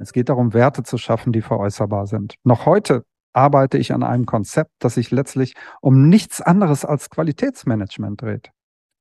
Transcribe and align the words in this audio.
Es 0.00 0.14
geht 0.14 0.30
darum, 0.30 0.54
Werte 0.54 0.82
zu 0.82 0.96
schaffen, 0.96 1.30
die 1.30 1.42
veräußerbar 1.42 2.06
sind. 2.06 2.36
Noch 2.42 2.64
heute 2.64 3.04
arbeite 3.34 3.76
ich 3.76 3.92
an 3.92 4.02
einem 4.02 4.24
Konzept, 4.24 4.72
das 4.78 4.94
sich 4.94 5.10
letztlich 5.10 5.54
um 5.82 6.08
nichts 6.08 6.40
anderes 6.40 6.86
als 6.86 7.10
Qualitätsmanagement 7.10 8.22
dreht. 8.22 8.50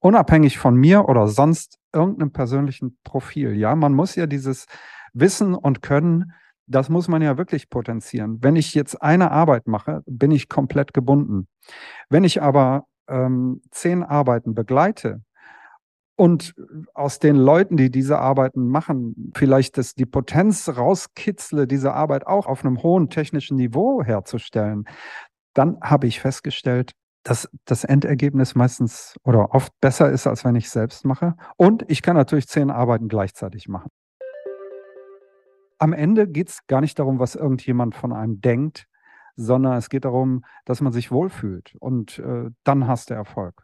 Unabhängig 0.02 0.58
von 0.58 0.76
mir 0.76 1.08
oder 1.08 1.30
sonst 1.30 1.78
irgendeinem 1.94 2.32
persönlichen 2.32 2.98
Profil. 3.04 3.56
Ja, 3.56 3.76
man 3.76 3.94
muss 3.94 4.16
ja 4.16 4.28
dieses 4.28 4.66
Wissen 5.14 5.56
und 5.56 5.82
Können, 5.82 6.34
das 6.68 6.90
muss 6.90 7.08
man 7.08 7.22
ja 7.22 7.38
wirklich 7.38 7.70
potenzieren. 7.70 8.38
Wenn 8.42 8.58
ich 8.58 8.76
jetzt 8.76 9.02
eine 9.02 9.32
Arbeit 9.32 9.68
mache, 9.68 10.04
bin 10.06 10.32
ich 10.32 10.50
komplett 10.50 10.94
gebunden. 10.94 11.48
Wenn 12.10 12.26
ich 12.26 12.42
aber 12.42 12.86
ähm, 13.08 13.62
zehn 13.72 14.04
Arbeiten 14.04 14.54
begleite, 14.54 15.22
und 16.20 16.54
aus 16.94 17.20
den 17.20 17.38
Leuten, 17.38 17.78
die 17.78 17.90
diese 17.90 18.20
Arbeiten 18.20 18.68
machen, 18.68 19.32
vielleicht 19.34 19.78
das, 19.78 19.96
die 19.96 20.06
Potenz 20.06 20.68
rauskitzle, 20.68 21.66
diese 21.66 21.94
Arbeit 21.94 22.28
auch 22.28 22.46
auf 22.46 22.66
einem 22.66 22.84
hohen 22.84 23.10
technischen 23.10 23.56
Niveau 23.56 24.04
herzustellen, 24.04 24.84
dann 25.54 25.78
habe 25.82 26.08
ich 26.08 26.20
festgestellt, 26.20 26.92
dass 27.24 27.50
das 27.64 27.86
Endergebnis 27.86 28.54
meistens 28.54 29.16
oder 29.24 29.56
oft 29.56 29.72
besser 29.80 30.12
ist, 30.12 30.28
als 30.28 30.44
wenn 30.44 30.56
ich 30.56 30.66
es 30.66 30.72
selbst 30.72 31.06
mache. 31.06 31.36
Und 31.56 31.86
ich 31.88 32.02
kann 32.02 32.18
natürlich 32.18 32.50
zehn 32.50 32.70
Arbeiten 32.70 33.08
gleichzeitig 33.08 33.70
machen. 33.70 33.90
Am 35.78 35.94
Ende 35.94 36.28
geht 36.28 36.50
es 36.50 36.68
gar 36.68 36.82
nicht 36.82 37.00
darum, 37.00 37.20
was 37.20 37.36
irgendjemand 37.36 37.96
von 37.96 38.12
einem 38.12 38.42
denkt, 38.42 38.88
sondern 39.38 39.78
es 39.78 39.90
geht 39.90 40.04
darum, 40.04 40.44
dass 40.66 40.82
man 40.82 40.92
sich 40.92 41.12
wohlfühlt. 41.12 41.78
Und 41.80 42.20
äh, 42.20 42.50
dann 42.66 42.88
hast 42.88 43.10
du 43.10 43.14
Erfolg. 43.14 43.64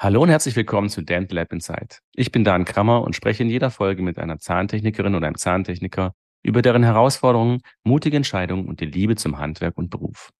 Hallo 0.00 0.22
und 0.22 0.28
herzlich 0.28 0.54
willkommen 0.54 0.90
zu 0.90 1.02
Dent 1.02 1.32
Lab 1.32 1.52
Inside. 1.52 1.96
Ich 2.14 2.30
bin 2.30 2.44
Dan 2.44 2.64
Krammer 2.64 3.02
und 3.02 3.16
spreche 3.16 3.42
in 3.42 3.50
jeder 3.50 3.68
Folge 3.68 4.00
mit 4.00 4.16
einer 4.16 4.38
Zahntechnikerin 4.38 5.16
oder 5.16 5.26
einem 5.26 5.38
Zahntechniker 5.38 6.14
über 6.44 6.62
deren 6.62 6.84
Herausforderungen, 6.84 7.62
mutige 7.82 8.16
Entscheidungen 8.16 8.68
und 8.68 8.78
die 8.78 8.86
Liebe 8.86 9.16
zum 9.16 9.38
Handwerk 9.38 9.76
und 9.76 9.90
Beruf. 9.90 10.30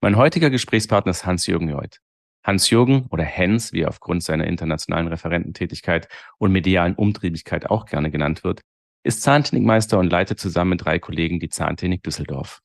Mein 0.00 0.16
heutiger 0.16 0.48
Gesprächspartner 0.48 1.10
ist 1.10 1.26
Hans-Jürgen 1.26 1.68
Joit. 1.68 1.98
Hans-Jürgen 2.46 3.08
oder 3.10 3.24
Hens, 3.24 3.74
wie 3.74 3.82
er 3.82 3.90
aufgrund 3.90 4.22
seiner 4.22 4.46
internationalen 4.46 5.08
Referententätigkeit 5.08 6.08
und 6.38 6.50
medialen 6.50 6.94
Umtriebigkeit 6.94 7.68
auch 7.68 7.84
gerne 7.84 8.10
genannt 8.10 8.42
wird, 8.42 8.62
ist 9.04 9.20
Zahntechnikmeister 9.20 9.98
und 9.98 10.08
leitet 10.08 10.40
zusammen 10.40 10.70
mit 10.70 10.86
drei 10.86 10.98
Kollegen 10.98 11.40
die 11.40 11.50
Zahntechnik 11.50 12.02
Düsseldorf. 12.04 12.62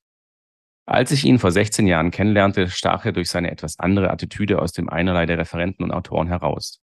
Als 0.90 1.12
ich 1.12 1.26
ihn 1.26 1.38
vor 1.38 1.52
16 1.52 1.86
Jahren 1.86 2.12
kennenlernte, 2.12 2.70
stach 2.70 3.04
er 3.04 3.12
durch 3.12 3.30
seine 3.30 3.52
etwas 3.52 3.78
andere 3.78 4.10
Attitüde 4.10 4.62
aus 4.62 4.72
dem 4.72 4.88
Einerlei 4.88 5.26
der 5.26 5.38
Referenten 5.38 5.84
und 5.84 5.92
Autoren 5.92 6.28
heraus. 6.28 6.80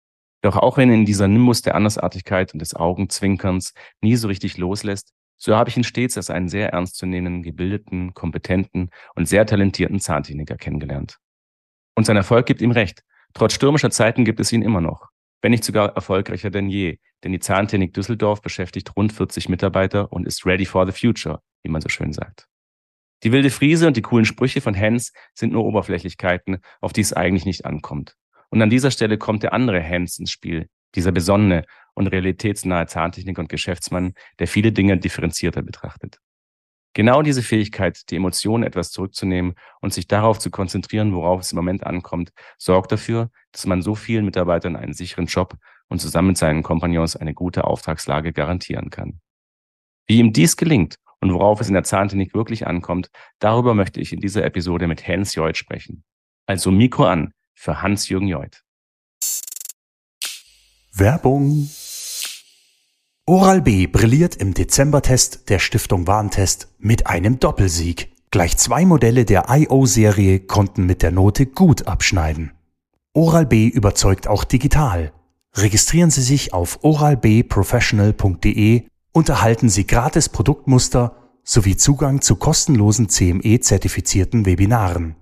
Doch 0.42 0.56
auch 0.56 0.78
wenn 0.78 0.90
in 0.90 1.04
dieser 1.04 1.28
Nimbus 1.28 1.62
der 1.64 1.76
Andersartigkeit 1.76 2.54
und 2.54 2.60
des 2.60 2.74
Augenzwinkerns 2.74 3.74
nie 4.00 4.16
so 4.16 4.30
richtig 4.30 4.58
loslässt, 4.58 5.12
so 5.36 5.58
habe 5.58 5.70
ich 5.70 5.76
ihn 5.76 5.84
stets 5.84 6.16
als 6.16 6.30
einen 6.30 6.48
sehr 6.48 6.70
ernstzunehmenden, 6.70 7.44
gebildeten, 7.44 8.14
kompetenten 8.14 8.90
und 9.16 9.28
sehr 9.28 9.46
talentierten 9.46 10.00
Zahntechniker 10.00 10.56
kennengelernt. 10.56 11.18
Und 11.96 12.06
sein 12.06 12.16
Erfolg 12.18 12.46
gibt 12.46 12.62
ihm 12.62 12.72
recht. 12.72 13.04
Trotz 13.34 13.54
stürmischer 13.54 13.92
Zeiten 13.92 14.24
gibt 14.24 14.40
es 14.40 14.54
ihn 14.54 14.62
immer 14.62 14.80
noch. 14.80 15.08
Wenn 15.42 15.52
nicht 15.52 15.66
sogar 15.66 15.94
erfolgreicher 15.96 16.50
denn 16.50 16.70
je. 16.70 17.00
Denn 17.24 17.34
die 17.34 17.40
Zahntechnik 17.40 17.94
Düsseldorf 17.94 18.42
beschäftigt 18.42 18.96
rund 18.96 19.12
40 19.12 19.50
Mitarbeiter 19.50 20.12
und 20.14 20.26
ist 20.26 20.46
ready 20.46 20.66
for 20.66 20.90
the 20.90 20.98
future, 20.98 21.42
wie 21.64 21.70
man 21.70 21.82
so 21.82 21.90
schön 21.90 22.14
sagt. 22.14 22.49
Die 23.24 23.32
wilde 23.32 23.50
Friese 23.50 23.88
und 23.88 23.98
die 23.98 24.02
coolen 24.02 24.26
Sprüche 24.26 24.62
von 24.62 24.76
Hans 24.76 25.12
sind 25.34 25.52
nur 25.52 25.66
Oberflächlichkeiten, 25.66 26.60
auf 26.80 26.94
die 26.94 27.02
es 27.02 27.14
eigentlich 27.14 27.46
nicht 27.46 27.66
ankommt. 27.66 28.16
Und 28.50 28.62
an 28.62 28.70
dieser 28.70 28.92
Stelle 28.92 29.18
kommt 29.18 29.44
der 29.44 29.54
andere 29.54 29.84
Hans 29.84 30.18
ins 30.20 30.32
Spiel, 30.32 30.70
dieser 30.96 31.12
besonnene 31.12 31.66
und 31.94 32.08
realitätsnahe 32.08 32.88
Zahntechniker 32.88 33.42
und 33.42 33.50
Geschäftsmann, 33.50 34.14
der 34.40 34.48
viele 34.48 34.72
Dinge 34.72 34.98
differenzierter 34.98 35.62
betrachtet. 35.62 36.20
Genau 36.94 37.22
diese 37.22 37.44
Fähigkeit, 37.44 38.10
die 38.10 38.16
Emotionen 38.16 38.64
etwas 38.64 38.92
zurückzunehmen 38.92 39.54
und 39.80 39.94
sich 39.94 40.08
darauf 40.08 40.40
zu 40.40 40.50
konzentrieren, 40.50 41.14
worauf 41.14 41.42
es 41.42 41.52
im 41.52 41.58
Moment 41.58 41.86
ankommt, 41.86 42.32
sorgt 42.58 42.92
dafür, 42.92 43.30
dass 43.52 43.68
man 43.68 43.84
so 43.84 43.94
vielen 43.94 44.26
Mitarbeitern 44.26 44.76
einen 44.76 44.94
sicheren 44.94 45.28
Job 45.28 45.56
und 45.88 46.00
zusammen 46.00 46.30
mit 46.30 46.38
seinen 46.38 46.64
Kompagnons 46.64 47.16
eine 47.16 47.36
gute 47.36 47.66
Auftragslage 47.66 48.34
garantieren 48.34 48.90
kann. 48.90 49.22
Wie 50.08 50.18
ihm 50.18 50.34
dies 50.34 50.58
gelingt 50.58 50.96
und 51.22 51.34
worauf 51.34 51.62
es 51.62 51.68
in 51.68 51.74
der 51.74 51.84
Zahntechnik 51.84 52.34
wirklich 52.34 52.68
ankommt, 52.68 53.10
darüber 53.40 53.74
möchte 53.74 54.00
ich 54.00 54.14
in 54.14 54.20
dieser 54.20 54.44
Episode 54.44 54.88
mit 54.88 55.08
Hans 55.08 55.36
Joit 55.36 55.58
sprechen. 55.58 56.04
Also 56.46 56.72
Mikro 56.72 57.06
an 57.06 57.34
für 57.54 57.82
Hans-Jürgen 57.82 58.28
Joit. 58.28 58.64
Werbung. 60.94 61.70
Oral-B 63.26 63.88
brilliert 63.88 64.36
im 64.36 64.54
Dezembertest 64.54 65.50
der 65.50 65.60
Stiftung 65.60 66.08
Warentest 66.08 66.74
mit 66.80 67.08
einem 67.08 67.40
Doppelsieg. 67.40 68.12
Gleich 68.32 68.58
zwei 68.58 68.86
Modelle 68.86 69.26
der 69.26 69.46
IO-Serie 69.50 70.40
konnten 70.40 70.86
mit 70.86 71.04
der 71.04 71.12
Note 71.12 71.46
gut 71.46 71.88
abschneiden. 71.88 72.52
Oral-B 73.14 73.68
überzeugt 73.68 74.28
auch 74.28 74.44
digital. 74.44 75.14
Registrieren 75.56 76.12
Sie 76.12 76.22
sich 76.22 76.54
auf 76.54 76.84
oralbprofessional.de 76.84 78.88
und 79.12 79.30
erhalten 79.30 79.70
Sie 79.70 79.86
gratis 79.88 80.30
Produktmuster 80.30 81.16
sowie 81.44 81.76
Zugang 81.78 82.22
zu 82.22 82.36
kostenlosen 82.36 83.10
CME-zertifizierten 83.10 84.46
Webinaren. 84.46 85.16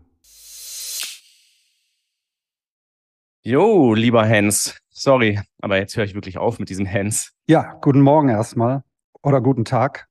Jo, 3.43 3.93
lieber 3.93 4.27
Hans, 4.27 4.77
sorry, 4.89 5.39
aber 5.61 5.77
jetzt 5.77 5.95
höre 5.95 6.03
ich 6.03 6.15
wirklich 6.15 6.37
auf 6.37 6.59
mit 6.59 6.69
diesem 6.69 6.85
Hans. 6.85 7.31
Ja, 7.47 7.77
guten 7.81 8.01
Morgen 8.01 8.27
erstmal 8.27 8.83
oder 9.21 9.39
guten 9.39 9.63
Tag 9.63 10.07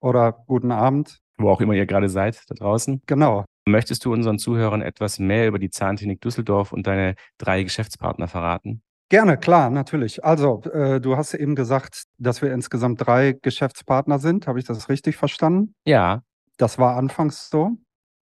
oder 0.00 0.32
guten 0.32 0.70
Abend. 0.70 1.20
Wo 1.38 1.48
auch 1.48 1.62
immer 1.62 1.72
ihr 1.72 1.86
gerade 1.86 2.10
seid, 2.10 2.42
da 2.48 2.54
draußen. 2.54 3.00
Genau. 3.06 3.44
Möchtest 3.66 4.04
du 4.04 4.12
unseren 4.12 4.38
Zuhörern 4.38 4.82
etwas 4.82 5.18
mehr 5.18 5.48
über 5.48 5.58
die 5.58 5.70
Zahntechnik 5.70 6.20
Düsseldorf 6.20 6.72
und 6.72 6.86
deine 6.86 7.14
drei 7.38 7.62
Geschäftspartner 7.62 8.28
verraten? 8.28 8.82
Gerne, 9.14 9.36
klar, 9.38 9.70
natürlich. 9.70 10.24
Also, 10.24 10.60
äh, 10.72 11.00
du 11.00 11.16
hast 11.16 11.34
eben 11.34 11.54
gesagt, 11.54 12.06
dass 12.18 12.42
wir 12.42 12.52
insgesamt 12.52 13.06
drei 13.06 13.38
Geschäftspartner 13.40 14.18
sind. 14.18 14.48
Habe 14.48 14.58
ich 14.58 14.64
das 14.64 14.88
richtig 14.88 15.16
verstanden? 15.16 15.76
Ja. 15.84 16.24
Das 16.56 16.80
war 16.80 16.96
anfangs 16.96 17.48
so. 17.48 17.76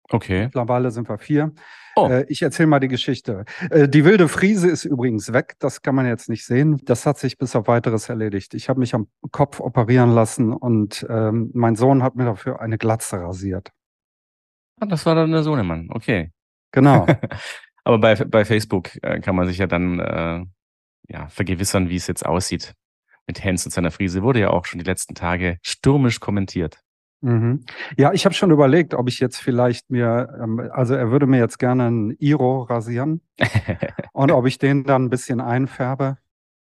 Okay. 0.08 0.44
Mittlerweile 0.44 0.90
sind 0.90 1.06
wir 1.06 1.18
vier. 1.18 1.52
Oh. 1.96 2.08
Äh, 2.08 2.24
ich 2.28 2.40
erzähle 2.40 2.68
mal 2.68 2.80
die 2.80 2.88
Geschichte. 2.88 3.44
Äh, 3.68 3.90
die 3.90 4.06
wilde 4.06 4.26
Friese 4.26 4.70
ist 4.70 4.86
übrigens 4.86 5.34
weg. 5.34 5.56
Das 5.58 5.82
kann 5.82 5.94
man 5.94 6.06
jetzt 6.06 6.30
nicht 6.30 6.46
sehen. 6.46 6.80
Das 6.86 7.04
hat 7.04 7.18
sich 7.18 7.36
bis 7.36 7.54
auf 7.54 7.68
weiteres 7.68 8.08
erledigt. 8.08 8.54
Ich 8.54 8.70
habe 8.70 8.80
mich 8.80 8.94
am 8.94 9.06
Kopf 9.32 9.60
operieren 9.60 10.12
lassen 10.12 10.50
und 10.50 11.06
ähm, 11.10 11.50
mein 11.52 11.76
Sohn 11.76 12.02
hat 12.02 12.14
mir 12.14 12.24
dafür 12.24 12.62
eine 12.62 12.78
Glatze 12.78 13.20
rasiert. 13.20 13.68
Ah, 14.80 14.86
das 14.86 15.04
war 15.04 15.14
dann 15.14 15.30
der 15.30 15.42
Sohnemann. 15.42 15.90
Okay. 15.90 16.32
Genau. 16.72 17.06
Aber 17.84 17.98
bei, 17.98 18.14
bei 18.14 18.46
Facebook 18.46 18.92
äh, 19.02 19.20
kann 19.20 19.36
man 19.36 19.46
sich 19.46 19.58
ja 19.58 19.66
dann 19.66 20.00
äh, 20.00 20.46
ja, 21.10 21.28
vergewissern, 21.28 21.88
wie 21.88 21.96
es 21.96 22.06
jetzt 22.06 22.24
aussieht 22.24 22.74
mit 23.26 23.44
Hans 23.44 23.64
und 23.64 23.72
seiner 23.72 23.90
Friese. 23.90 24.22
Wurde 24.22 24.40
ja 24.40 24.50
auch 24.50 24.64
schon 24.64 24.78
die 24.78 24.84
letzten 24.84 25.14
Tage 25.14 25.58
stürmisch 25.62 26.20
kommentiert. 26.20 26.80
Mhm. 27.22 27.64
Ja, 27.98 28.12
ich 28.12 28.24
habe 28.24 28.34
schon 28.34 28.50
überlegt, 28.50 28.94
ob 28.94 29.08
ich 29.08 29.20
jetzt 29.20 29.38
vielleicht 29.38 29.90
mir, 29.90 30.38
ähm, 30.42 30.70
also 30.72 30.94
er 30.94 31.10
würde 31.10 31.26
mir 31.26 31.38
jetzt 31.38 31.58
gerne 31.58 31.86
einen 31.86 32.10
Iro 32.18 32.62
rasieren 32.62 33.20
und 34.12 34.30
ob 34.30 34.46
ich 34.46 34.58
den 34.58 34.84
dann 34.84 35.04
ein 35.04 35.10
bisschen 35.10 35.40
einfärbe. 35.40 36.16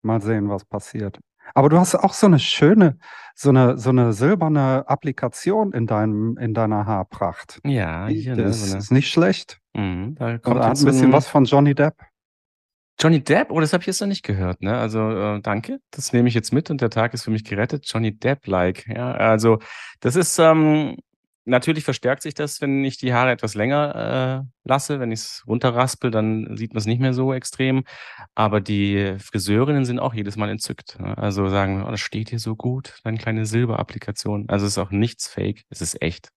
Mal 0.02 0.22
sehen, 0.22 0.50
was 0.50 0.64
passiert. 0.64 1.20
Aber 1.54 1.68
du 1.70 1.78
hast 1.78 1.94
auch 1.96 2.14
so 2.14 2.28
eine 2.28 2.40
schöne, 2.40 2.98
so 3.36 3.50
eine, 3.50 3.78
so 3.78 3.90
eine 3.90 4.14
silberne 4.14 4.88
Applikation 4.88 5.74
in 5.74 5.88
deinem, 5.88 6.38
in 6.38 6.54
deiner 6.54 6.86
Haarpracht. 6.86 7.60
Ja, 7.66 8.08
hier, 8.08 8.36
das 8.36 8.46
ne, 8.46 8.54
so 8.54 8.72
eine, 8.72 8.80
ist 8.80 8.92
nicht 8.92 9.12
schlecht. 9.12 9.60
Mhm, 9.74 10.16
da 10.16 10.32
Und 10.32 10.44
kommt 10.44 10.60
hat 10.60 10.70
jetzt 10.70 10.84
ein 10.84 10.86
bisschen 10.86 11.12
was 11.12 11.28
von 11.28 11.44
Johnny 11.46 11.76
Depp. 11.76 11.96
Johnny 13.00 13.24
Depp? 13.24 13.50
Oh, 13.50 13.62
das 13.62 13.72
habe 13.72 13.82
ich 13.82 13.88
jetzt 13.88 14.02
noch 14.02 14.08
nicht 14.08 14.24
gehört, 14.24 14.62
ne? 14.62 14.78
Also 14.78 15.10
äh, 15.10 15.42
danke, 15.42 15.80
das 15.92 16.12
nehme 16.12 16.28
ich 16.28 16.36
jetzt 16.36 16.52
mit 16.52 16.70
und 16.70 16.82
der 16.82 16.90
Tag 16.90 17.14
ist 17.14 17.24
für 17.24 17.32
mich 17.32 17.46
gerettet. 17.46 17.86
Johnny 17.86 18.18
Depp-like, 18.18 18.88
ja. 18.88 19.14
Also 19.14 19.60
das 20.02 20.18
ist, 20.18 20.38
ähm, 20.38 20.98
natürlich 21.46 21.84
verstärkt 21.86 22.22
sich 22.22 22.34
das, 22.34 22.62
wenn 22.62 22.84
ich 22.84 22.98
die 22.98 23.14
Haare 23.14 23.32
etwas 23.32 23.56
länger 23.56 24.44
äh, 24.46 24.68
lasse. 24.68 25.00
Wenn 25.00 25.12
ich 25.12 25.20
es 25.20 25.44
runterraspel, 25.48 26.12
dann 26.12 26.58
sieht 26.58 26.74
man 26.74 26.80
es 26.80 26.86
nicht 26.86 27.00
mehr 27.00 27.14
so 27.14 27.34
extrem. 27.34 27.84
Aber 28.36 28.60
die 28.60 29.16
Friseurinnen 29.20 29.86
sind 29.86 30.00
auch 30.00 30.14
jedes 30.14 30.36
Mal 30.36 30.50
entzückt. 30.50 31.00
Ne? 31.00 31.18
Also 31.18 31.48
sagen, 31.48 31.84
oh, 31.86 31.92
das 31.92 32.02
steht 32.02 32.30
hier 32.30 32.40
so 32.40 32.56
gut, 32.56 33.00
deine 33.04 33.18
kleine 33.18 33.46
Silberapplikation. 33.46 34.50
Also 34.50 34.66
es 34.66 34.74
ist 34.74 34.78
auch 34.78 34.92
nichts 34.92 35.28
fake, 35.28 35.64
es 35.70 35.82
ist 35.82 36.02
echt. 36.02 36.30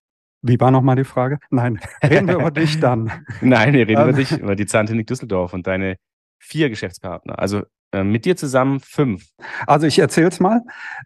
Wie 0.45 0.59
war 0.59 0.71
nochmal 0.73 0.97
die 0.97 1.05
Frage? 1.05 1.39
Nein, 1.51 1.79
reden 2.03 2.27
wir 2.27 2.35
über 2.35 2.51
dich 2.51 2.81
dann. 2.81 3.25
Nein, 3.41 3.75
wir 3.75 3.87
reden 3.87 4.03
über 4.03 4.11
ähm. 4.11 4.17
dich, 4.17 4.33
über 4.33 4.57
die 4.57 4.67
Zahntechnik 4.67 5.07
Düsseldorf 5.07 5.53
und 5.55 5.67
deine 5.67 5.97
vier 6.43 6.69
Geschäftspartner. 6.69 7.39
Also 7.39 7.63
äh, 7.93 8.05
mit 8.05 8.25
dir 8.25 8.37
zusammen 8.37 8.81
fünf. 8.81 9.27
Also 9.67 9.87
ich 9.87 9.99
erzähle 9.99 10.29
es 10.29 10.41
mal. 10.41 10.63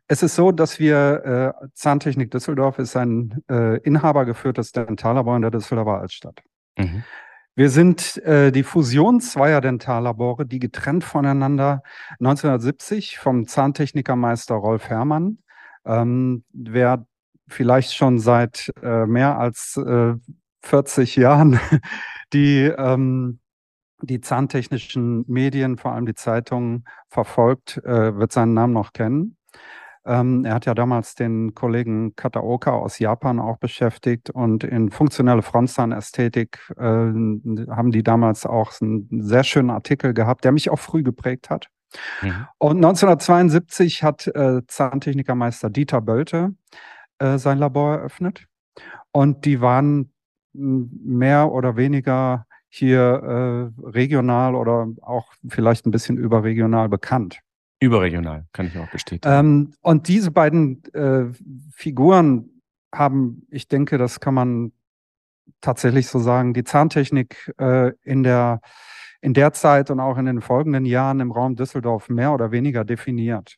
Es 0.09 0.23
ist 0.23 0.35
so, 0.35 0.53
dass 0.53 0.79
wir, 0.79 1.55
äh, 1.63 1.69
Zahntechnik 1.75 2.31
Düsseldorf 2.31 2.79
ist 2.79 2.97
ein 2.97 3.43
äh, 3.51 3.79
inhabergeführtes 3.81 4.73
Dentallabor 4.73 5.37
in 5.37 5.43
der 5.43 5.51
Düsseldorfer 5.51 6.01
Altstadt. 6.01 6.43
Mhm. 6.79 7.05
Wir 7.55 7.71
sind 7.71 8.19
äh, 8.19 8.53
die 8.53 8.63
Fusion 8.63 9.21
zweier 9.21 9.61
Dentallabore, 9.61 10.47
die 10.47 10.59
getrennt 10.59 11.05
voneinander 11.05 11.83
1970 12.21 13.19
vom 13.19 13.47
Zahntechnikermeister 13.47 14.55
Rolf 14.55 14.89
Herrmann, 14.89 15.39
ähm, 15.85 16.45
wer 16.53 17.07
vielleicht 17.49 17.95
schon 17.95 18.19
seit 18.19 18.73
äh, 18.83 19.07
mehr 19.07 19.39
als 19.39 19.77
äh, 19.77 20.15
40 20.63 21.17
Jahren 21.17 21.59
die 22.33 22.65
ähm, 22.65 23.41
die 24.03 24.21
zahntechnischen 24.21 25.25
Medien, 25.27 25.79
vor 25.79 25.93
allem 25.93 26.07
die 26.07 26.15
Zeitungen, 26.15 26.85
verfolgt, 27.09 27.79
äh, 27.79 28.17
wird 28.17 28.33
seinen 28.33 28.55
Namen 28.55 28.73
noch 28.73 28.93
kennen. 28.93 29.37
Ähm, 30.05 30.45
er 30.45 30.55
hat 30.55 30.67
ja 30.67 30.75
damals 30.75 31.17
den 31.17 31.55
Kollegen 31.55 32.15
Kataoka 32.15 32.71
aus 32.71 33.01
Japan 33.01 33.41
auch 33.41 33.59
beschäftigt 33.59 34.31
und 34.31 34.63
in 34.63 34.91
funktionelle 34.91 35.43
Frontzahnästhetik 35.43 36.61
äh, 36.77 36.83
haben 36.83 37.91
die 37.91 38.05
damals 38.05 38.47
auch 38.47 38.73
einen 38.81 39.09
sehr 39.11 39.43
schönen 39.43 39.71
Artikel 39.71 40.15
gehabt, 40.15 40.45
der 40.45 40.53
mich 40.53 40.71
auch 40.71 40.79
früh 40.79 41.03
geprägt 41.03 41.51
hat. 41.51 41.69
Mhm. 42.23 42.47
Und 42.59 42.77
1972 42.77 44.05
hat 44.05 44.29
äh, 44.29 44.63
Zahntechnikermeister 44.69 45.71
Dieter 45.71 46.01
Bölte 46.01 46.55
äh, 47.19 47.39
sein 47.39 47.59
Labor 47.59 47.97
eröffnet 47.97 48.47
und 49.11 49.45
die 49.45 49.61
waren 49.61 50.13
mehr 50.53 51.51
oder 51.51 51.77
weniger 51.77 52.46
hier 52.77 53.73
äh, 53.81 53.87
regional 53.89 54.55
oder 54.55 54.89
auch 55.03 55.33
vielleicht 55.49 55.87
ein 55.87 55.91
bisschen 55.91 56.19
überregional 56.19 56.89
bekannt. 56.89 57.41
Überregional, 57.81 58.47
kann 58.53 58.67
ich 58.67 58.79
auch 58.79 58.91
bestätigen. 58.91 59.33
Ähm, 59.33 59.75
und 59.83 60.09
diese 60.09 60.31
beiden 60.31 60.83
äh, 60.95 61.27
Figuren 61.73 62.63
haben, 62.95 63.47
ich 63.51 63.69
denke, 63.69 63.99
das 63.99 64.21
kann 64.21 64.35
man 64.35 64.73
tatsächlich 65.61 66.09
so 66.09 66.19
sagen, 66.19 66.55
die 66.55 66.65
Zahntechnik 66.65 67.53
äh, 67.59 67.93
in 68.03 68.23
der 68.23 68.61
in 69.21 69.35
der 69.35 69.53
Zeit 69.53 69.91
und 69.91 69.99
auch 69.99 70.19
in 70.19 70.27
den 70.27 70.41
folgenden 70.41 70.85
Jahren 70.85 71.21
im 71.21 71.33
Raum 71.33 71.57
Düsseldorf 71.57 72.09
mehr 72.09 72.33
oder 72.33 72.53
weniger 72.53 72.85
definiert. 72.85 73.57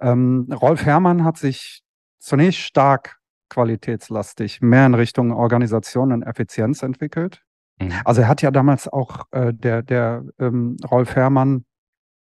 Ähm, 0.00 0.48
Rolf 0.52 0.84
Herrmann 0.84 1.24
hat 1.24 1.36
sich 1.36 1.82
zunächst 2.18 2.60
stark 2.60 3.18
qualitätslastig 3.48 4.60
mehr 4.60 4.86
in 4.86 4.94
Richtung 4.94 5.32
Organisation 5.32 6.12
und 6.12 6.22
Effizienz 6.22 6.82
entwickelt. 6.82 7.43
Mhm. 7.78 7.92
Also 8.04 8.22
er 8.22 8.28
hat 8.28 8.42
ja 8.42 8.50
damals 8.50 8.88
auch 8.88 9.26
äh, 9.32 9.52
der, 9.52 9.82
der 9.82 10.24
ähm, 10.38 10.76
Rolf 10.90 11.16
Herrmann 11.16 11.64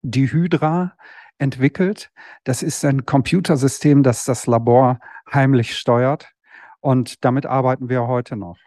die 0.02 0.32
Hydra 0.32 0.94
entwickelt. 1.38 2.12
Das 2.44 2.64
ist 2.64 2.86
ein 2.86 3.06
Computersystem, 3.06 4.04
das 4.04 4.26
das 4.26 4.48
Labor 4.48 5.00
heimlich 5.34 5.78
steuert. 5.78 6.32
Und 6.80 7.26
damit 7.26 7.46
arbeiten 7.46 7.90
wir 7.90 8.08
heute 8.08 8.36
noch. 8.36 8.58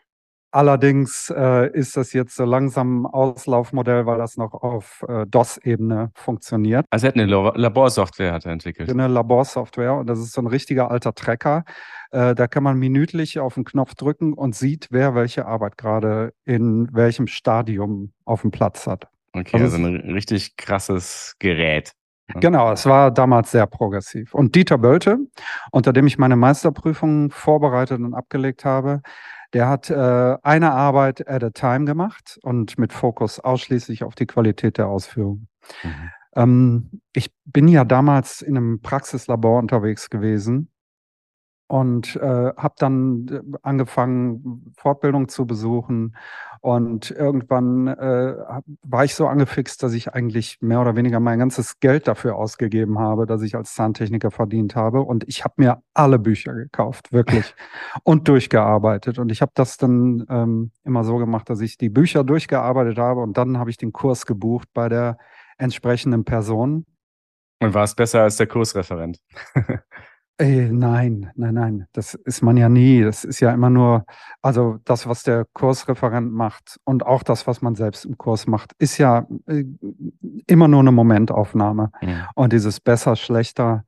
Allerdings 0.50 1.32
äh, 1.36 1.70
ist 1.72 1.96
das 1.96 2.14
jetzt 2.14 2.34
so 2.34 2.44
langsam 2.44 3.02
ein 3.02 3.06
Auslaufmodell, 3.06 4.06
weil 4.06 4.16
das 4.16 4.38
noch 4.38 4.54
auf 4.54 5.04
äh, 5.06 5.26
DOS-Ebene 5.26 6.10
funktioniert. 6.14 6.86
Also 6.90 7.06
er 7.06 7.08
hat 7.08 7.16
eine 7.16 7.26
Laborsoftware 7.26 8.32
hat 8.32 8.46
er 8.46 8.52
entwickelt. 8.52 8.88
Eine 8.88 9.08
Laborsoftware 9.08 9.94
und 9.94 10.06
das 10.06 10.18
ist 10.18 10.32
so 10.32 10.40
ein 10.40 10.46
richtiger 10.46 10.90
alter 10.90 11.14
Tracker. 11.14 11.64
Äh, 12.12 12.34
da 12.34 12.46
kann 12.46 12.62
man 12.62 12.78
minütlich 12.78 13.38
auf 13.38 13.54
den 13.54 13.64
Knopf 13.64 13.94
drücken 13.94 14.32
und 14.32 14.54
sieht, 14.54 14.88
wer 14.90 15.14
welche 15.14 15.44
Arbeit 15.44 15.76
gerade 15.76 16.32
in 16.46 16.88
welchem 16.92 17.26
Stadium 17.26 18.12
auf 18.24 18.40
dem 18.40 18.50
Platz 18.50 18.86
hat. 18.86 19.08
Okay, 19.34 19.60
also, 19.60 19.76
also 19.76 19.86
ein 19.86 20.12
richtig 20.12 20.56
krasses 20.56 21.36
Gerät. 21.38 21.92
Genau, 22.34 22.72
es 22.72 22.84
war 22.84 23.10
damals 23.10 23.50
sehr 23.50 23.66
progressiv. 23.66 24.34
Und 24.34 24.54
Dieter 24.54 24.76
Bölte, 24.76 25.18
unter 25.72 25.94
dem 25.94 26.06
ich 26.06 26.18
meine 26.18 26.36
Meisterprüfung 26.36 27.30
vorbereitet 27.30 28.00
und 28.00 28.14
abgelegt 28.14 28.66
habe, 28.66 29.00
der 29.52 29.68
hat 29.68 29.90
äh, 29.90 30.36
eine 30.42 30.72
Arbeit 30.72 31.28
at 31.28 31.42
a 31.42 31.50
time 31.50 31.84
gemacht 31.84 32.38
und 32.42 32.78
mit 32.78 32.92
Fokus 32.92 33.40
ausschließlich 33.40 34.04
auf 34.04 34.14
die 34.14 34.26
Qualität 34.26 34.78
der 34.78 34.88
Ausführung. 34.88 35.48
Mhm. 35.82 36.10
Ähm, 36.34 37.00
ich 37.12 37.30
bin 37.44 37.68
ja 37.68 37.84
damals 37.84 38.42
in 38.42 38.56
einem 38.56 38.80
Praxislabor 38.80 39.58
unterwegs 39.58 40.10
gewesen 40.10 40.70
und 41.68 42.16
äh, 42.16 42.52
habe 42.56 42.74
dann 42.78 43.28
äh, 43.28 43.58
angefangen, 43.62 44.72
Fortbildung 44.76 45.28
zu 45.28 45.46
besuchen. 45.46 46.16
Und 46.60 47.10
irgendwann 47.10 47.86
äh, 47.86 48.34
war 48.82 49.04
ich 49.04 49.14
so 49.14 49.28
angefixt, 49.28 49.82
dass 49.82 49.92
ich 49.92 50.12
eigentlich 50.14 50.58
mehr 50.60 50.80
oder 50.80 50.96
weniger 50.96 51.20
mein 51.20 51.38
ganzes 51.38 51.78
Geld 51.78 52.08
dafür 52.08 52.36
ausgegeben 52.36 52.98
habe, 52.98 53.26
dass 53.26 53.42
ich 53.42 53.54
als 53.54 53.74
Zahntechniker 53.74 54.30
verdient 54.30 54.74
habe. 54.74 55.02
Und 55.02 55.28
ich 55.28 55.44
habe 55.44 55.54
mir 55.58 55.82
alle 55.94 56.18
Bücher 56.18 56.54
gekauft, 56.54 57.12
wirklich, 57.12 57.54
und 58.02 58.26
durchgearbeitet. 58.26 59.18
Und 59.18 59.30
ich 59.30 59.42
habe 59.42 59.52
das 59.54 59.76
dann 59.76 60.24
ähm, 60.30 60.72
immer 60.84 61.04
so 61.04 61.18
gemacht, 61.18 61.50
dass 61.50 61.60
ich 61.60 61.76
die 61.76 61.90
Bücher 61.90 62.24
durchgearbeitet 62.24 62.98
habe 62.98 63.20
und 63.20 63.36
dann 63.36 63.58
habe 63.58 63.70
ich 63.70 63.76
den 63.76 63.92
Kurs 63.92 64.24
gebucht 64.24 64.68
bei 64.72 64.88
der 64.88 65.18
entsprechenden 65.58 66.24
Person. 66.24 66.86
Und 67.60 67.74
war 67.74 67.84
es 67.84 67.94
besser 67.94 68.22
als 68.22 68.36
der 68.36 68.46
Kursreferent? 68.46 69.18
Ey, 70.40 70.70
nein, 70.70 71.32
nein, 71.34 71.54
nein, 71.54 71.86
das 71.92 72.14
ist 72.14 72.42
man 72.42 72.56
ja 72.56 72.68
nie. 72.68 73.02
Das 73.02 73.24
ist 73.24 73.40
ja 73.40 73.52
immer 73.52 73.70
nur, 73.70 74.04
also 74.40 74.78
das, 74.84 75.08
was 75.08 75.24
der 75.24 75.46
Kursreferent 75.52 76.32
macht 76.32 76.78
und 76.84 77.04
auch 77.04 77.24
das, 77.24 77.48
was 77.48 77.60
man 77.60 77.74
selbst 77.74 78.04
im 78.04 78.16
Kurs 78.16 78.46
macht, 78.46 78.72
ist 78.78 78.98
ja 78.98 79.26
äh, 79.46 79.64
immer 80.46 80.68
nur 80.68 80.78
eine 80.78 80.92
Momentaufnahme. 80.92 81.90
Mhm. 82.00 82.22
Und 82.36 82.52
dieses 82.52 82.78
besser, 82.78 83.16
schlechter, 83.16 83.84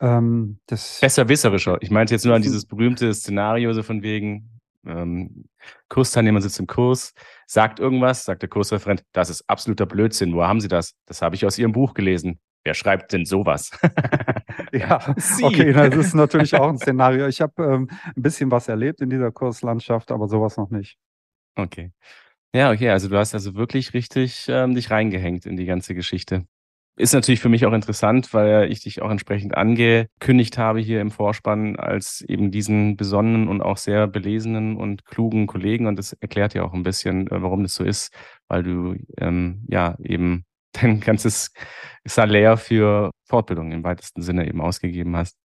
ähm, 0.00 0.58
das. 0.66 0.98
Besserwisserischer. 1.00 1.78
Ich 1.80 1.92
meinte 1.92 2.14
jetzt 2.14 2.26
nur 2.26 2.34
an 2.34 2.42
dieses 2.42 2.66
berühmte 2.66 3.14
Szenario, 3.14 3.72
so 3.72 3.84
von 3.84 4.02
wegen, 4.02 4.48
ähm, 4.84 5.44
Kursteilnehmer 5.88 6.40
sitzt 6.40 6.58
im 6.58 6.66
Kurs, 6.66 7.14
sagt 7.46 7.78
irgendwas, 7.78 8.24
sagt 8.24 8.42
der 8.42 8.48
Kursreferent, 8.48 9.04
das 9.12 9.30
ist 9.30 9.48
absoluter 9.48 9.86
Blödsinn. 9.86 10.34
Wo 10.34 10.42
haben 10.42 10.60
Sie 10.60 10.66
das? 10.66 10.94
Das 11.06 11.22
habe 11.22 11.36
ich 11.36 11.46
aus 11.46 11.58
Ihrem 11.58 11.70
Buch 11.70 11.94
gelesen. 11.94 12.40
Wer 12.64 12.74
schreibt 12.74 13.12
denn 13.12 13.24
sowas? 13.24 13.70
ja, 14.72 15.14
Sie. 15.16 15.44
okay, 15.44 15.72
das 15.72 15.94
ist 15.96 16.14
natürlich 16.14 16.54
auch 16.54 16.68
ein 16.68 16.78
Szenario. 16.78 17.26
Ich 17.26 17.40
habe 17.40 17.62
ähm, 17.62 17.90
ein 18.04 18.22
bisschen 18.22 18.50
was 18.50 18.68
erlebt 18.68 19.00
in 19.00 19.10
dieser 19.10 19.32
Kurslandschaft, 19.32 20.12
aber 20.12 20.28
sowas 20.28 20.56
noch 20.56 20.70
nicht. 20.70 20.96
Okay. 21.56 21.92
Ja, 22.54 22.70
okay, 22.70 22.90
also 22.90 23.08
du 23.08 23.16
hast 23.16 23.34
also 23.34 23.54
wirklich 23.54 23.94
richtig 23.94 24.46
ähm, 24.48 24.74
dich 24.74 24.90
reingehängt 24.90 25.46
in 25.46 25.56
die 25.56 25.64
ganze 25.64 25.94
Geschichte. 25.94 26.46
Ist 26.96 27.14
natürlich 27.14 27.40
für 27.40 27.48
mich 27.48 27.64
auch 27.64 27.72
interessant, 27.72 28.34
weil 28.34 28.70
ich 28.70 28.80
dich 28.80 29.00
auch 29.00 29.10
entsprechend 29.10 29.56
angekündigt 29.56 30.58
habe 30.58 30.78
hier 30.78 31.00
im 31.00 31.10
Vorspann 31.10 31.76
als 31.76 32.20
eben 32.20 32.50
diesen 32.50 32.98
besonnenen 32.98 33.48
und 33.48 33.62
auch 33.62 33.78
sehr 33.78 34.06
belesenen 34.06 34.76
und 34.76 35.06
klugen 35.06 35.46
Kollegen. 35.46 35.86
Und 35.86 35.98
das 35.98 36.12
erklärt 36.12 36.52
ja 36.52 36.62
auch 36.64 36.74
ein 36.74 36.82
bisschen, 36.82 37.28
äh, 37.28 37.42
warum 37.42 37.62
das 37.62 37.74
so 37.74 37.82
ist, 37.82 38.12
weil 38.46 38.62
du 38.62 38.96
ähm, 39.16 39.64
ja 39.68 39.96
eben 40.04 40.44
dein 40.80 41.00
ganzes 41.00 41.52
Salär 42.04 42.56
für 42.56 43.10
Fortbildung 43.24 43.72
im 43.72 43.84
weitesten 43.84 44.22
Sinne 44.22 44.46
eben 44.46 44.60
ausgegeben 44.60 45.16
hast. 45.16 45.36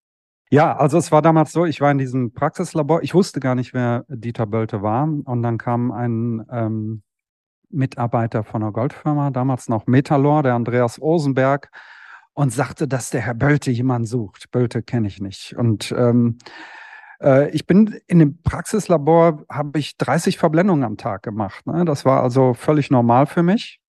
Ja, 0.50 0.78
also 0.78 0.98
es 0.98 1.12
war 1.12 1.22
damals 1.22 1.52
so, 1.52 1.66
ich 1.66 1.82
war 1.82 1.92
in 1.92 1.98
diesem 1.98 2.32
Praxislabor, 2.34 3.04
ich 3.04 3.14
wusste 3.14 3.42
gar 3.42 3.54
nicht, 3.54 3.74
wer 3.74 4.06
Dieter 4.08 4.46
Bölte 4.46 4.82
war. 4.82 5.04
Und 5.04 5.44
dann 5.44 5.58
kam 5.58 5.92
ein 5.92 6.46
ähm, 6.50 7.04
Mitarbeiter 7.70 8.44
von 8.46 8.64
einer 8.64 8.72
Goldfirma, 8.72 9.30
damals 9.32 9.68
noch 9.68 9.88
Metalor, 9.88 10.44
der 10.44 10.56
Andreas 10.56 11.02
Osenberg, 11.02 11.70
und 12.34 12.54
sagte, 12.54 12.88
dass 12.88 13.10
der 13.10 13.22
Herr 13.22 13.34
Bölte 13.34 13.72
jemanden 13.72 14.06
sucht. 14.06 14.52
Bölte 14.52 14.84
kenne 14.84 15.08
ich 15.08 15.20
nicht. 15.20 15.54
Und 15.58 15.92
ähm, 15.98 16.38
äh, 17.22 17.50
ich 17.50 17.66
bin 17.66 18.00
in 18.08 18.20
dem 18.20 18.42
Praxislabor, 18.42 19.44
habe 19.50 19.80
ich 19.80 19.98
30 19.98 20.38
Verblendungen 20.38 20.86
am 20.86 20.98
Tag 20.98 21.24
gemacht. 21.24 21.66
Ne? 21.68 21.84
Das 21.84 22.06
war 22.06 22.24
also 22.24 22.54
völlig 22.54 22.90
normal 22.90 23.26
für 23.26 23.44
mich. 23.44 23.82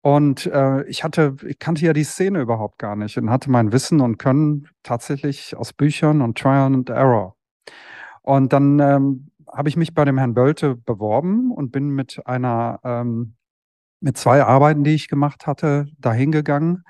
Und 0.00 0.46
äh, 0.46 0.84
ich 0.84 1.02
hatte, 1.02 1.36
ich 1.46 1.58
kannte 1.58 1.84
ja 1.84 1.92
die 1.92 2.04
Szene 2.04 2.40
überhaupt 2.40 2.78
gar 2.78 2.96
nicht 2.96 3.18
und 3.18 3.30
hatte 3.30 3.50
mein 3.50 3.72
Wissen 3.72 4.00
und 4.00 4.18
Können 4.18 4.68
tatsächlich 4.82 5.56
aus 5.56 5.72
Büchern 5.72 6.22
und 6.22 6.38
Trial 6.38 6.72
and 6.72 6.88
Error. 6.88 7.36
Und 8.22 8.52
dann 8.52 8.78
ähm, 8.78 9.30
habe 9.52 9.68
ich 9.68 9.76
mich 9.76 9.94
bei 9.94 10.04
dem 10.04 10.18
Herrn 10.18 10.34
Bölte 10.34 10.76
beworben 10.76 11.50
und 11.50 11.72
bin 11.72 11.88
mit 11.90 12.20
einer, 12.26 12.80
ähm, 12.84 13.34
mit 14.00 14.16
zwei 14.16 14.42
Arbeiten, 14.44 14.84
die 14.84 14.94
ich 14.94 15.08
gemacht 15.08 15.46
hatte, 15.46 15.86
dahin 15.98 16.30
gegangen. 16.30 16.84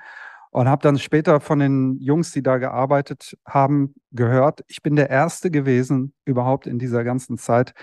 Und 0.51 0.67
habe 0.67 0.81
dann 0.81 0.97
später 0.97 1.39
von 1.39 1.59
den 1.59 1.99
Jungs, 1.99 2.31
die 2.31 2.41
da 2.41 2.57
gearbeitet 2.57 3.37
haben, 3.45 3.93
gehört, 4.11 4.63
ich 4.67 4.81
bin 4.81 4.95
der 4.95 5.09
Erste 5.09 5.51
gewesen 5.51 6.13
überhaupt 6.25 6.65
in 6.65 6.79
dieser 6.79 7.03
ganzen 7.03 7.37
Zeit, 7.37 7.73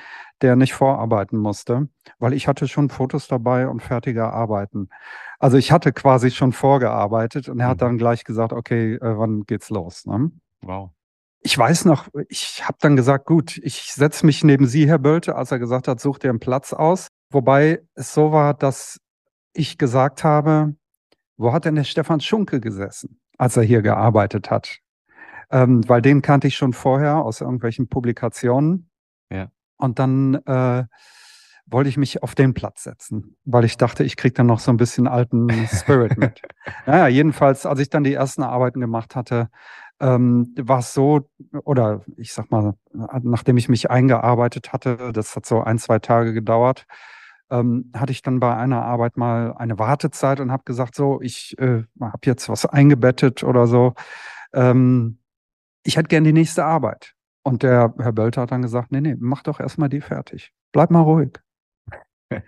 der 0.43 0.57
nicht 0.57 0.75
vorarbeiten 0.75 1.39
musste, 1.39 1.89
weil 2.19 2.33
ich 2.33 2.49
hatte 2.49 2.67
schon 2.67 2.89
Fotos 2.89 3.29
dabei 3.29 3.69
und 3.69 3.83
fertige 3.85 4.25
Arbeiten. 4.33 4.89
Also 5.39 5.59
ich 5.59 5.71
hatte 5.71 5.93
quasi 5.93 6.31
schon 6.33 6.53
vorgearbeitet 6.53 7.49
und 7.49 7.61
er 7.61 7.69
hat 7.69 7.77
Mhm. 7.77 7.81
dann 7.81 7.99
gleich 7.99 8.25
gesagt, 8.25 8.53
okay, 8.53 8.95
äh, 8.95 9.19
wann 9.19 9.45
geht's 9.45 9.71
los? 9.71 10.05
Ne? 10.07 10.33
Wow. 10.63 10.91
Ich 11.43 11.57
weiß 11.57 11.85
noch, 11.85 12.09
ich 12.29 12.67
habe 12.67 12.79
dann 12.81 12.97
gesagt, 12.97 13.27
gut, 13.27 13.59
ich 13.59 13.93
setze 13.93 14.27
mich 14.27 14.43
neben 14.43 14.67
Sie, 14.67 14.89
Herr 14.89 14.99
Bölte, 14.99 15.37
als 15.37 15.53
er 15.53 15.61
gesagt 15.61 15.87
hat, 15.87 16.01
such 16.01 16.19
dir 16.19 16.31
einen 16.31 16.41
Platz 16.41 16.73
aus. 16.73 17.07
Wobei 17.31 17.83
es 17.95 18.13
so 18.13 18.33
war, 18.33 18.55
dass 18.55 18.99
ich 19.53 19.79
gesagt 19.79 20.25
habe, 20.25 20.75
wo 21.37 21.53
hat 21.53 21.65
denn 21.65 21.75
der 21.75 21.85
Stefan 21.85 22.21
Schunke 22.21 22.61
gesessen, 22.61 23.21
als 23.39 23.57
er 23.57 23.63
hier 23.63 23.83
gearbeitet 23.83 24.51
hat? 24.51 24.81
Ähm, 25.51 25.89
weil 25.89 26.03
den 26.03 26.23
kannte 26.23 26.49
ich 26.49 26.57
schon 26.57 26.73
vorher 26.73 27.19
aus 27.19 27.41
irgendwelchen 27.41 27.89
Publikationen. 27.89 28.91
Ja. 29.31 29.49
Und 29.77 29.99
dann 29.99 30.35
äh, 30.47 30.85
wollte 31.67 31.89
ich 31.89 31.97
mich 31.97 32.23
auf 32.23 32.35
den 32.35 32.55
Platz 32.55 32.85
setzen, 32.85 33.37
weil 33.45 33.65
ich 33.65 33.77
dachte, 33.77 34.05
ich 34.05 34.17
kriege 34.17 34.35
dann 34.35 34.47
noch 34.47 34.61
so 34.61 34.71
ein 34.71 34.77
bisschen 34.77 35.07
alten 35.09 35.49
Spirit 35.69 36.17
mit. 36.17 36.43
Naja, 36.87 37.09
jedenfalls, 37.09 37.67
als 37.67 37.81
ich 37.81 37.91
dann 37.91 38.05
die 38.05 38.15
ersten 38.15 38.43
Arbeiten 38.43 38.81
gemacht 38.81 39.17
hatte, 39.17 39.51
ähm, 40.01 40.55
war 40.59 40.81
es 40.81 40.95
so, 40.95 41.29
oder 41.65 42.03
ich 42.17 42.33
sag 42.33 42.51
mal, 42.51 42.75
nachdem 42.93 43.57
ich 43.57 43.69
mich 43.69 43.91
eingearbeitet 43.91 44.73
hatte, 44.73 45.13
das 45.13 45.35
hat 45.35 45.47
so 45.47 45.63
ein, 45.63 45.79
zwei 45.79 45.99
Tage 45.99 46.33
gedauert, 46.33 46.87
ähm, 47.51 47.91
hatte 47.95 48.13
ich 48.13 48.23
dann 48.23 48.41
bei 48.41 48.55
einer 48.57 48.83
Arbeit 48.83 49.17
mal 49.17 49.55
eine 49.57 49.79
Wartezeit 49.79 50.41
und 50.41 50.51
habe 50.51 50.65
gesagt, 50.65 50.95
so, 50.95 51.21
ich 51.21 51.57
äh, 51.59 51.85
habe 52.01 52.19
jetzt 52.25 52.49
was 52.49 52.67
eingebettet 52.67 53.45
oder 53.45 53.67
so. 53.67 53.95
Ähm, 54.53 55.19
ich 55.85 55.97
hätte 55.97 56.09
gern 56.09 56.25
die 56.25 56.33
nächste 56.33 56.65
Arbeit. 56.65 57.15
Und 57.43 57.63
der 57.63 57.95
Herr 57.99 58.13
Bölter 58.13 58.43
hat 58.43 58.51
dann 58.51 58.63
gesagt, 58.63 58.91
nee, 58.91 59.01
nee, 59.01 59.17
mach 59.19 59.43
doch 59.45 59.61
erstmal 59.61 59.89
die 59.89 60.01
fertig. 60.01 60.53
Bleib 60.73 60.91
mal 60.91 61.03
ruhig. 61.03 61.41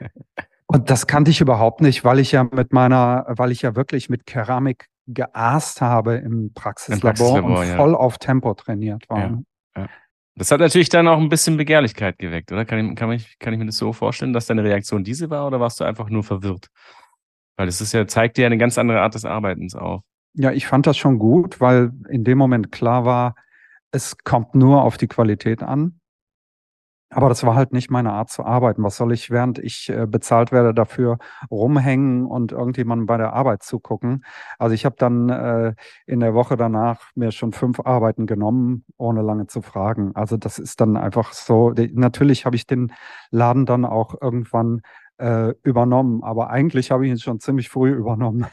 Und 0.67 0.91
das 0.91 1.07
kannte 1.07 1.31
ich 1.31 1.41
überhaupt 1.41 1.81
nicht, 1.81 2.05
weil 2.05 2.19
ich 2.19 2.33
ja 2.33 2.45
mit 2.45 2.73
meiner, 2.73 3.25
weil 3.29 3.53
ich 3.53 3.63
ja 3.63 3.75
wirklich 3.75 4.11
mit 4.11 4.27
Keramik 4.27 4.89
geaßt 5.07 5.81
habe 5.81 6.17
im 6.17 6.53
Praxislabor, 6.53 7.41
Praxislabor, 7.41 7.61
und 7.61 7.69
ja. 7.69 7.77
voll 7.77 7.95
auf 7.95 8.19
Tempo 8.19 8.53
trainiert 8.53 9.09
war. 9.09 9.19
Ja. 9.19 9.39
Das 10.39 10.53
hat 10.53 10.61
natürlich 10.61 10.89
dann 10.89 11.09
auch 11.09 11.19
ein 11.19 11.29
bisschen 11.29 11.57
Begehrlichkeit 11.57 12.17
geweckt, 12.19 12.53
oder? 12.53 12.65
Kann 12.65 12.91
ich, 12.91 12.97
kann, 12.97 13.11
ich, 13.11 13.39
kann 13.41 13.53
ich 13.53 13.59
mir 13.59 13.67
das 13.67 13.77
so 13.77 13.93
vorstellen, 13.93 14.33
dass 14.33 14.47
deine 14.47 14.63
Reaktion 14.63 15.03
diese 15.03 15.31
war 15.31 15.47
oder 15.49 15.59
warst 15.59 15.81
du 15.81 15.85
einfach 15.85 16.11
nur 16.11 16.23
verwirrt? 16.23 16.69
Weil 17.57 17.67
es 17.67 17.81
ist 17.81 17.93
ja, 17.93 18.07
zeigt 18.07 18.37
dir 18.37 18.47
eine 18.47 18.57
ganz 18.57 18.79
andere 18.79 19.01
Art 19.01 19.17
des 19.17 19.25
Arbeitens 19.25 19.75
auf. 19.75 20.03
Ja, 20.35 20.53
ich 20.53 20.69
fand 20.69 20.87
das 20.87 20.97
schon 20.97 21.19
gut, 21.19 21.61
weil 21.61 21.91
in 22.09 22.23
dem 22.23 22.39
Moment 22.39 22.71
klar 22.71 23.05
war, 23.05 23.35
es 23.91 24.17
kommt 24.19 24.55
nur 24.55 24.85
auf 24.85 24.97
die 24.97 25.09
Qualität 25.09 25.65
an. 25.65 25.99
Aber 27.11 27.31
das 27.31 27.43
war 27.45 27.55
halt 27.55 27.73
nicht 27.73 27.91
meine 27.91 28.13
Art 28.13 28.31
zu 28.31 28.45
arbeiten. 28.45 28.83
Was 28.83 28.97
soll 28.97 29.13
ich, 29.13 29.31
während 29.31 29.59
ich 29.59 29.89
äh, 29.89 30.07
bezahlt 30.07 30.53
werde, 30.53 30.75
dafür 30.75 31.19
rumhängen 31.51 32.27
und 32.27 32.53
irgendjemandem 32.53 33.07
bei 33.07 33.17
der 33.17 33.33
Arbeit 33.33 33.63
zugucken? 33.63 34.25
Also 34.59 34.75
ich 34.75 34.85
habe 34.85 34.97
dann 34.99 35.31
äh, 35.31 35.75
in 36.07 36.21
der 36.21 36.35
Woche 36.35 36.57
danach 36.57 37.11
mir 37.15 37.33
schon 37.33 37.53
fünf 37.53 37.81
Arbeiten 37.81 38.27
genommen, 38.27 38.85
ohne 38.99 39.23
lange 39.23 39.47
zu 39.47 39.63
fragen. 39.63 40.15
Also 40.15 40.37
das 40.37 40.59
ist 40.59 40.81
dann 40.83 40.97
einfach 40.99 41.33
so. 41.33 41.73
Natürlich 41.93 42.45
habe 42.45 42.57
ich 42.57 42.67
den 42.67 42.93
Laden 43.31 43.65
dann 43.65 43.87
auch 43.87 44.15
irgendwann 44.21 44.83
äh, 45.19 45.55
übernommen, 45.63 46.23
aber 46.23 46.51
eigentlich 46.51 46.91
habe 46.91 47.07
ich 47.07 47.13
ihn 47.13 47.19
schon 47.19 47.41
ziemlich 47.41 47.71
früh 47.71 47.91
übernommen. 47.93 48.47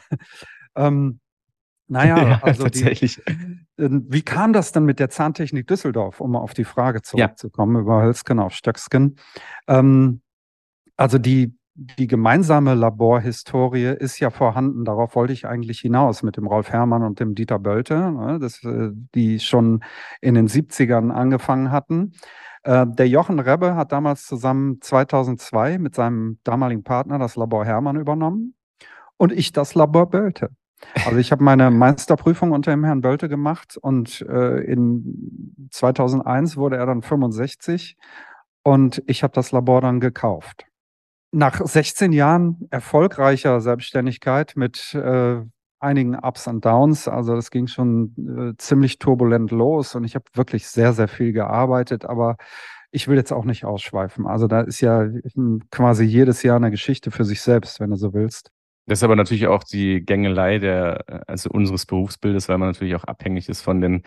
ähm, 0.76 1.20
naja, 1.88 2.38
also 2.42 2.64
die, 2.64 2.80
tatsächlich. 2.80 3.18
äh, 3.26 3.34
wie 3.76 4.22
kam 4.22 4.52
das 4.52 4.72
denn 4.72 4.84
mit 4.84 4.98
der 4.98 5.10
Zahntechnik 5.10 5.66
Düsseldorf, 5.66 6.20
um 6.20 6.36
auf 6.36 6.54
die 6.54 6.64
Frage 6.64 7.02
zurückzukommen 7.02 7.80
über 7.80 8.02
Hölzgen 8.02 8.38
auf 8.38 8.54
Stöcksken? 8.54 9.16
Ähm, 9.68 10.20
also 10.96 11.18
die, 11.18 11.54
die 11.74 12.06
gemeinsame 12.06 12.74
Laborhistorie 12.74 13.94
ist 13.98 14.18
ja 14.18 14.30
vorhanden. 14.30 14.84
Darauf 14.84 15.14
wollte 15.14 15.32
ich 15.32 15.46
eigentlich 15.46 15.80
hinaus 15.80 16.22
mit 16.22 16.36
dem 16.36 16.46
Rolf 16.46 16.70
Herrmann 16.70 17.02
und 17.02 17.20
dem 17.20 17.34
Dieter 17.34 17.58
Bölte, 17.58 18.10
ne, 18.12 18.38
das, 18.40 18.64
äh, 18.64 18.90
die 19.14 19.40
schon 19.40 19.84
in 20.20 20.34
den 20.34 20.48
70ern 20.48 21.10
angefangen 21.10 21.70
hatten. 21.70 22.12
Äh, 22.62 22.86
der 22.88 23.08
Jochen 23.08 23.38
Rebbe 23.38 23.76
hat 23.76 23.92
damals 23.92 24.26
zusammen 24.26 24.80
2002 24.80 25.78
mit 25.78 25.94
seinem 25.94 26.40
damaligen 26.44 26.82
Partner 26.82 27.18
das 27.18 27.36
Labor 27.36 27.64
Hermann 27.64 27.96
übernommen 27.96 28.54
und 29.18 29.32
ich 29.32 29.52
das 29.52 29.74
Labor 29.74 30.10
Bölte. 30.10 30.50
Also 31.04 31.18
ich 31.18 31.32
habe 31.32 31.42
meine 31.42 31.70
Meisterprüfung 31.70 32.52
unter 32.52 32.70
dem 32.70 32.84
Herrn 32.84 33.00
Bölte 33.00 33.28
gemacht 33.28 33.76
und 33.76 34.20
äh, 34.22 34.58
in 34.60 35.68
2001 35.70 36.56
wurde 36.56 36.76
er 36.76 36.86
dann 36.86 37.02
65 37.02 37.96
und 38.62 39.02
ich 39.06 39.22
habe 39.22 39.32
das 39.32 39.52
Labor 39.52 39.80
dann 39.80 40.00
gekauft. 40.00 40.66
Nach 41.32 41.60
16 41.64 42.12
Jahren 42.12 42.68
erfolgreicher 42.70 43.60
Selbstständigkeit 43.60 44.54
mit 44.56 44.94
äh, 44.94 45.42
einigen 45.78 46.16
Ups 46.16 46.46
und 46.46 46.64
Downs, 46.64 47.08
also 47.08 47.34
das 47.34 47.50
ging 47.50 47.66
schon 47.66 48.54
äh, 48.54 48.56
ziemlich 48.58 48.98
turbulent 48.98 49.50
los 49.50 49.94
und 49.94 50.04
ich 50.04 50.14
habe 50.14 50.24
wirklich 50.34 50.66
sehr, 50.68 50.92
sehr 50.92 51.08
viel 51.08 51.32
gearbeitet, 51.32 52.04
aber 52.04 52.36
ich 52.90 53.08
will 53.08 53.16
jetzt 53.16 53.32
auch 53.32 53.44
nicht 53.44 53.64
ausschweifen. 53.64 54.26
Also 54.26 54.46
da 54.46 54.62
ist 54.62 54.80
ja 54.80 55.02
hm, 55.34 55.62
quasi 55.70 56.04
jedes 56.04 56.42
Jahr 56.42 56.56
eine 56.56 56.70
Geschichte 56.70 57.10
für 57.10 57.24
sich 57.24 57.42
selbst, 57.42 57.80
wenn 57.80 57.90
du 57.90 57.96
so 57.96 58.14
willst. 58.14 58.50
Das 58.86 59.00
ist 59.00 59.02
aber 59.02 59.16
natürlich 59.16 59.46
auch 59.48 59.64
die 59.64 60.04
Gängelei 60.04 60.58
der, 60.58 61.04
also 61.26 61.50
unseres 61.50 61.86
Berufsbildes, 61.86 62.48
weil 62.48 62.58
man 62.58 62.68
natürlich 62.68 62.94
auch 62.94 63.04
abhängig 63.04 63.48
ist 63.48 63.62
von 63.62 63.80
den 63.80 64.02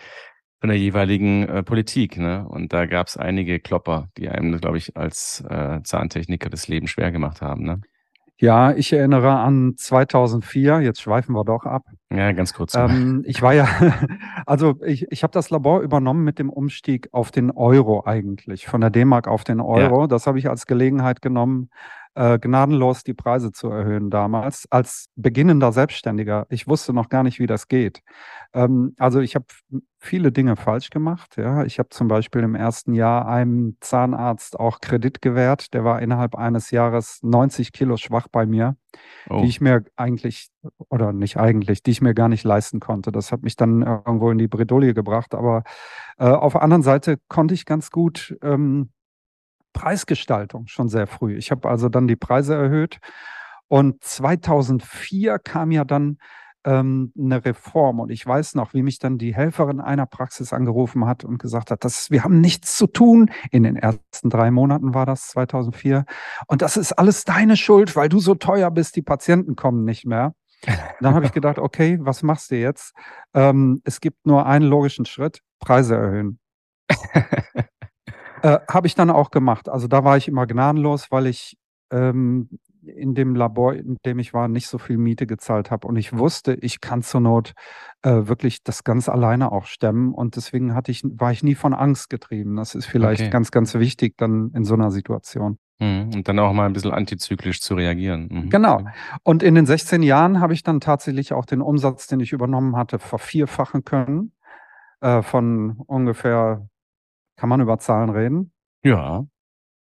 von 0.60 0.68
der 0.68 0.78
jeweiligen 0.78 1.48
äh, 1.48 1.62
Politik. 1.62 2.18
Ne? 2.18 2.46
Und 2.46 2.72
da 2.72 2.84
gab 2.86 3.06
es 3.06 3.16
einige 3.16 3.60
Klopper, 3.60 4.08
die 4.18 4.28
einem, 4.28 4.58
glaube 4.60 4.76
ich, 4.76 4.96
als 4.96 5.42
äh, 5.48 5.80
Zahntechniker 5.82 6.50
das 6.50 6.68
Leben 6.68 6.86
schwer 6.86 7.10
gemacht 7.10 7.40
haben. 7.40 7.64
Ne? 7.64 7.80
Ja, 8.36 8.72
ich 8.72 8.92
erinnere 8.92 9.38
an 9.38 9.74
2004, 9.76 10.80
jetzt 10.80 11.02
schweifen 11.02 11.34
wir 11.34 11.44
doch 11.44 11.64
ab. 11.66 11.82
Ja, 12.10 12.32
ganz 12.32 12.54
kurz. 12.54 12.74
Ähm, 12.74 13.22
ich 13.26 13.42
war 13.42 13.52
ja, 13.52 13.68
also 14.46 14.76
ich, 14.84 15.06
ich 15.10 15.22
habe 15.22 15.32
das 15.32 15.50
Labor 15.50 15.80
übernommen 15.80 16.24
mit 16.24 16.38
dem 16.38 16.48
Umstieg 16.48 17.08
auf 17.12 17.30
den 17.30 17.50
Euro 17.50 18.04
eigentlich, 18.06 18.66
von 18.66 18.80
der 18.80 18.88
D-Mark 18.88 19.28
auf 19.28 19.44
den 19.44 19.60
Euro. 19.60 20.06
Das 20.06 20.26
habe 20.26 20.38
ich 20.38 20.48
als 20.48 20.66
Gelegenheit 20.66 21.20
genommen, 21.20 21.68
äh, 22.14 22.38
gnadenlos 22.38 23.04
die 23.04 23.14
Preise 23.14 23.52
zu 23.52 23.68
erhöhen 23.68 24.10
damals, 24.10 24.66
als 24.70 25.06
beginnender 25.16 25.72
Selbstständiger. 25.72 26.46
Ich 26.50 26.66
wusste 26.66 26.92
noch 26.92 27.08
gar 27.08 27.22
nicht, 27.22 27.38
wie 27.38 27.46
das 27.46 27.68
geht. 27.68 28.02
Ähm, 28.52 28.94
also 28.98 29.20
ich 29.20 29.34
habe 29.36 29.46
viele 29.98 30.32
Dinge 30.32 30.56
falsch 30.56 30.90
gemacht. 30.90 31.36
Ja. 31.36 31.64
Ich 31.64 31.78
habe 31.78 31.90
zum 31.90 32.08
Beispiel 32.08 32.42
im 32.42 32.54
ersten 32.54 32.94
Jahr 32.94 33.28
einem 33.28 33.76
Zahnarzt 33.80 34.58
auch 34.58 34.80
Kredit 34.80 35.22
gewährt. 35.22 35.72
Der 35.74 35.84
war 35.84 36.02
innerhalb 36.02 36.34
eines 36.34 36.70
Jahres 36.70 37.20
90 37.22 37.72
Kilo 37.72 37.96
schwach 37.96 38.26
bei 38.26 38.46
mir, 38.46 38.76
oh. 39.28 39.42
die 39.42 39.48
ich 39.48 39.60
mir 39.60 39.84
eigentlich, 39.96 40.48
oder 40.88 41.12
nicht 41.12 41.36
eigentlich, 41.36 41.82
die 41.82 41.92
ich 41.92 42.00
mir 42.00 42.14
gar 42.14 42.28
nicht 42.28 42.44
leisten 42.44 42.80
konnte. 42.80 43.12
Das 43.12 43.30
hat 43.30 43.42
mich 43.42 43.56
dann 43.56 43.82
irgendwo 43.82 44.30
in 44.30 44.38
die 44.38 44.48
Bredouille 44.48 44.94
gebracht. 44.94 45.34
Aber 45.34 45.62
äh, 46.18 46.24
auf 46.24 46.54
der 46.54 46.62
anderen 46.62 46.82
Seite 46.82 47.18
konnte 47.28 47.54
ich 47.54 47.66
ganz 47.66 47.90
gut 47.90 48.36
ähm, 48.42 48.90
Preisgestaltung 49.72 50.66
schon 50.66 50.88
sehr 50.88 51.06
früh. 51.06 51.36
Ich 51.36 51.50
habe 51.50 51.68
also 51.68 51.88
dann 51.88 52.08
die 52.08 52.16
Preise 52.16 52.54
erhöht. 52.54 52.98
Und 53.68 54.02
2004 54.02 55.38
kam 55.38 55.70
ja 55.70 55.84
dann 55.84 56.18
ähm, 56.64 57.12
eine 57.18 57.44
Reform. 57.44 58.00
Und 58.00 58.10
ich 58.10 58.26
weiß 58.26 58.54
noch, 58.54 58.74
wie 58.74 58.82
mich 58.82 58.98
dann 58.98 59.18
die 59.18 59.34
Helferin 59.34 59.80
einer 59.80 60.06
Praxis 60.06 60.52
angerufen 60.52 61.06
hat 61.06 61.24
und 61.24 61.38
gesagt 61.38 61.70
hat, 61.70 61.84
das, 61.84 62.10
wir 62.10 62.24
haben 62.24 62.40
nichts 62.40 62.76
zu 62.76 62.86
tun. 62.86 63.30
In 63.50 63.62
den 63.62 63.76
ersten 63.76 64.30
drei 64.30 64.50
Monaten 64.50 64.94
war 64.94 65.06
das 65.06 65.28
2004. 65.28 66.04
Und 66.46 66.62
das 66.62 66.76
ist 66.76 66.92
alles 66.92 67.24
deine 67.24 67.56
Schuld, 67.56 67.96
weil 67.96 68.08
du 68.08 68.18
so 68.18 68.34
teuer 68.34 68.70
bist, 68.70 68.96
die 68.96 69.02
Patienten 69.02 69.56
kommen 69.56 69.84
nicht 69.84 70.04
mehr. 70.04 70.34
Dann 71.00 71.14
habe 71.14 71.24
ich 71.24 71.32
gedacht, 71.32 71.58
okay, 71.58 71.98
was 72.00 72.22
machst 72.22 72.50
du 72.50 72.56
jetzt? 72.56 72.92
Ähm, 73.32 73.80
es 73.84 74.00
gibt 74.00 74.26
nur 74.26 74.44
einen 74.46 74.66
logischen 74.66 75.06
Schritt, 75.06 75.40
Preise 75.58 75.96
erhöhen. 75.96 76.38
äh, 78.42 78.58
habe 78.68 78.86
ich 78.86 78.94
dann 78.94 79.10
auch 79.10 79.30
gemacht. 79.30 79.68
Also 79.68 79.88
da 79.88 80.04
war 80.04 80.16
ich 80.16 80.28
immer 80.28 80.46
gnadenlos, 80.46 81.10
weil 81.10 81.26
ich 81.26 81.56
ähm, 81.90 82.48
in 82.82 83.14
dem 83.14 83.34
Labor, 83.34 83.74
in 83.74 83.98
dem 84.06 84.18
ich 84.18 84.32
war, 84.32 84.48
nicht 84.48 84.66
so 84.66 84.78
viel 84.78 84.96
Miete 84.96 85.26
gezahlt 85.26 85.70
habe. 85.70 85.86
Und 85.86 85.96
ich 85.96 86.16
wusste, 86.16 86.54
ich 86.54 86.80
kann 86.80 87.02
zur 87.02 87.20
Not 87.20 87.52
äh, 88.02 88.22
wirklich 88.26 88.62
das 88.62 88.84
ganz 88.84 89.08
alleine 89.08 89.52
auch 89.52 89.66
stemmen. 89.66 90.14
Und 90.14 90.36
deswegen 90.36 90.74
hatte 90.74 90.90
ich, 90.90 91.02
war 91.04 91.32
ich 91.32 91.42
nie 91.42 91.54
von 91.54 91.74
Angst 91.74 92.10
getrieben. 92.10 92.56
Das 92.56 92.74
ist 92.74 92.86
vielleicht 92.86 93.22
Okay. 93.22 93.30
ganz, 93.30 93.50
ganz 93.50 93.74
wichtig 93.74 94.14
dann 94.16 94.50
in 94.54 94.64
so 94.64 94.74
einer 94.74 94.90
Situation. 94.90 95.58
Mhm. 95.78 96.10
Und 96.14 96.28
dann 96.28 96.38
auch 96.38 96.52
mal 96.52 96.66
ein 96.66 96.72
bisschen 96.72 96.92
antizyklisch 96.92 97.60
zu 97.60 97.74
reagieren. 97.74 98.28
Mhm. 98.30 98.50
Genau. 98.50 98.84
Und 99.24 99.42
in 99.42 99.54
den 99.54 99.66
16 99.66 100.02
Jahren 100.02 100.40
habe 100.40 100.54
ich 100.54 100.62
dann 100.62 100.80
tatsächlich 100.80 101.32
auch 101.32 101.44
den 101.44 101.60
Umsatz, 101.60 102.06
den 102.06 102.20
ich 102.20 102.32
übernommen 102.32 102.76
hatte, 102.76 102.98
vervierfachen 102.98 103.84
können. 103.84 104.32
Äh, 105.00 105.22
von 105.22 105.80
ungefähr, 105.86 106.68
kann 107.40 107.48
man 107.48 107.62
über 107.62 107.78
Zahlen 107.78 108.10
reden? 108.10 108.52
Ja. 108.84 109.24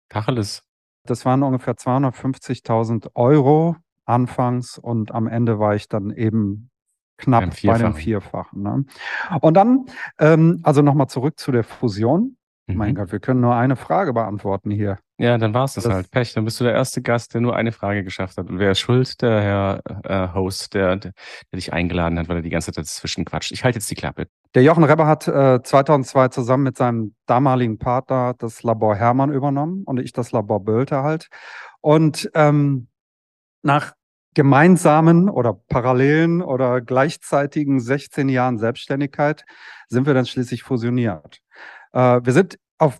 Tacheles. 0.09 0.61
Das 1.07 1.25
waren 1.25 1.41
ungefähr 1.41 1.73
250.000 1.73 3.09
Euro 3.15 3.75
anfangs 4.05 4.77
und 4.77 5.11
am 5.11 5.25
Ende 5.25 5.57
war 5.57 5.73
ich 5.73 5.89
dann 5.89 6.11
eben 6.11 6.69
knapp 7.17 7.49
bei 7.63 7.77
dem 7.79 7.95
Vierfachen. 7.95 8.61
Ne? 8.61 8.85
Und 9.41 9.55
dann, 9.55 9.85
ähm, 10.19 10.59
also 10.61 10.83
nochmal 10.83 11.07
zurück 11.07 11.39
zu 11.39 11.51
der 11.51 11.63
Fusion. 11.63 12.37
Mhm. 12.67 12.77
Mein 12.77 12.93
Gott, 12.93 13.11
wir 13.11 13.19
können 13.19 13.41
nur 13.41 13.55
eine 13.55 13.75
Frage 13.75 14.13
beantworten 14.13 14.69
hier. 14.69 14.99
Ja, 15.19 15.38
dann 15.39 15.53
war 15.53 15.65
es 15.65 15.74
das, 15.74 15.86
das, 15.86 15.93
halt. 15.93 16.12
Pech. 16.12 16.33
Dann 16.33 16.45
bist 16.45 16.59
du 16.59 16.63
der 16.63 16.74
erste 16.74 17.01
Gast, 17.01 17.33
der 17.33 17.41
nur 17.41 17.55
eine 17.55 17.71
Frage 17.71 18.03
geschafft 18.03 18.38
hat. 18.38 18.50
Und 18.50 18.59
wer 18.59 18.71
ist 18.71 18.79
schuld? 18.79 19.19
Der 19.21 19.41
Herr 19.41 19.81
äh, 20.03 20.33
Host, 20.36 20.75
der, 20.75 20.95
der, 20.95 21.13
der, 21.51 21.57
dich 21.57 21.74
eingeladen 21.74 22.19
hat, 22.19 22.29
weil 22.29 22.38
er 22.38 22.41
die 22.43 22.51
ganze 22.51 22.67
Zeit 22.71 22.77
dazwischen 22.83 23.25
quatscht. 23.25 23.51
Ich 23.51 23.63
halte 23.63 23.79
jetzt 23.79 23.89
die 23.89 23.95
Klappe. 23.95 24.27
Der 24.53 24.62
Jochen 24.62 24.83
Rebber 24.83 25.07
hat 25.07 25.27
äh, 25.27 25.62
2002 25.63 26.27
zusammen 26.27 26.63
mit 26.63 26.77
seinem 26.77 27.15
damaligen 27.25 27.79
Partner 27.79 28.36
das 28.38 28.62
Labor 28.62 28.95
Hermann 28.95 29.31
übernommen 29.31 29.83
und 29.86 30.00
ich 30.00 30.13
das 30.13 30.31
Labor 30.31 30.63
Bölte 30.63 31.01
halt. 31.01 31.29
Und 31.81 32.29
ähm, 32.36 32.88
nach 33.63 33.93
gemeinsamen 34.36 35.29
oder 35.29 35.53
parallelen 35.53 36.43
oder 36.43 36.79
gleichzeitigen 36.79 37.79
16 37.79 38.29
Jahren 38.29 38.59
Selbstständigkeit 38.59 39.45
sind 39.88 40.05
wir 40.05 40.13
dann 40.13 40.27
schließlich 40.27 40.62
fusioniert. 40.62 41.39
Äh, 41.91 42.21
wir 42.24 42.33
sind 42.33 42.59
auf 42.77 43.00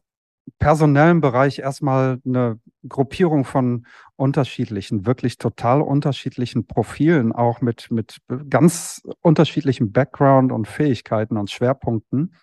personellem 0.60 1.22
Bereich 1.22 1.60
erstmal 1.60 2.20
eine 2.26 2.60
Gruppierung 2.88 3.46
von 3.46 3.86
unterschiedlichen, 4.16 5.06
wirklich 5.06 5.38
total 5.38 5.82
unterschiedlichen 5.82 6.66
Profilen, 6.66 7.32
auch 7.32 7.62
mit, 7.62 7.92
mit 7.92 8.18
ganz 8.50 9.02
unterschiedlichem 9.22 9.92
Background 9.92 10.52
und 10.52 10.68
Fähigkeiten 10.68 11.38
und 11.38 11.52
Schwerpunkten. 11.52 12.34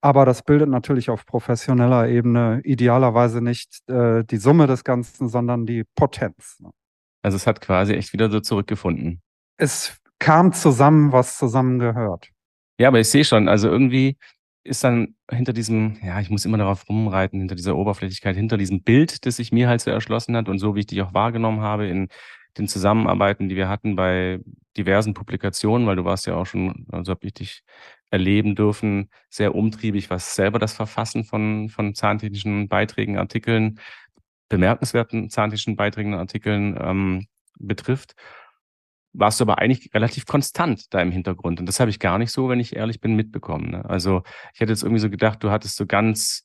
Aber 0.00 0.24
das 0.24 0.42
bildet 0.42 0.68
natürlich 0.68 1.10
auf 1.10 1.26
professioneller 1.26 2.08
Ebene 2.08 2.60
idealerweise 2.64 3.40
nicht 3.40 3.88
äh, 3.88 4.24
die 4.24 4.36
Summe 4.36 4.66
des 4.66 4.84
Ganzen, 4.84 5.28
sondern 5.28 5.66
die 5.66 5.84
Potenz. 5.94 6.58
Ne? 6.60 6.70
Also 7.22 7.36
es 7.36 7.46
hat 7.46 7.60
quasi 7.60 7.94
echt 7.94 8.12
wieder 8.12 8.30
so 8.30 8.40
zurückgefunden. 8.40 9.20
Es 9.56 9.96
kam 10.18 10.52
zusammen, 10.52 11.12
was 11.12 11.38
zusammengehört. 11.38 12.30
Ja, 12.78 12.88
aber 12.88 13.00
ich 13.00 13.08
sehe 13.08 13.24
schon, 13.24 13.48
also 13.48 13.68
irgendwie 13.68 14.16
ist 14.66 14.84
dann 14.84 15.14
hinter 15.30 15.52
diesem, 15.52 15.98
ja, 16.02 16.20
ich 16.20 16.30
muss 16.30 16.44
immer 16.44 16.58
darauf 16.58 16.88
rumreiten, 16.88 17.38
hinter 17.38 17.54
dieser 17.54 17.76
Oberflächlichkeit, 17.76 18.36
hinter 18.36 18.56
diesem 18.56 18.82
Bild, 18.82 19.24
das 19.26 19.36
sich 19.36 19.52
mir 19.52 19.68
halt 19.68 19.80
so 19.80 19.90
erschlossen 19.90 20.36
hat 20.36 20.48
und 20.48 20.58
so, 20.58 20.74
wie 20.74 20.80
ich 20.80 20.86
dich 20.86 21.02
auch 21.02 21.14
wahrgenommen 21.14 21.60
habe 21.60 21.86
in 21.86 22.08
den 22.58 22.68
Zusammenarbeiten, 22.68 23.48
die 23.48 23.56
wir 23.56 23.68
hatten 23.68 23.96
bei 23.96 24.40
diversen 24.76 25.14
Publikationen, 25.14 25.86
weil 25.86 25.96
du 25.96 26.04
warst 26.04 26.26
ja 26.26 26.34
auch 26.34 26.46
schon, 26.46 26.86
also 26.90 27.10
habe 27.12 27.26
ich 27.26 27.34
dich 27.34 27.62
erleben 28.10 28.54
dürfen, 28.54 29.10
sehr 29.30 29.54
umtriebig, 29.54 30.10
was 30.10 30.34
selber 30.34 30.58
das 30.58 30.72
Verfassen 30.72 31.24
von, 31.24 31.68
von 31.68 31.94
zahntechnischen 31.94 32.68
Beiträgen, 32.68 33.18
Artikeln 33.18 33.78
bemerkenswerten 34.48 35.28
zahntechnischen 35.28 35.76
Beiträgen 35.76 36.14
Artikeln 36.14 36.78
ähm, 36.80 37.26
betrifft, 37.58 38.14
warst 39.18 39.40
du 39.40 39.44
aber 39.44 39.58
eigentlich 39.58 39.90
relativ 39.94 40.26
konstant 40.26 40.92
da 40.92 41.00
im 41.00 41.10
Hintergrund. 41.10 41.60
Und 41.60 41.66
das 41.66 41.80
habe 41.80 41.90
ich 41.90 41.98
gar 41.98 42.18
nicht 42.18 42.30
so, 42.30 42.48
wenn 42.48 42.60
ich 42.60 42.76
ehrlich 42.76 43.00
bin, 43.00 43.16
mitbekommen. 43.16 43.70
Ne? 43.70 43.84
Also 43.88 44.22
ich 44.54 44.60
hätte 44.60 44.72
jetzt 44.72 44.82
irgendwie 44.82 45.00
so 45.00 45.10
gedacht, 45.10 45.42
du 45.42 45.50
hattest 45.50 45.76
so 45.76 45.86
ganz 45.86 46.44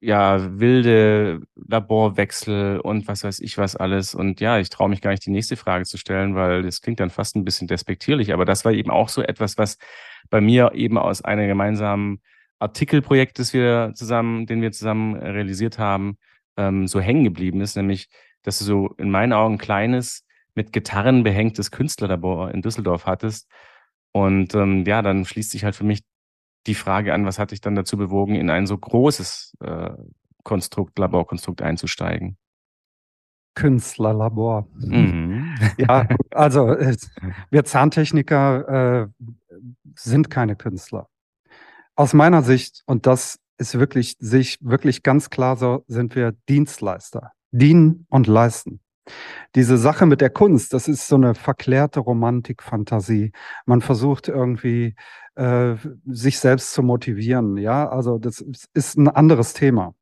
ja, 0.00 0.58
wilde 0.58 1.42
Laborwechsel 1.54 2.80
und 2.80 3.06
was 3.06 3.22
weiß 3.22 3.38
ich 3.38 3.56
was 3.56 3.76
alles. 3.76 4.16
Und 4.16 4.40
ja, 4.40 4.58
ich 4.58 4.68
traue 4.68 4.88
mich 4.88 5.00
gar 5.00 5.12
nicht, 5.12 5.24
die 5.24 5.30
nächste 5.30 5.56
Frage 5.56 5.84
zu 5.84 5.96
stellen, 5.96 6.34
weil 6.34 6.62
das 6.62 6.80
klingt 6.80 6.98
dann 6.98 7.10
fast 7.10 7.36
ein 7.36 7.44
bisschen 7.44 7.68
despektierlich. 7.68 8.32
Aber 8.32 8.44
das 8.44 8.64
war 8.64 8.72
eben 8.72 8.90
auch 8.90 9.08
so 9.08 9.22
etwas, 9.22 9.58
was 9.58 9.78
bei 10.28 10.40
mir 10.40 10.72
eben 10.74 10.98
aus 10.98 11.22
einem 11.22 11.46
gemeinsamen 11.46 12.20
Artikelprojekt, 12.58 13.38
das 13.38 13.52
wir 13.52 13.92
zusammen, 13.94 14.46
den 14.46 14.60
wir 14.60 14.72
zusammen 14.72 15.14
realisiert 15.14 15.78
haben, 15.78 16.18
ähm, 16.56 16.88
so 16.88 17.00
hängen 17.00 17.22
geblieben 17.22 17.60
ist, 17.60 17.76
nämlich, 17.76 18.08
dass 18.42 18.58
du 18.58 18.64
so 18.64 18.94
in 18.98 19.10
meinen 19.10 19.32
Augen 19.32 19.56
kleines, 19.56 20.24
mit 20.54 20.72
Gitarren 20.72 21.22
behängtes 21.22 21.70
Künstlerlabor 21.70 22.50
in 22.50 22.62
Düsseldorf 22.62 23.06
hattest. 23.06 23.48
Und 24.12 24.54
ähm, 24.54 24.84
ja, 24.86 25.02
dann 25.02 25.24
schließt 25.24 25.50
sich 25.50 25.64
halt 25.64 25.74
für 25.74 25.84
mich 25.84 26.02
die 26.66 26.74
Frage 26.74 27.14
an, 27.14 27.26
was 27.26 27.38
hat 27.38 27.50
dich 27.50 27.60
dann 27.60 27.74
dazu 27.74 27.96
bewogen, 27.96 28.34
in 28.34 28.50
ein 28.50 28.66
so 28.66 28.76
großes 28.76 29.56
äh, 29.60 29.90
Konstrukt, 30.44 30.98
Laborkonstrukt 30.98 31.62
einzusteigen? 31.62 32.36
Künstlerlabor. 33.54 34.68
Mhm. 34.74 35.54
Ja, 35.76 36.06
also 36.30 36.68
wir 37.50 37.64
Zahntechniker 37.64 39.02
äh, 39.02 39.26
sind 39.94 40.30
keine 40.30 40.56
Künstler. 40.56 41.08
Aus 41.94 42.14
meiner 42.14 42.42
Sicht, 42.42 42.82
und 42.86 43.06
das 43.06 43.38
ist 43.58 43.78
wirklich, 43.78 44.16
sich 44.18 44.58
wirklich 44.60 45.02
ganz 45.02 45.30
klar 45.30 45.56
so, 45.56 45.84
sind 45.86 46.14
wir 46.14 46.32
Dienstleister. 46.48 47.32
Dienen 47.50 48.06
und 48.08 48.26
leisten. 48.26 48.80
Diese 49.54 49.76
Sache 49.76 50.06
mit 50.06 50.20
der 50.20 50.30
Kunst, 50.30 50.72
das 50.72 50.88
ist 50.88 51.08
so 51.08 51.16
eine 51.16 51.34
verklärte 51.34 52.00
Romantik-Fantasie. 52.00 53.32
Man 53.66 53.80
versucht 53.80 54.28
irgendwie 54.28 54.94
äh, 55.34 55.74
sich 56.06 56.38
selbst 56.38 56.72
zu 56.72 56.82
motivieren. 56.82 57.56
Ja, 57.56 57.88
also 57.88 58.18
das 58.18 58.44
ist 58.74 58.96
ein 58.96 59.08
anderes 59.08 59.52
Thema. 59.54 59.94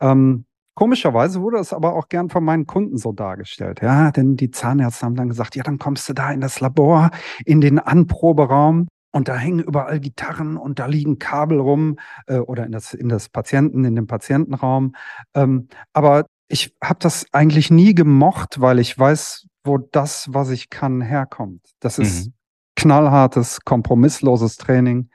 Ähm, 0.00 0.46
komischerweise 0.74 1.40
wurde 1.42 1.58
es 1.58 1.72
aber 1.72 1.94
auch 1.94 2.08
gern 2.08 2.30
von 2.30 2.44
meinen 2.44 2.66
Kunden 2.66 2.96
so 2.96 3.12
dargestellt. 3.12 3.80
Ja, 3.82 4.10
denn 4.10 4.36
die 4.36 4.50
Zahnärzte 4.50 5.06
haben 5.06 5.16
dann 5.16 5.28
gesagt, 5.28 5.56
ja, 5.56 5.62
dann 5.62 5.78
kommst 5.78 6.08
du 6.08 6.14
da 6.14 6.32
in 6.32 6.40
das 6.40 6.60
Labor, 6.60 7.10
in 7.44 7.60
den 7.60 7.78
Anproberaum 7.78 8.88
und 9.12 9.28
da 9.28 9.36
hängen 9.36 9.60
überall 9.60 10.00
Gitarren 10.00 10.56
und 10.56 10.78
da 10.78 10.86
liegen 10.86 11.18
Kabel 11.18 11.60
rum 11.60 11.98
äh, 12.26 12.38
oder 12.38 12.64
in 12.66 12.72
das, 12.72 12.94
in 12.94 13.08
das 13.08 13.28
Patienten, 13.28 13.84
in 13.84 13.96
dem 13.96 14.06
Patientenraum. 14.06 14.94
Ähm, 15.34 15.68
aber 15.92 16.26
ich 16.50 16.76
habe 16.82 16.98
das 16.98 17.26
eigentlich 17.32 17.70
nie 17.70 17.94
gemocht, 17.94 18.60
weil 18.60 18.80
ich 18.80 18.98
weiß, 18.98 19.46
wo 19.64 19.78
das, 19.78 20.32
was 20.34 20.50
ich 20.50 20.68
kann, 20.68 21.00
herkommt. 21.00 21.64
Das 21.78 21.98
ist 21.98 22.26
mhm. 22.26 22.32
knallhartes, 22.76 23.60
kompromissloses 23.64 24.56
Training. 24.56 25.10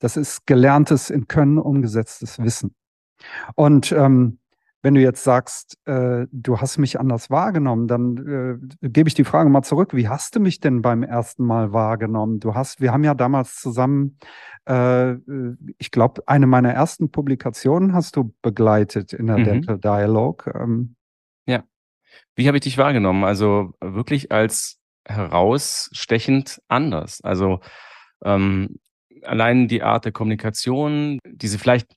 Das 0.00 0.16
ist 0.16 0.46
gelerntes, 0.46 1.10
in 1.10 1.28
Können 1.28 1.58
umgesetztes 1.58 2.40
Wissen. 2.40 2.74
Und 3.54 3.92
ähm, 3.92 4.40
wenn 4.84 4.92
du 4.92 5.00
jetzt 5.00 5.24
sagst, 5.24 5.78
äh, 5.86 6.26
du 6.30 6.60
hast 6.60 6.76
mich 6.76 7.00
anders 7.00 7.30
wahrgenommen, 7.30 7.88
dann 7.88 8.60
äh, 8.82 8.88
gebe 8.88 9.08
ich 9.08 9.14
die 9.14 9.24
Frage 9.24 9.48
mal 9.48 9.62
zurück. 9.62 9.94
Wie 9.94 10.10
hast 10.10 10.36
du 10.36 10.40
mich 10.40 10.60
denn 10.60 10.82
beim 10.82 11.02
ersten 11.02 11.46
Mal 11.46 11.72
wahrgenommen? 11.72 12.38
Du 12.38 12.54
hast, 12.54 12.82
wir 12.82 12.92
haben 12.92 13.02
ja 13.02 13.14
damals 13.14 13.56
zusammen, 13.56 14.18
äh, 14.68 15.14
ich 15.78 15.90
glaube, 15.90 16.24
eine 16.26 16.46
meiner 16.46 16.70
ersten 16.70 17.10
Publikationen 17.10 17.94
hast 17.94 18.16
du 18.16 18.34
begleitet 18.42 19.14
in 19.14 19.26
der 19.28 19.38
mhm. 19.38 19.44
Dental 19.44 19.78
Dialogue. 19.78 20.52
Ähm, 20.54 20.96
ja. 21.46 21.64
Wie 22.36 22.46
habe 22.46 22.58
ich 22.58 22.64
dich 22.64 22.76
wahrgenommen? 22.76 23.24
Also 23.24 23.72
wirklich 23.80 24.32
als 24.32 24.80
herausstechend 25.06 26.60
anders. 26.68 27.22
Also 27.22 27.60
ähm, 28.22 28.76
allein 29.22 29.66
die 29.66 29.82
Art 29.82 30.04
der 30.04 30.12
Kommunikation, 30.12 31.20
diese 31.24 31.58
vielleicht 31.58 31.88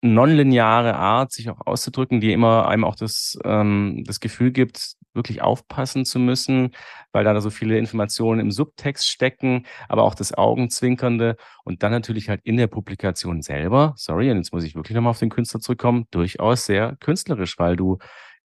nonlineare 0.00 0.96
Art, 0.96 1.32
sich 1.32 1.50
auch 1.50 1.66
auszudrücken, 1.66 2.20
die 2.20 2.32
immer 2.32 2.68
einem 2.68 2.84
auch 2.84 2.94
das, 2.94 3.38
ähm, 3.44 4.04
das 4.06 4.20
Gefühl 4.20 4.52
gibt, 4.52 4.94
wirklich 5.14 5.42
aufpassen 5.42 6.04
zu 6.04 6.18
müssen, 6.18 6.70
weil 7.12 7.24
da 7.24 7.40
so 7.40 7.50
viele 7.50 7.78
Informationen 7.78 8.40
im 8.40 8.50
Subtext 8.50 9.08
stecken, 9.08 9.66
aber 9.88 10.04
auch 10.04 10.14
das 10.14 10.32
Augenzwinkernde 10.32 11.36
und 11.64 11.82
dann 11.82 11.92
natürlich 11.92 12.28
halt 12.28 12.40
in 12.44 12.56
der 12.56 12.68
Publikation 12.68 13.42
selber, 13.42 13.94
sorry, 13.96 14.30
und 14.30 14.36
jetzt 14.36 14.52
muss 14.52 14.64
ich 14.64 14.76
wirklich 14.76 14.94
nochmal 14.94 15.10
auf 15.10 15.18
den 15.18 15.30
Künstler 15.30 15.60
zurückkommen, 15.60 16.06
durchaus 16.10 16.66
sehr 16.66 16.96
künstlerisch, 17.00 17.58
weil 17.58 17.76
du 17.76 17.98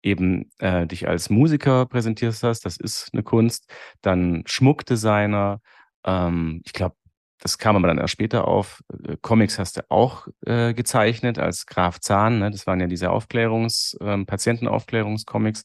eben 0.01 0.49
äh, 0.59 0.87
dich 0.87 1.07
als 1.07 1.29
Musiker 1.29 1.85
präsentierst 1.85 2.43
hast, 2.43 2.65
das 2.65 2.77
ist 2.77 3.09
eine 3.13 3.23
Kunst, 3.23 3.71
dann 4.01 4.43
Schmuckdesigner, 4.47 5.59
ähm, 6.05 6.61
ich 6.65 6.73
glaube, 6.73 6.95
das 7.41 7.57
kam 7.57 7.75
aber 7.75 7.87
dann 7.87 7.97
erst 7.97 8.13
später 8.13 8.47
auf. 8.47 8.83
Äh, 9.03 9.17
Comics 9.21 9.57
hast 9.59 9.77
du 9.77 9.81
auch 9.89 10.27
äh, 10.45 10.73
gezeichnet 10.73 11.39
als 11.39 11.65
Graf 11.65 11.99
Zahn. 11.99 12.39
Ne? 12.39 12.51
Das 12.51 12.67
waren 12.67 12.79
ja 12.79 12.87
diese 12.87 13.09
Aufklärungs-, 13.09 13.97
ähm, 13.99 14.25
Patientenaufklärungscomics. 14.27 15.63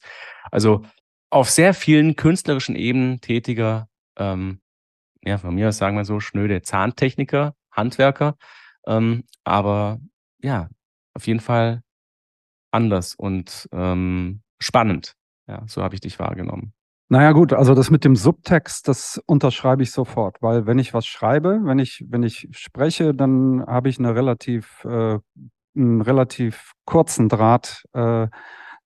Also 0.51 0.83
auf 1.29 1.49
sehr 1.49 1.73
vielen 1.73 2.15
künstlerischen 2.15 2.75
Ebenen 2.75 3.21
tätiger, 3.21 3.87
ähm, 4.17 4.59
ja, 5.23 5.37
von 5.37 5.53
mir 5.53 5.69
aus 5.69 5.77
sagen 5.77 5.97
wir 5.97 6.05
so, 6.05 6.19
schnöde 6.19 6.63
Zahntechniker, 6.63 7.53
Handwerker. 7.71 8.37
Ähm, 8.87 9.25
aber 9.43 9.99
ja, 10.41 10.69
auf 11.13 11.27
jeden 11.27 11.41
Fall 11.41 11.83
anders 12.71 13.13
und 13.15 13.69
ähm, 13.71 14.41
spannend. 14.59 15.13
Ja, 15.47 15.63
so 15.67 15.83
habe 15.83 15.95
ich 15.95 16.01
dich 16.01 16.17
wahrgenommen. 16.17 16.73
Naja 17.09 17.31
gut, 17.31 17.53
also 17.53 17.73
das 17.73 17.89
mit 17.89 18.03
dem 18.03 18.17
Subtext, 18.17 18.87
das 18.87 19.21
unterschreibe 19.27 19.81
ich 19.81 19.91
sofort, 19.91 20.41
weil 20.41 20.65
wenn 20.65 20.77
ich 20.77 20.93
was 20.93 21.05
schreibe, 21.05 21.61
wenn 21.63 21.79
ich, 21.79 22.03
wenn 22.09 22.21
ich 22.21 22.49
spreche, 22.51 23.13
dann 23.13 23.65
habe 23.65 23.87
ich 23.87 23.97
eine 23.97 24.13
relativ, 24.13 24.83
äh, 24.83 25.17
einen 25.75 26.01
relativ 26.01 26.73
kurzen 26.85 27.29
Draht 27.29 27.85
äh, 27.93 28.27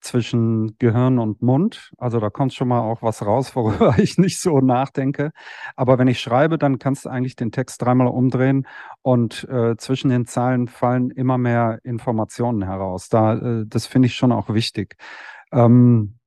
zwischen 0.01 0.77
Gehirn 0.77 1.17
und 1.17 1.41
Mund. 1.41 1.91
Also 1.97 2.19
da 2.19 2.29
kommt 2.29 2.53
schon 2.53 2.67
mal 2.67 2.81
auch 2.81 3.01
was 3.01 3.25
raus, 3.25 3.55
worüber 3.55 3.95
ich 3.97 4.19
nicht 4.19 4.39
so 4.39 4.59
nachdenke. 4.59 5.31
Aber 5.75 5.97
wenn 5.97 6.07
ich 6.07 6.19
schreibe, 6.19 6.59
dann 6.59 6.77
kannst 6.77 7.05
du 7.05 7.09
eigentlich 7.09 7.35
den 7.35 7.51
Text 7.51 7.81
dreimal 7.81 8.07
umdrehen 8.07 8.67
und 9.01 9.47
äh, 9.49 9.77
zwischen 9.77 10.09
den 10.09 10.27
Zeilen 10.27 10.67
fallen 10.67 11.09
immer 11.09 11.39
mehr 11.39 11.79
Informationen 11.83 12.63
heraus. 12.63 13.09
Da, 13.09 13.33
äh, 13.35 13.63
das 13.65 13.87
finde 13.87 14.07
ich 14.07 14.15
schon 14.15 14.31
auch 14.31 14.49
wichtig. 14.49 14.95
Ähm, 15.51 16.19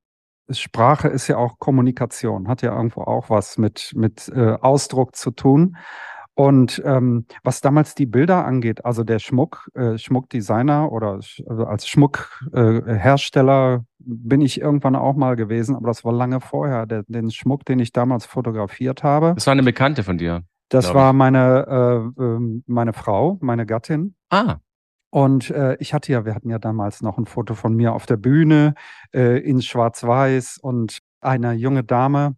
Sprache 0.49 1.07
ist 1.07 1.27
ja 1.27 1.37
auch 1.37 1.59
Kommunikation, 1.59 2.47
hat 2.47 2.61
ja 2.61 2.75
irgendwo 2.75 3.01
auch 3.01 3.29
was 3.29 3.57
mit, 3.57 3.93
mit 3.95 4.31
äh, 4.35 4.57
Ausdruck 4.61 5.15
zu 5.15 5.31
tun. 5.31 5.77
Und 6.37 6.81
ähm, 6.85 7.25
was 7.43 7.61
damals 7.61 7.95
die 7.95 8.05
Bilder 8.05 8.45
angeht, 8.45 8.83
also 8.83 9.05
der 9.05 9.19
Schmuck, 9.19 9.69
äh, 9.73 9.97
Schmuckdesigner 9.97 10.91
oder 10.91 11.21
sch 11.21 11.41
also 11.47 11.63
als 11.63 11.87
Schmuckhersteller 11.87 13.75
äh, 13.75 13.79
bin 13.99 14.41
ich 14.41 14.59
irgendwann 14.59 14.97
auch 14.97 15.15
mal 15.15 15.37
gewesen, 15.37 15.77
aber 15.77 15.87
das 15.87 16.03
war 16.03 16.11
lange 16.11 16.41
vorher. 16.41 16.85
Der, 16.85 17.03
den 17.07 17.31
Schmuck, 17.31 17.63
den 17.63 17.79
ich 17.79 17.93
damals 17.93 18.25
fotografiert 18.25 19.01
habe. 19.01 19.33
Das 19.35 19.47
war 19.47 19.53
eine 19.53 19.63
Bekannte 19.63 20.03
von 20.03 20.17
dir. 20.17 20.43
Das 20.69 20.93
war 20.93 21.13
meine, 21.13 22.13
äh, 22.17 22.21
ähm, 22.21 22.63
meine 22.67 22.91
Frau, 22.91 23.37
meine 23.41 23.65
Gattin. 23.65 24.15
Ah. 24.29 24.57
Und 25.15 25.49
äh, 25.49 25.77
ich 25.79 25.93
hatte 25.93 26.11
ja, 26.11 26.25
wir 26.25 26.35
hatten 26.35 26.49
ja 26.49 26.59
damals 26.59 27.01
noch 27.01 27.17
ein 27.17 27.25
Foto 27.25 27.53
von 27.53 27.73
mir 27.73 27.93
auf 27.93 28.05
der 28.05 28.17
Bühne 28.17 28.73
äh, 29.13 29.39
in 29.39 29.61
Schwarz-Weiß 29.61 30.57
und 30.57 30.99
eine 31.21 31.53
junge 31.53 31.85
Dame, 31.85 32.35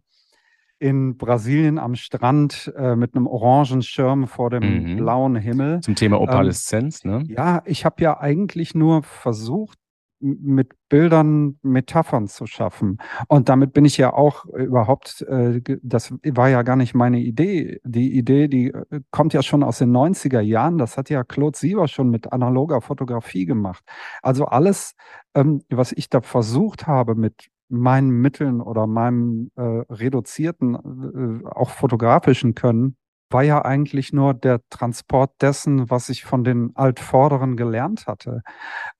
in 0.78 1.16
Brasilien 1.16 1.80
am 1.80 1.96
Strand 1.96 2.72
äh, 2.76 2.94
mit 2.94 3.16
einem 3.16 3.26
orangen 3.26 3.82
Schirm 3.82 4.28
vor 4.28 4.50
dem 4.50 4.92
mhm. 4.92 4.96
blauen 4.96 5.34
Himmel. 5.34 5.80
Zum 5.80 5.96
Thema 5.96 6.20
Opaleszenz, 6.20 7.04
ähm, 7.04 7.10
ne? 7.10 7.24
Ja, 7.26 7.62
ich 7.64 7.84
habe 7.84 8.00
ja 8.00 8.20
eigentlich 8.20 8.76
nur 8.76 9.02
versucht, 9.02 9.80
mit 10.20 10.72
Bildern 10.88 11.58
Metaphern 11.62 12.28
zu 12.28 12.46
schaffen. 12.46 12.98
Und 13.28 13.48
damit 13.48 13.72
bin 13.72 13.84
ich 13.84 13.96
ja 13.96 14.12
auch 14.12 14.46
überhaupt, 14.46 15.22
äh, 15.22 15.60
das 15.82 16.12
war 16.24 16.48
ja 16.48 16.62
gar 16.62 16.76
nicht 16.76 16.94
meine 16.94 17.20
Idee. 17.20 17.80
Die 17.84 18.16
Idee, 18.16 18.48
die 18.48 18.68
äh, 18.68 19.00
kommt 19.10 19.32
ja 19.32 19.42
schon 19.42 19.62
aus 19.62 19.78
den 19.78 19.90
90er 19.90 20.40
Jahren. 20.40 20.78
Das 20.78 20.96
hat 20.96 21.10
ja 21.10 21.24
Claude 21.24 21.56
Siever 21.56 21.88
schon 21.88 22.10
mit 22.10 22.32
analoger 22.32 22.80
Fotografie 22.80 23.46
gemacht. 23.46 23.84
Also 24.22 24.46
alles, 24.46 24.94
ähm, 25.34 25.62
was 25.70 25.92
ich 25.92 26.08
da 26.10 26.20
versucht 26.20 26.86
habe 26.86 27.14
mit 27.14 27.48
meinen 27.68 28.10
Mitteln 28.10 28.60
oder 28.60 28.86
meinem 28.86 29.50
äh, 29.56 29.62
reduzierten, 29.62 31.42
äh, 31.44 31.46
auch 31.48 31.70
fotografischen 31.70 32.54
Können, 32.54 32.96
war 33.30 33.42
ja 33.42 33.64
eigentlich 33.64 34.12
nur 34.12 34.34
der 34.34 34.60
Transport 34.70 35.32
dessen, 35.40 35.90
was 35.90 36.08
ich 36.08 36.24
von 36.24 36.44
den 36.44 36.72
Altvorderen 36.74 37.56
gelernt 37.56 38.06
hatte. 38.06 38.42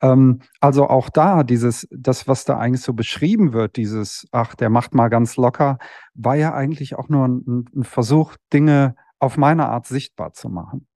Ähm, 0.03 0.41
also 0.61 0.88
auch 0.88 1.09
da, 1.09 1.43
dieses, 1.43 1.88
das, 1.91 2.29
was 2.29 2.45
da 2.45 2.59
eigentlich 2.59 2.83
so 2.83 2.93
beschrieben 2.93 3.53
wird, 3.53 3.77
dieses, 3.77 4.27
ach, 4.33 4.55
der 4.55 4.71
macht 4.71 4.95
mal 4.95 5.09
ganz 5.09 5.37
locker, 5.37 5.79
war 6.14 6.37
ja 6.37 6.55
eigentlich 6.55 6.97
auch 6.97 7.09
nur 7.09 7.27
ein, 7.27 7.64
ein 7.75 7.85
Versuch, 7.85 8.37
Dinge 8.53 8.95
auf 9.19 9.37
meine 9.37 9.69
Art 9.69 9.87
sichtbar 9.87 10.33
zu 10.33 10.49
machen. 10.49 10.87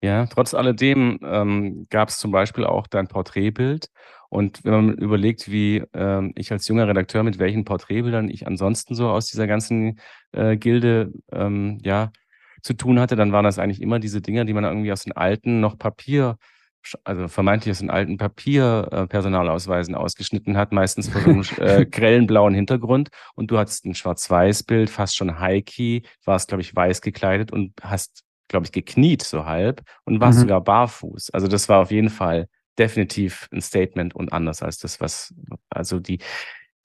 Ja, 0.00 0.26
trotz 0.26 0.54
alledem 0.54 1.18
ähm, 1.24 1.86
gab 1.90 2.08
es 2.08 2.18
zum 2.18 2.30
Beispiel 2.30 2.64
auch 2.64 2.86
dein 2.86 3.08
Porträtbild. 3.08 3.90
Und 4.28 4.64
wenn 4.64 4.72
man 4.72 4.94
überlegt, 4.94 5.50
wie 5.50 5.82
ähm, 5.92 6.32
ich 6.36 6.52
als 6.52 6.68
junger 6.68 6.86
Redakteur 6.86 7.22
mit 7.24 7.38
welchen 7.38 7.64
Porträtbildern 7.64 8.28
ich 8.28 8.46
ansonsten 8.46 8.94
so 8.94 9.08
aus 9.08 9.26
dieser 9.26 9.46
ganzen 9.46 9.98
äh, 10.32 10.56
Gilde 10.56 11.12
ähm, 11.32 11.78
ja 11.82 12.12
zu 12.62 12.74
tun 12.74 13.00
hatte, 13.00 13.16
dann 13.16 13.32
waren 13.32 13.44
das 13.44 13.58
eigentlich 13.58 13.82
immer 13.82 13.98
diese 13.98 14.20
Dinger, 14.20 14.44
die 14.44 14.52
man 14.52 14.64
irgendwie 14.64 14.92
aus 14.92 15.04
den 15.04 15.12
alten 15.12 15.60
noch 15.60 15.78
Papier, 15.78 16.36
also 17.04 17.28
vermeintlich 17.28 17.72
aus 17.72 17.80
den 17.80 17.90
alten 17.90 18.16
Papier-Personalausweisen 18.16 19.94
äh, 19.94 19.98
ausgeschnitten 19.98 20.56
hat, 20.56 20.72
meistens 20.72 21.08
vor 21.08 21.20
so 21.20 21.30
einem 21.30 21.44
äh, 21.58 21.86
grellen 21.86 22.26
blauen 22.26 22.54
Hintergrund. 22.54 23.08
Und 23.34 23.50
du 23.50 23.58
hattest 23.58 23.84
ein 23.84 23.94
Schwarz-Weiß-Bild, 23.94 24.90
fast 24.90 25.16
schon 25.16 25.38
High-Key, 25.38 26.02
warst, 26.24 26.48
glaube 26.48 26.62
ich, 26.62 26.74
weiß 26.74 27.00
gekleidet 27.00 27.52
und 27.52 27.72
hast 27.82 28.24
glaube 28.48 28.66
ich, 28.66 28.72
gekniet 28.72 29.22
so 29.22 29.44
halb 29.44 29.82
und 30.04 30.20
warst 30.20 30.38
mhm. 30.38 30.42
sogar 30.42 30.62
barfuß. 30.62 31.30
Also 31.30 31.46
das 31.46 31.68
war 31.68 31.80
auf 31.80 31.90
jeden 31.90 32.08
Fall 32.08 32.48
definitiv 32.78 33.48
ein 33.52 33.60
Statement 33.60 34.14
und 34.14 34.32
anders 34.32 34.62
als 34.62 34.78
das, 34.78 35.00
was, 35.00 35.34
also 35.68 36.00
die, 36.00 36.18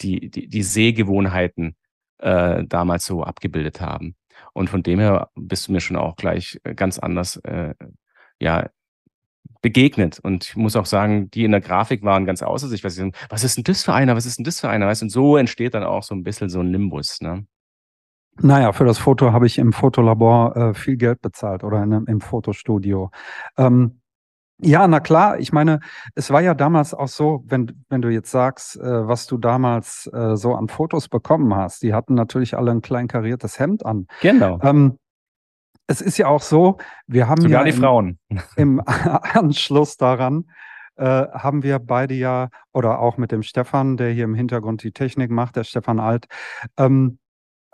die, 0.02 0.30
die, 0.30 0.48
die 0.48 0.64
Sehgewohnheiten 0.64 1.76
äh, 2.20 2.64
damals 2.66 3.06
so 3.06 3.24
abgebildet 3.24 3.82
haben. 3.82 4.16
Und 4.54 4.70
von 4.70 4.84
dem 4.84 5.00
her 5.00 5.30
bist 5.36 5.68
du 5.68 5.72
mir 5.72 5.82
schon 5.82 5.98
auch 5.98 6.16
gleich 6.16 6.60
ganz 6.76 7.00
anders, 7.00 7.38
äh, 7.38 7.74
ja, 8.40 8.70
begegnet. 9.62 10.20
Und 10.20 10.46
ich 10.46 10.56
muss 10.56 10.76
auch 10.76 10.86
sagen, 10.86 11.32
die 11.32 11.46
in 11.46 11.52
der 11.52 11.62
Grafik 11.62 12.04
waren 12.04 12.26
ganz 12.26 12.44
außer 12.44 12.68
sich. 12.68 12.84
Was 12.84 12.98
ist 12.98 13.58
denn 13.58 13.64
das 13.64 13.84
für 13.84 13.94
einer? 13.94 14.16
Was 14.16 14.26
ist 14.26 14.38
denn 14.38 14.46
das 14.46 14.60
für 14.60 14.70
einer? 14.70 14.88
Weißt? 14.88 15.02
Und 15.02 15.10
so 15.10 15.38
entsteht 15.38 15.74
dann 15.74 15.84
auch 15.84 16.04
so 16.04 16.14
ein 16.14 16.24
bisschen 16.24 16.50
so 16.50 16.60
ein 16.60 16.70
Nimbus. 16.70 17.22
Ne? 17.22 17.48
Naja, 18.40 18.74
für 18.74 18.86
das 18.86 19.00
Foto 19.00 19.32
habe 19.32 19.48
ich 19.48 19.58
im 19.58 19.74
Fotolabor 19.74 20.56
äh, 20.56 20.74
viel 20.74 20.98
Geld 20.98 21.22
bezahlt 21.22 21.64
oder 21.64 21.82
in, 21.82 21.92
im 21.92 22.22
Fotostudio. 22.22 23.10
Ähm, 23.58 24.02
ja, 24.64 24.88
na 24.88 25.00
klar, 25.00 25.40
ich 25.40 25.52
meine, 25.52 25.80
es 26.16 26.32
war 26.32 26.42
ja 26.42 26.54
damals 26.54 26.94
auch 26.94 27.08
so, 27.08 27.44
wenn, 27.46 27.84
wenn 27.90 28.02
du 28.02 28.10
jetzt 28.10 28.32
sagst, 28.32 28.78
äh, 28.78 29.08
was 29.08 29.28
du 29.28 29.38
damals 29.38 30.10
äh, 30.14 30.36
so 30.36 30.56
an 30.56 30.68
Fotos 30.68 31.10
bekommen 31.10 31.56
hast, 31.56 31.84
die 31.84 31.94
hatten 31.94 32.14
natürlich 32.14 32.58
alle 32.58 32.72
ein 32.72 32.82
klein 32.82 33.08
kariertes 33.08 33.60
Hemd 33.60 33.86
an. 33.86 34.08
Genau. 34.22 34.60
Ähm, 34.62 34.98
es 35.88 36.02
ist 36.02 36.18
ja 36.18 36.28
auch 36.28 36.42
so, 36.42 36.78
wir 37.08 37.28
haben 37.28 37.42
Sogar 37.42 37.62
ja 37.62 37.72
die 37.72 37.76
im, 37.76 37.82
Frauen. 37.82 38.20
im 38.56 38.82
Anschluss 38.86 39.98
daran 39.98 40.46
äh, 40.96 41.06
haben 41.06 41.64
wir 41.64 41.80
beide 41.80 42.14
ja, 42.14 42.50
oder 42.72 43.00
auch 43.00 43.18
mit 43.18 43.32
dem 43.32 43.44
Stefan, 43.44 43.98
der 43.98 44.12
hier 44.12 44.24
im 44.26 44.36
Hintergrund 44.36 44.84
die 44.84 44.92
Technik 44.92 45.32
macht, 45.32 45.56
der 45.56 45.64
Stefan 45.64 46.00
Alt, 46.00 46.26
ähm, 46.78 47.20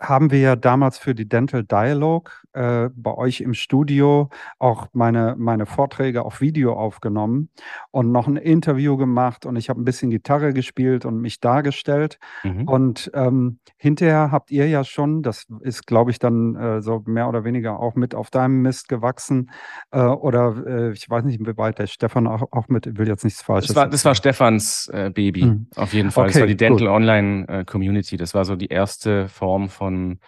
haben 0.00 0.30
wir 0.30 0.38
ja 0.38 0.56
damals 0.56 0.96
für 0.96 1.14
die 1.14 1.28
Dental 1.28 1.62
Dialogue 1.62 2.32
äh, 2.52 2.88
bei 2.94 3.14
euch 3.14 3.42
im 3.42 3.52
Studio 3.52 4.30
auch 4.58 4.88
meine, 4.92 5.36
meine 5.38 5.66
Vorträge 5.66 6.24
auf 6.24 6.40
Video 6.40 6.72
aufgenommen 6.72 7.50
und 7.90 8.10
noch 8.10 8.26
ein 8.26 8.36
Interview 8.36 8.96
gemacht 8.96 9.44
und 9.44 9.56
ich 9.56 9.68
habe 9.68 9.80
ein 9.80 9.84
bisschen 9.84 10.10
Gitarre 10.10 10.54
gespielt 10.54 11.04
und 11.04 11.20
mich 11.20 11.40
dargestellt. 11.40 12.18
Mhm. 12.42 12.66
Und 12.66 13.10
ähm, 13.14 13.58
hinterher 13.76 14.32
habt 14.32 14.50
ihr 14.50 14.66
ja 14.68 14.84
schon, 14.84 15.22
das 15.22 15.46
ist, 15.60 15.86
glaube 15.86 16.10
ich, 16.10 16.18
dann 16.18 16.56
äh, 16.56 16.80
so 16.80 17.02
mehr 17.04 17.28
oder 17.28 17.44
weniger 17.44 17.78
auch 17.78 17.94
mit 17.94 18.14
auf 18.14 18.30
deinem 18.30 18.62
Mist 18.62 18.88
gewachsen. 18.88 19.50
Äh, 19.90 20.00
oder 20.00 20.66
äh, 20.66 20.92
ich 20.92 21.10
weiß 21.10 21.24
nicht, 21.24 21.40
wie 21.40 21.56
weit 21.58 21.78
der 21.78 21.86
Stefan 21.86 22.26
auch, 22.26 22.52
auch 22.52 22.68
mit, 22.68 22.98
will 22.98 23.06
jetzt 23.06 23.24
nichts 23.24 23.42
Falsches. 23.42 23.68
Das 23.68 23.76
war, 23.76 23.88
das 23.88 24.04
war 24.04 24.14
Stefans 24.14 24.88
äh, 24.92 25.10
Baby, 25.10 25.44
mhm. 25.44 25.66
auf 25.76 25.92
jeden 25.92 26.10
Fall. 26.10 26.24
Okay, 26.24 26.32
das 26.32 26.40
war 26.40 26.46
die 26.46 26.56
Dental 26.56 26.86
gut. 26.86 26.96
Online 26.96 27.48
äh, 27.48 27.64
Community. 27.64 28.16
Das 28.16 28.32
war 28.32 28.46
so 28.46 28.56
die 28.56 28.68
erste 28.68 29.28
Form 29.28 29.68
von 29.68 29.89
von 29.90 30.20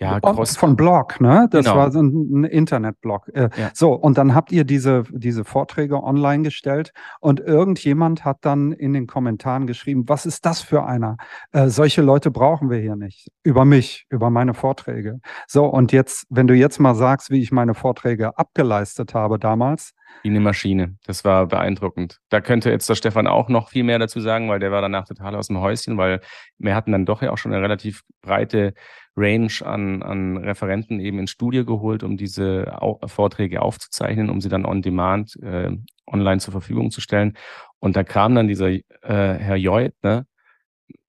ja, 0.00 0.18
Cross 0.18 0.56
von 0.56 0.76
Blog, 0.76 1.20
ne? 1.20 1.46
Das 1.50 1.66
genau. 1.66 1.76
war 1.76 1.90
so 1.90 2.00
ein, 2.00 2.40
ein 2.40 2.44
Internetblog. 2.44 3.28
Äh, 3.34 3.50
ja. 3.54 3.70
So, 3.74 3.92
und 3.92 4.16
dann 4.16 4.34
habt 4.34 4.50
ihr 4.50 4.64
diese, 4.64 5.04
diese 5.10 5.44
Vorträge 5.44 6.02
online 6.02 6.42
gestellt 6.42 6.92
und 7.20 7.38
irgendjemand 7.38 8.24
hat 8.24 8.38
dann 8.40 8.72
in 8.72 8.94
den 8.94 9.06
Kommentaren 9.06 9.66
geschrieben, 9.66 10.04
was 10.06 10.24
ist 10.24 10.46
das 10.46 10.62
für 10.62 10.84
einer? 10.84 11.18
Äh, 11.52 11.68
solche 11.68 12.00
Leute 12.00 12.30
brauchen 12.30 12.70
wir 12.70 12.78
hier 12.78 12.96
nicht. 12.96 13.28
Über 13.42 13.66
mich, 13.66 14.06
über 14.08 14.30
meine 14.30 14.54
Vorträge. 14.54 15.20
So, 15.46 15.66
und 15.66 15.92
jetzt, 15.92 16.24
wenn 16.30 16.46
du 16.46 16.54
jetzt 16.54 16.80
mal 16.80 16.94
sagst, 16.94 17.30
wie 17.30 17.42
ich 17.42 17.52
meine 17.52 17.74
Vorträge 17.74 18.38
abgeleistet 18.38 19.12
habe 19.12 19.38
damals, 19.38 19.92
wie 20.22 20.28
eine 20.28 20.40
Maschine. 20.40 20.96
Das 21.06 21.24
war 21.24 21.46
beeindruckend. 21.46 22.20
Da 22.28 22.40
könnte 22.40 22.70
jetzt 22.70 22.88
der 22.88 22.94
Stefan 22.94 23.26
auch 23.26 23.48
noch 23.48 23.70
viel 23.70 23.84
mehr 23.84 23.98
dazu 23.98 24.20
sagen, 24.20 24.48
weil 24.48 24.58
der 24.58 24.70
war 24.70 24.82
danach 24.82 25.06
total 25.06 25.34
aus 25.34 25.46
dem 25.46 25.60
Häuschen, 25.60 25.96
weil 25.96 26.20
wir 26.58 26.74
hatten 26.74 26.92
dann 26.92 27.06
doch 27.06 27.22
ja 27.22 27.30
auch 27.30 27.38
schon 27.38 27.52
eine 27.52 27.62
relativ 27.62 28.02
breite 28.20 28.74
Range 29.16 29.52
an, 29.64 30.02
an 30.02 30.36
Referenten 30.36 31.00
eben 31.00 31.18
ins 31.18 31.30
Studio 31.30 31.64
geholt, 31.64 32.02
um 32.02 32.16
diese 32.16 32.78
Vorträge 33.06 33.62
aufzuzeichnen, 33.62 34.30
um 34.30 34.40
sie 34.40 34.48
dann 34.48 34.64
on 34.64 34.82
demand 34.82 35.36
äh, 35.42 35.70
online 36.06 36.40
zur 36.40 36.52
Verfügung 36.52 36.90
zu 36.90 37.00
stellen. 37.00 37.36
Und 37.78 37.96
da 37.96 38.04
kam 38.04 38.34
dann 38.34 38.48
dieser 38.48 38.68
äh, 38.70 38.82
Herr 39.02 39.56
Joit, 39.56 39.94
ne, 40.02 40.26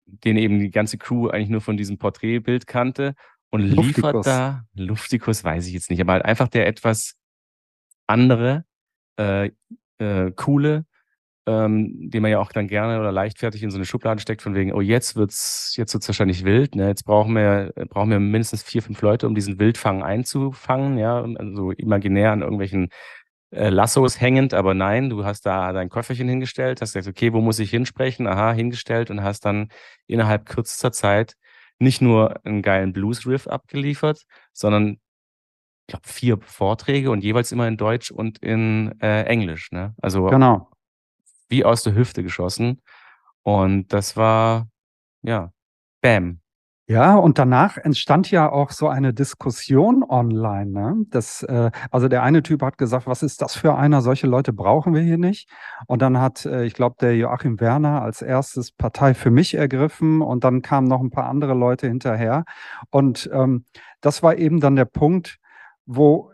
den 0.06 0.36
eben 0.36 0.58
die 0.58 0.70
ganze 0.70 0.98
Crew 0.98 1.28
eigentlich 1.28 1.50
nur 1.50 1.60
von 1.60 1.76
diesem 1.76 1.98
Porträtbild 1.98 2.66
kannte 2.66 3.14
und 3.50 3.62
Luftikus. 3.62 3.96
liefert 3.96 4.26
da, 4.26 4.62
Luftikus 4.74 5.44
weiß 5.44 5.66
ich 5.66 5.74
jetzt 5.74 5.90
nicht, 5.90 6.00
aber 6.00 6.12
halt 6.14 6.24
einfach 6.24 6.48
der 6.48 6.66
etwas 6.66 7.16
andere, 8.06 8.64
äh, 9.18 9.50
äh, 9.98 10.32
coole, 10.36 10.84
ähm, 11.46 12.10
den 12.10 12.22
man 12.22 12.30
ja 12.30 12.38
auch 12.40 12.52
dann 12.52 12.68
gerne 12.68 13.00
oder 13.00 13.12
leichtfertig 13.12 13.62
in 13.62 13.70
so 13.70 13.78
eine 13.78 13.86
Schublade 13.86 14.20
steckt, 14.20 14.42
von 14.42 14.54
wegen, 14.54 14.72
oh, 14.72 14.80
jetzt 14.80 15.16
wird's, 15.16 15.74
jetzt 15.76 15.94
wird's 15.94 16.08
wahrscheinlich 16.08 16.44
wild, 16.44 16.74
ne? 16.76 16.88
Jetzt 16.88 17.04
brauchen 17.04 17.34
wir, 17.34 17.72
brauchen 17.88 18.10
wir 18.10 18.20
mindestens 18.20 18.62
vier, 18.62 18.82
fünf 18.82 19.00
Leute, 19.02 19.26
um 19.26 19.34
diesen 19.34 19.58
Wildfang 19.58 20.02
einzufangen, 20.02 20.98
ja, 20.98 21.22
also 21.22 21.72
imaginär 21.72 22.32
an 22.32 22.42
irgendwelchen 22.42 22.90
äh, 23.52 23.68
Lassos 23.70 24.20
hängend, 24.20 24.54
aber 24.54 24.74
nein, 24.74 25.10
du 25.10 25.24
hast 25.24 25.46
da 25.46 25.72
dein 25.72 25.90
Köfferchen 25.90 26.28
hingestellt, 26.28 26.80
hast 26.80 26.94
gesagt, 26.94 27.08
okay, 27.16 27.32
wo 27.32 27.40
muss 27.40 27.58
ich 27.58 27.70
hinsprechen? 27.70 28.26
Aha, 28.26 28.52
hingestellt 28.52 29.10
und 29.10 29.22
hast 29.22 29.44
dann 29.44 29.68
innerhalb 30.06 30.46
kürzester 30.46 30.92
Zeit 30.92 31.34
nicht 31.78 32.00
nur 32.02 32.44
einen 32.44 32.62
geilen 32.62 32.92
Blues-Riff 32.92 33.46
abgeliefert, 33.48 34.24
sondern 34.52 34.98
ich 35.90 35.92
glaube, 35.92 36.08
vier 36.08 36.38
Vorträge 36.40 37.10
und 37.10 37.24
jeweils 37.24 37.50
immer 37.50 37.66
in 37.66 37.76
Deutsch 37.76 38.12
und 38.12 38.38
in 38.38 38.94
äh, 39.00 39.24
Englisch. 39.24 39.72
Ne? 39.72 39.92
Also 40.00 40.26
genau. 40.26 40.70
wie 41.48 41.64
aus 41.64 41.82
der 41.82 41.96
Hüfte 41.96 42.22
geschossen. 42.22 42.80
Und 43.42 43.92
das 43.92 44.16
war, 44.16 44.68
ja, 45.22 45.50
Bam. 46.00 46.38
Ja, 46.86 47.16
und 47.16 47.38
danach 47.38 47.76
entstand 47.76 48.30
ja 48.30 48.50
auch 48.50 48.70
so 48.70 48.88
eine 48.88 49.12
Diskussion 49.12 50.04
online. 50.08 50.70
Ne? 50.70 51.06
Das, 51.10 51.42
äh, 51.42 51.72
also 51.90 52.06
der 52.06 52.22
eine 52.22 52.44
Typ 52.44 52.62
hat 52.62 52.78
gesagt, 52.78 53.08
was 53.08 53.24
ist 53.24 53.42
das 53.42 53.56
für 53.56 53.74
einer? 53.74 54.00
Solche 54.00 54.28
Leute 54.28 54.52
brauchen 54.52 54.94
wir 54.94 55.02
hier 55.02 55.18
nicht. 55.18 55.48
Und 55.88 56.02
dann 56.02 56.20
hat, 56.20 56.46
äh, 56.46 56.64
ich 56.64 56.74
glaube, 56.74 56.96
der 57.00 57.16
Joachim 57.16 57.58
Werner 57.58 58.02
als 58.02 58.22
erstes 58.22 58.70
Partei 58.70 59.14
für 59.14 59.30
mich 59.30 59.54
ergriffen 59.54 60.20
und 60.20 60.44
dann 60.44 60.62
kamen 60.62 60.86
noch 60.86 61.00
ein 61.00 61.10
paar 61.10 61.28
andere 61.28 61.54
Leute 61.54 61.88
hinterher. 61.88 62.44
Und 62.90 63.28
ähm, 63.32 63.64
das 64.00 64.22
war 64.22 64.36
eben 64.36 64.60
dann 64.60 64.76
der 64.76 64.84
Punkt, 64.84 65.40
wo 65.86 66.32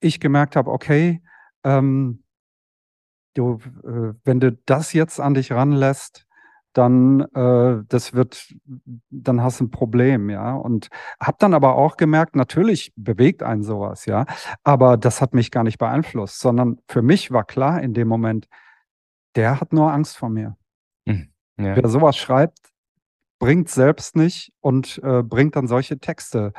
ich 0.00 0.20
gemerkt 0.20 0.56
habe, 0.56 0.70
okay, 0.70 1.22
ähm, 1.64 2.22
du, 3.34 3.58
äh, 3.84 4.14
wenn 4.24 4.40
du 4.40 4.52
das 4.66 4.92
jetzt 4.92 5.20
an 5.20 5.34
dich 5.34 5.52
ranlässt, 5.52 6.26
dann 6.72 7.22
äh, 7.34 7.82
das 7.88 8.14
wird, 8.14 8.54
dann 9.10 9.42
hast 9.42 9.60
du 9.60 9.64
ein 9.64 9.70
Problem, 9.70 10.30
ja. 10.30 10.54
Und 10.54 10.88
habe 11.20 11.36
dann 11.40 11.54
aber 11.54 11.74
auch 11.74 11.96
gemerkt, 11.96 12.36
natürlich 12.36 12.92
bewegt 12.94 13.42
einen 13.42 13.62
sowas, 13.62 14.06
ja, 14.06 14.26
aber 14.62 14.96
das 14.96 15.20
hat 15.20 15.34
mich 15.34 15.50
gar 15.50 15.64
nicht 15.64 15.78
beeinflusst, 15.78 16.38
sondern 16.38 16.78
für 16.88 17.02
mich 17.02 17.30
war 17.30 17.44
klar 17.44 17.82
in 17.82 17.94
dem 17.94 18.08
Moment, 18.08 18.48
der 19.34 19.60
hat 19.60 19.72
nur 19.72 19.92
Angst 19.92 20.16
vor 20.16 20.28
mir. 20.28 20.56
Mhm. 21.06 21.32
Ja. 21.58 21.74
Wer 21.74 21.88
sowas 21.88 22.16
schreibt, 22.16 22.58
bringt 23.38 23.68
selbst 23.68 24.16
nicht 24.16 24.52
und 24.60 25.00
äh, 25.04 25.22
bringt 25.22 25.56
dann 25.56 25.68
solche 25.68 25.98
Texte 25.98 26.52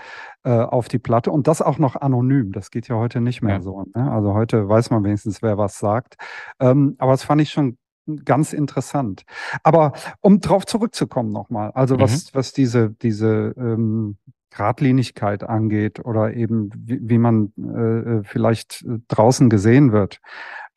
äh, 0.43 0.51
auf 0.51 0.87
die 0.87 0.99
Platte 0.99 1.31
und 1.31 1.47
das 1.47 1.61
auch 1.61 1.77
noch 1.77 1.95
anonym. 1.95 2.51
Das 2.51 2.71
geht 2.71 2.87
ja 2.87 2.95
heute 2.95 3.21
nicht 3.21 3.41
mehr 3.41 3.55
ja. 3.55 3.61
so. 3.61 3.85
Ne? 3.95 4.11
Also 4.11 4.33
heute 4.33 4.67
weiß 4.67 4.89
man 4.89 5.03
wenigstens, 5.03 5.41
wer 5.41 5.57
was 5.57 5.79
sagt. 5.79 6.15
Ähm, 6.59 6.95
aber 6.97 7.11
das 7.11 7.23
fand 7.23 7.41
ich 7.41 7.51
schon 7.51 7.77
ganz 8.25 8.53
interessant. 8.53 9.23
Aber 9.63 9.93
um 10.21 10.39
drauf 10.39 10.65
zurückzukommen 10.65 11.31
nochmal, 11.31 11.71
also 11.71 11.95
mhm. 11.95 12.01
was, 12.01 12.33
was 12.33 12.53
diese, 12.53 12.91
diese 12.91 13.53
ähm, 13.57 14.17
Gradlinigkeit 14.51 15.43
angeht 15.43 16.03
oder 16.03 16.33
eben 16.33 16.71
wie, 16.75 16.99
wie 17.01 17.17
man 17.17 17.53
äh, 17.57 18.17
äh 18.17 18.23
vielleicht 18.23 18.83
äh, 18.83 18.99
draußen 19.07 19.49
gesehen 19.49 19.91
wird. 19.91 20.19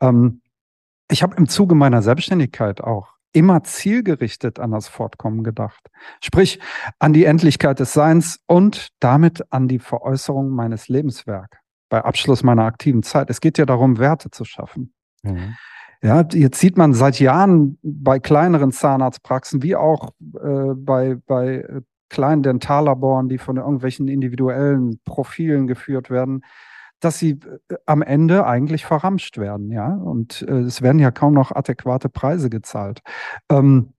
Ähm, 0.01 0.43
ich 1.11 1.23
habe 1.23 1.37
im 1.37 1.49
Zuge 1.49 1.75
meiner 1.75 2.03
Selbstständigkeit 2.03 2.81
auch 2.83 3.15
immer 3.33 3.65
zielgerichtet 3.65 4.59
an 4.59 4.71
das 4.71 4.89
Fortkommen 4.89 5.45
gedacht. 5.45 5.91
Sprich, 6.23 6.61
an 6.99 7.13
die 7.13 7.25
Endlichkeit 7.25 7.81
des 7.81 7.93
Seins 7.93 8.41
und 8.47 8.89
damit 9.01 9.43
an 9.51 9.69
die 9.69 9.79
Veräußerung 9.79 10.51
meines 10.51 10.89
Lebenswerks 10.89 11.59
bei 11.93 12.03
Abschluss 12.03 12.43
meiner 12.43 12.65
aktiven 12.65 13.03
Zeit. 13.03 13.29
Es 13.29 13.43
geht 13.43 13.59
ja 13.59 13.67
darum, 13.67 13.99
Werte 13.99 14.31
zu 14.31 14.47
schaffen. 14.47 14.95
Mhm. 15.23 15.57
Ja, 16.03 16.27
jetzt 16.33 16.59
sieht 16.59 16.79
man 16.79 16.95
seit 16.95 17.21
Jahren 17.21 17.79
bei 17.83 18.19
kleineren 18.19 18.73
Zahnarztpraxen 18.73 19.63
wie 19.63 19.77
auch 19.77 20.11
äh, 20.43 20.75
bei, 20.75 21.19
bei 21.27 21.57
äh, 21.57 21.83
kleinen 22.09 22.43
Dentallaboren, 22.43 23.29
die 23.29 23.37
von 23.37 23.59
irgendwelchen 23.59 24.09
individuellen 24.09 25.01
Profilen 25.05 25.67
geführt 25.67 26.09
werden, 26.09 26.45
dass 27.03 27.19
sie 27.19 27.41
äh, 27.69 27.77
am 27.87 28.03
Ende 28.03 28.47
eigentlich 28.47 28.87
verramscht 28.87 29.39
werden, 29.39 29.71
ja. 29.71 29.89
Und 29.95 30.43
äh, 30.43 30.61
es 30.61 30.83
werden 30.83 30.99
ja 30.99 31.11
kaum 31.11 31.35
noch 31.35 31.53
adäquate 31.53 32.09
Preise 32.09 32.49
gezahlt. 32.49 33.01
Ähm, 33.51 33.93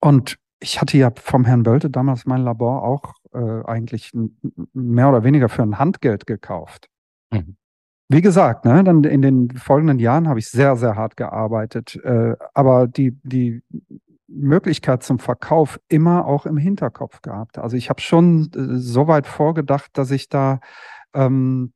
und 0.00 0.36
ich 0.60 0.80
hatte 0.80 0.98
ja 0.98 1.10
vom 1.14 1.44
Herrn 1.44 1.62
Bölte 1.62 1.90
damals 1.90 2.26
mein 2.26 2.42
Labor 2.42 2.82
auch 2.82 3.14
äh, 3.32 3.64
eigentlich 3.64 4.12
mehr 4.72 5.08
oder 5.08 5.24
weniger 5.24 5.48
für 5.48 5.62
ein 5.62 5.78
Handgeld 5.78 6.26
gekauft. 6.26 6.88
Mhm. 7.30 7.56
Wie 8.08 8.20
gesagt, 8.20 8.64
ne, 8.64 8.84
dann 8.84 9.04
in 9.04 9.22
den 9.22 9.50
folgenden 9.52 9.98
Jahren 9.98 10.28
habe 10.28 10.38
ich 10.38 10.50
sehr, 10.50 10.76
sehr 10.76 10.96
hart 10.96 11.16
gearbeitet, 11.16 11.96
äh, 12.04 12.36
aber 12.52 12.86
die, 12.86 13.18
die 13.22 13.62
Möglichkeit 14.28 15.02
zum 15.02 15.18
Verkauf 15.18 15.80
immer 15.88 16.26
auch 16.26 16.46
im 16.46 16.56
Hinterkopf 16.56 17.22
gehabt. 17.22 17.58
Also 17.58 17.76
ich 17.76 17.90
habe 17.90 18.00
schon 18.00 18.50
äh, 18.54 18.76
so 18.78 19.08
weit 19.08 19.26
vorgedacht, 19.26 19.96
dass 19.96 20.10
ich 20.10 20.28
da 20.28 20.60
ähm, 21.14 21.72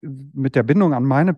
mit 0.00 0.54
der 0.54 0.62
Bindung 0.62 0.94
an 0.94 1.04
meine 1.04 1.36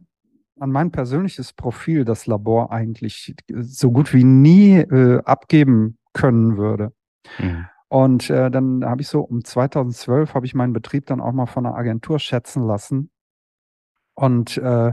an 0.58 0.70
mein 0.70 0.90
persönliches 0.90 1.54
Profil 1.54 2.04
das 2.04 2.26
Labor 2.26 2.70
eigentlich 2.70 3.34
so 3.48 3.90
gut 3.90 4.12
wie 4.12 4.24
nie 4.24 4.76
äh, 4.76 5.22
abgeben 5.24 5.96
können 6.12 6.58
würde. 6.58 6.92
Mhm. 7.38 7.66
Und 7.88 8.30
äh, 8.30 8.50
dann 8.50 8.84
habe 8.84 9.00
ich 9.00 9.08
so 9.08 9.22
um 9.22 9.42
2012 9.42 10.34
habe 10.34 10.46
ich 10.46 10.54
meinen 10.54 10.74
Betrieb 10.74 11.06
dann 11.06 11.20
auch 11.20 11.32
mal 11.32 11.46
von 11.46 11.64
einer 11.64 11.76
Agentur 11.76 12.18
schätzen 12.18 12.62
lassen 12.62 13.10
und 14.14 14.58
äh, 14.58 14.92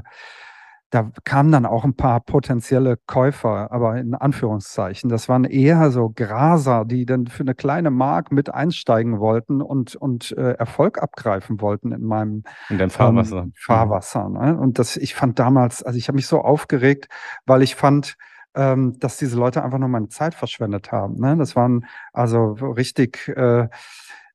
da 0.90 1.12
kamen 1.26 1.52
dann 1.52 1.66
auch 1.66 1.84
ein 1.84 1.96
paar 1.96 2.22
potenzielle 2.22 2.98
Käufer, 3.08 3.72
aber 3.72 3.98
in 3.98 4.16
Anführungszeichen. 4.16 5.10
Das 5.10 5.28
waren 5.28 5.44
eher 5.44 5.92
so 5.92 6.10
Graser, 6.16 6.86
die 6.86 7.06
dann 7.06 7.28
für 7.28 7.44
eine 7.44 7.56
kleine 7.56 7.92
Mark 7.92 8.32
mit 8.32 8.54
einsteigen 8.54 9.20
wollten 9.20 9.62
und, 9.62 9.96
und 9.98 10.32
äh, 10.38 10.54
Erfolg 10.54 11.02
abgreifen 11.02 11.60
wollten 11.60 11.92
in 11.92 12.04
meinem 12.04 12.44
in 12.70 12.78
deinem 12.78 12.90
Fahrwasser. 12.90 13.40
Ähm, 13.40 13.54
Fahrwasser. 13.56 14.30
Ne? 14.30 14.58
Und 14.58 14.80
das, 14.80 14.96
ich 14.96 15.14
fand 15.14 15.40
damals, 15.40 15.84
also 15.84 15.98
ich 15.98 16.08
habe 16.08 16.16
mich 16.16 16.28
so 16.28 16.42
aufgeregt, 16.42 17.10
weil 17.46 17.64
ich 17.64 17.76
fand, 17.76 18.16
ähm, 18.56 18.98
dass 19.00 19.18
diese 19.18 19.38
Leute 19.38 19.64
einfach 19.64 19.80
nur 19.80 19.90
meine 19.90 20.08
Zeit 20.08 20.36
verschwendet 20.36 20.94
haben. 20.94 21.20
Ne? 21.20 21.36
Das 21.36 21.58
waren 21.58 21.86
also 22.14 22.52
richtig 22.54 23.28
äh, 23.28 23.68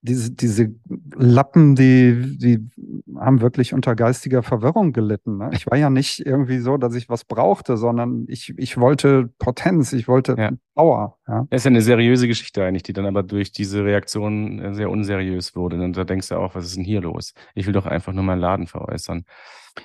diese, 0.02 0.32
diese 0.32 0.74
Lappen, 1.14 1.76
die, 1.76 2.36
die 2.36 2.68
haben 3.16 3.40
wirklich 3.40 3.72
unter 3.72 3.94
geistiger 3.94 4.42
Verwirrung 4.42 4.92
gelitten. 4.92 5.38
Ne? 5.38 5.50
Ich 5.52 5.70
war 5.70 5.78
ja 5.78 5.90
nicht 5.90 6.26
irgendwie 6.26 6.58
so, 6.58 6.76
dass 6.76 6.96
ich 6.96 7.08
was 7.08 7.24
brauchte, 7.24 7.76
sondern 7.76 8.24
ich, 8.28 8.52
ich 8.58 8.78
wollte 8.78 9.30
Potenz, 9.38 9.92
ich 9.92 10.08
wollte 10.08 10.34
ja. 10.36 10.50
Power. 10.74 11.18
Ja. 11.28 11.46
Das 11.50 11.60
ist 11.60 11.64
ja 11.64 11.70
eine 11.70 11.82
seriöse 11.82 12.26
Geschichte 12.26 12.64
eigentlich, 12.64 12.82
die 12.82 12.92
dann 12.92 13.06
aber 13.06 13.22
durch 13.22 13.52
diese 13.52 13.84
Reaktion 13.84 14.58
äh, 14.58 14.74
sehr 14.74 14.90
unseriös 14.90 15.54
wurde. 15.54 15.80
Und 15.80 15.96
da 15.96 16.02
denkst 16.02 16.28
du 16.28 16.36
auch, 16.36 16.56
was 16.56 16.64
ist 16.66 16.76
denn 16.76 16.84
hier 16.84 17.00
los? 17.00 17.32
Ich 17.54 17.66
will 17.66 17.72
doch 17.72 17.86
einfach 17.86 18.12
nur 18.12 18.24
meinen 18.24 18.40
Laden 18.40 18.66
veräußern. 18.66 19.24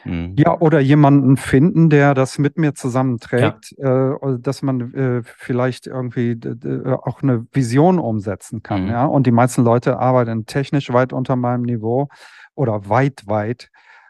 Mhm. 0.04 0.36
Ja, 0.38 0.60
oder 0.60 0.80
jemanden 0.80 1.38
finden, 1.38 1.89
der 1.89 2.13
das 2.13 2.38
mit 2.39 2.58
mir 2.58 2.73
zusammenträgt, 2.73 3.73
ja. 3.78 4.13
äh, 4.13 4.39
dass 4.39 4.62
man 4.62 4.93
äh, 4.93 5.21
vielleicht 5.23 5.88
irgendwie 5.88 6.32
äh, 6.32 6.93
auch 6.93 7.21
eine 7.21 7.45
Vision 7.52 8.00
umsetzen 8.00 8.63
kann. 8.63 8.84
Mhm. 8.84 8.89
Ja? 8.89 9.06
Und 9.06 9.28
die 9.28 9.32
meisten 9.32 9.63
Leute 9.63 10.00
arbeiten 10.00 10.45
technisch 10.45 10.91
weit 10.91 11.13
unter 11.13 11.36
meinem 11.36 11.63
Niveau 11.63 12.10
oder 12.56 12.89
weit, 12.89 13.23
weit 13.28 13.69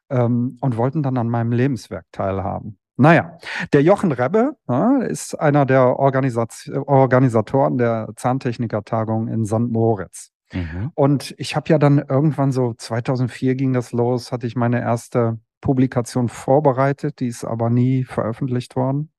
ähm, 0.10 0.58
und 0.62 0.78
wollten 0.78 1.04
dann 1.04 1.18
an 1.18 1.30
meinem 1.30 1.52
Lebenswerk 1.52 2.06
teilhaben. 2.12 2.80
Naja, 3.00 3.38
der 3.74 3.84
Jochen 3.84 4.12
Rebbe 4.12 4.56
ja, 4.68 4.98
ist 5.02 5.40
einer 5.40 5.68
der 5.68 6.00
Organisat 6.00 6.68
Organisatoren 6.88 7.78
der 7.78 8.10
Zahntechniker-Tagung 8.16 9.28
in 9.28 9.46
St. 9.46 9.70
Moritz. 9.70 10.32
Mhm. 10.52 10.92
Und 10.96 11.36
ich 11.38 11.56
habe 11.56 11.70
ja 11.70 11.78
dann 11.78 12.00
irgendwann 12.00 12.52
so 12.52 12.74
2004 12.74 13.56
ging 13.56 13.74
das 13.74 13.92
los, 13.92 14.32
hatte 14.32 14.48
ich 14.48 14.56
meine 14.56 14.82
erste 14.82 15.40
Publikation 15.62 16.30
vorbereitet, 16.30 17.20
die 17.20 17.28
ist 17.28 17.43
aber 17.43 17.70
nie 17.70 18.04
veröffentlicht 18.04 18.76
worden, 18.76 19.12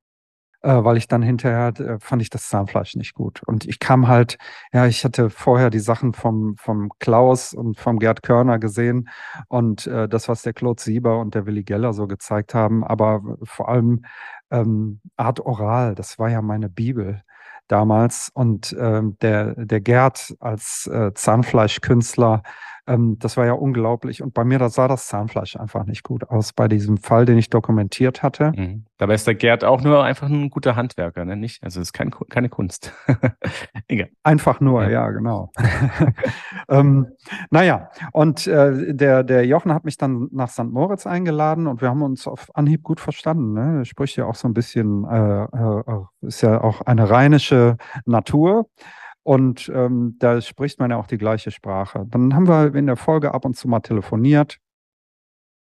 äh, 0.62 0.84
weil 0.84 0.96
ich 0.96 1.08
dann 1.08 1.22
hinterher 1.22 1.72
äh, 1.78 1.98
fand 2.00 2.22
ich 2.22 2.30
das 2.30 2.48
Zahnfleisch 2.48 2.96
nicht 2.96 3.14
gut. 3.14 3.42
Und 3.46 3.66
ich 3.66 3.78
kam 3.78 4.08
halt, 4.08 4.38
ja, 4.72 4.86
ich 4.86 5.04
hatte 5.04 5.30
vorher 5.30 5.70
die 5.70 5.78
Sachen 5.78 6.12
vom, 6.12 6.56
vom 6.56 6.90
Klaus 6.98 7.54
und 7.54 7.78
vom 7.78 7.98
Gerd 7.98 8.22
Körner 8.22 8.58
gesehen 8.58 9.08
und 9.48 9.86
äh, 9.86 10.08
das, 10.08 10.28
was 10.28 10.42
der 10.42 10.52
Claude 10.52 10.82
Sieber 10.82 11.18
und 11.20 11.34
der 11.34 11.46
Willi 11.46 11.64
Geller 11.64 11.92
so 11.92 12.06
gezeigt 12.06 12.54
haben, 12.54 12.84
aber 12.84 13.22
vor 13.42 13.68
allem 13.68 14.04
ähm, 14.50 15.00
Art 15.16 15.40
Oral, 15.40 15.94
das 15.94 16.18
war 16.18 16.30
ja 16.30 16.42
meine 16.42 16.68
Bibel 16.68 17.22
damals. 17.68 18.30
Und 18.34 18.74
ähm, 18.78 19.16
der, 19.20 19.54
der 19.54 19.80
Gerd 19.80 20.34
als 20.40 20.86
äh, 20.86 21.12
Zahnfleischkünstler, 21.14 22.42
ähm, 22.88 23.18
das 23.18 23.36
war 23.36 23.46
ja 23.46 23.52
unglaublich. 23.52 24.22
Und 24.22 24.34
bei 24.34 24.44
mir, 24.44 24.58
da 24.58 24.68
sah 24.68 24.88
das 24.88 25.06
Zahnfleisch 25.06 25.56
einfach 25.56 25.84
nicht 25.84 26.02
gut 26.02 26.28
aus 26.30 26.52
bei 26.52 26.68
diesem 26.68 26.96
Fall, 26.96 27.24
den 27.24 27.38
ich 27.38 27.50
dokumentiert 27.50 28.22
hatte. 28.22 28.52
Mhm. 28.56 28.84
Dabei 28.96 29.14
ist 29.14 29.26
der 29.26 29.34
Gerd 29.34 29.62
auch 29.62 29.82
nur 29.82 30.02
einfach 30.02 30.28
ein 30.28 30.50
guter 30.50 30.74
Handwerker, 30.74 31.24
ne? 31.24 31.36
Nicht? 31.36 31.62
Also 31.62 31.80
es 31.80 31.88
ist 31.88 31.92
kein, 31.92 32.10
keine 32.30 32.48
Kunst. 32.48 32.92
Egal. 33.88 34.08
Einfach 34.22 34.60
nur, 34.60 34.82
ja, 34.84 34.90
ja 34.90 35.10
genau. 35.10 35.52
ähm, 36.68 37.06
naja, 37.50 37.90
und 38.12 38.46
äh, 38.46 38.94
der, 38.94 39.22
der 39.22 39.46
Jochen 39.46 39.72
hat 39.72 39.84
mich 39.84 39.98
dann 39.98 40.28
nach 40.32 40.48
St. 40.48 40.64
Moritz 40.64 41.06
eingeladen 41.06 41.66
und 41.66 41.80
wir 41.80 41.90
haben 41.90 42.02
uns 42.02 42.26
auf 42.26 42.48
Anhieb 42.54 42.82
gut 42.82 43.00
verstanden. 43.00 43.52
Ne? 43.52 43.84
Spricht 43.84 44.16
ja 44.16 44.24
auch 44.24 44.34
so 44.34 44.48
ein 44.48 44.54
bisschen, 44.54 45.04
äh, 45.04 45.44
äh, 45.44 45.82
ist 46.22 46.40
ja 46.40 46.60
auch 46.60 46.80
eine 46.80 47.08
rheinische 47.10 47.76
Natur. 48.04 48.66
Und 49.28 49.70
ähm, 49.74 50.16
da 50.20 50.40
spricht 50.40 50.80
man 50.80 50.90
ja 50.90 50.96
auch 50.96 51.06
die 51.06 51.18
gleiche 51.18 51.50
Sprache. 51.50 52.06
Dann 52.08 52.34
haben 52.34 52.48
wir 52.48 52.74
in 52.74 52.86
der 52.86 52.96
Folge 52.96 53.34
ab 53.34 53.44
und 53.44 53.58
zu 53.58 53.68
mal 53.68 53.80
telefoniert. 53.80 54.56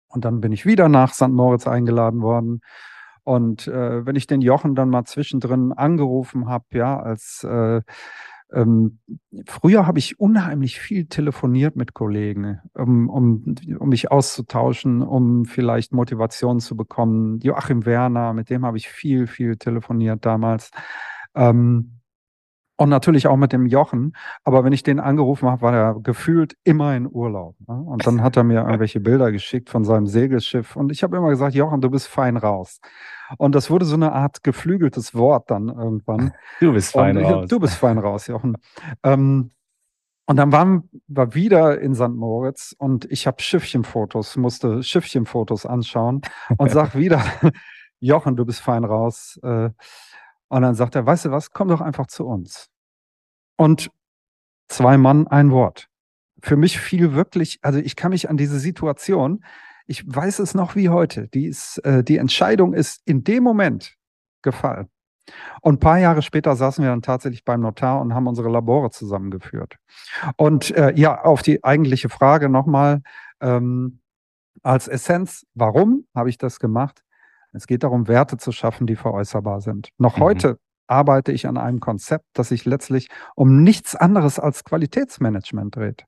Und 0.07 0.23
dann 0.23 0.39
bin 0.39 0.53
ich 0.53 0.65
wieder 0.65 0.87
nach 0.87 1.13
St. 1.13 1.31
Moritz 1.31 1.67
eingeladen 1.67 2.21
worden. 2.21 2.61
Und 3.23 3.67
äh, 3.67 4.05
wenn 4.05 4.15
ich 4.15 4.25
den 4.25 4.39
Jochen 4.39 4.73
dann 4.73 4.89
mal 4.89 5.03
zwischendrin 5.03 5.73
angerufen 5.73 6.47
habe, 6.47 6.63
ja, 6.71 6.97
als 6.97 7.43
äh, 7.43 7.81
ähm, 8.53 8.99
früher 9.45 9.85
habe 9.85 9.99
ich 9.99 10.17
unheimlich 10.17 10.79
viel 10.79 11.07
telefoniert 11.07 11.75
mit 11.75 11.93
Kollegen, 11.93 12.61
um, 12.73 13.09
um, 13.09 13.55
um 13.79 13.89
mich 13.89 14.09
auszutauschen, 14.09 15.01
um 15.01 15.43
vielleicht 15.43 15.91
Motivation 15.91 16.61
zu 16.61 16.77
bekommen. 16.77 17.41
Joachim 17.41 17.85
Werner, 17.85 18.31
mit 18.31 18.49
dem 18.49 18.65
habe 18.65 18.77
ich 18.77 18.87
viel, 18.87 19.27
viel 19.27 19.57
telefoniert 19.57 20.25
damals. 20.25 20.71
Ähm, 21.35 21.96
Und 22.79 22.89
natürlich 22.89 23.25
auch 23.27 23.37
mit 23.37 23.53
dem 23.53 23.65
Jochen. 23.65 24.15
Aber 24.43 24.63
wenn 24.63 24.71
ich 24.71 24.83
den 24.83 24.99
angerufen 24.99 25.49
habe, 25.49 25.63
war 25.63 25.73
er 25.73 25.95
gefühlt 25.99 26.55
immer 26.63 26.95
in 26.95 27.07
Urlaub. 27.11 27.55
Ne? 27.67 27.75
Und 27.75 28.05
dann 28.05 28.21
hat 28.21 28.37
er 28.37 28.43
mir 28.43 28.61
irgendwelche 28.61 28.99
Bilder 28.99 29.31
geschickt 29.31 29.69
von 29.69 29.83
seinem 29.83 30.05
Segelschiff. 30.05 30.75
Und 30.75 30.91
ich 30.91 31.01
habe 31.01 31.17
immer 31.17 31.29
gesagt, 31.29 31.55
Jochen, 31.55 31.81
du 31.81 31.89
bist 31.89 32.07
fein 32.07 32.37
raus. 32.37 32.79
Und 33.37 33.55
das 33.55 33.71
wurde 33.71 33.85
so 33.85 33.95
eine 33.95 34.13
Art 34.13 34.43
geflügeltes 34.43 35.15
Wort 35.15 35.49
dann 35.49 35.69
irgendwann. 35.69 36.33
Du 36.59 36.71
bist 36.71 36.91
fein 36.91 37.17
und, 37.17 37.25
raus. 37.25 37.47
Du 37.49 37.59
bist 37.59 37.75
fein 37.75 37.97
raus, 37.97 38.27
Jochen. 38.27 38.57
Ähm, 39.03 39.51
und 40.27 40.35
dann 40.35 40.51
waren 40.51 40.89
wir 41.07 41.33
wieder 41.33 41.79
in 41.79 41.95
St. 41.95 42.09
Moritz 42.09 42.75
und 42.77 43.05
ich 43.05 43.27
habe 43.27 43.41
Schiffchenfotos, 43.41 44.35
musste 44.35 44.83
Schiffchenfotos 44.83 45.65
anschauen 45.65 46.21
und 46.57 46.69
sag 46.69 46.95
wieder, 46.95 47.23
Jochen, 47.99 48.35
du 48.35 48.45
bist 48.45 48.59
fein 48.59 48.83
raus. 48.83 49.39
Äh, 49.41 49.69
und 50.49 50.61
dann 50.61 50.75
sagt 50.75 50.95
er, 50.95 51.05
weißt 51.05 51.25
du 51.25 51.31
was, 51.31 51.51
komm 51.51 51.67
doch 51.67 51.81
einfach 51.81 52.07
zu 52.07 52.25
uns. 52.25 52.69
Und 53.57 53.89
zwei 54.67 54.97
Mann, 54.97 55.27
ein 55.27 55.51
Wort. 55.51 55.87
Für 56.41 56.55
mich 56.55 56.79
fiel 56.79 57.13
wirklich, 57.13 57.59
also 57.61 57.79
ich 57.79 57.95
kann 57.95 58.11
mich 58.11 58.29
an 58.29 58.37
diese 58.37 58.59
Situation, 58.59 59.43
ich 59.87 60.03
weiß 60.05 60.39
es 60.39 60.53
noch 60.53 60.75
wie 60.75 60.89
heute, 60.89 61.27
die, 61.29 61.47
ist, 61.47 61.79
äh, 61.79 62.03
die 62.03 62.17
Entscheidung 62.17 62.73
ist 62.73 63.01
in 63.05 63.23
dem 63.23 63.43
Moment 63.43 63.95
gefallen. 64.41 64.89
Und 65.61 65.75
ein 65.75 65.79
paar 65.79 65.97
Jahre 65.97 66.21
später 66.21 66.55
saßen 66.55 66.83
wir 66.83 66.91
dann 66.91 67.01
tatsächlich 67.01 67.43
beim 67.43 67.61
Notar 67.61 67.99
und 68.01 68.13
haben 68.13 68.27
unsere 68.27 68.49
Labore 68.49 68.91
zusammengeführt. 68.91 69.77
Und 70.37 70.71
äh, 70.71 70.93
ja, 70.95 71.21
auf 71.21 71.41
die 71.41 71.63
eigentliche 71.63 72.09
Frage 72.09 72.49
nochmal, 72.49 73.01
ähm, 73.41 73.99
als 74.63 74.87
Essenz, 74.87 75.45
warum 75.53 76.05
habe 76.15 76.29
ich 76.29 76.37
das 76.37 76.59
gemacht? 76.59 77.03
Es 77.53 77.67
geht 77.67 77.83
darum, 77.83 78.07
Werte 78.07 78.37
zu 78.37 78.51
schaffen, 78.51 78.87
die 78.87 78.95
veräußerbar 78.95 79.61
sind. 79.61 79.89
Noch 79.97 80.17
mhm. 80.17 80.21
heute 80.21 80.59
arbeite 80.87 81.31
ich 81.31 81.47
an 81.47 81.57
einem 81.57 81.79
Konzept, 81.79 82.25
das 82.33 82.49
sich 82.49 82.65
letztlich 82.65 83.09
um 83.35 83.63
nichts 83.63 83.95
anderes 83.95 84.39
als 84.39 84.63
Qualitätsmanagement 84.63 85.75
dreht. 85.75 86.05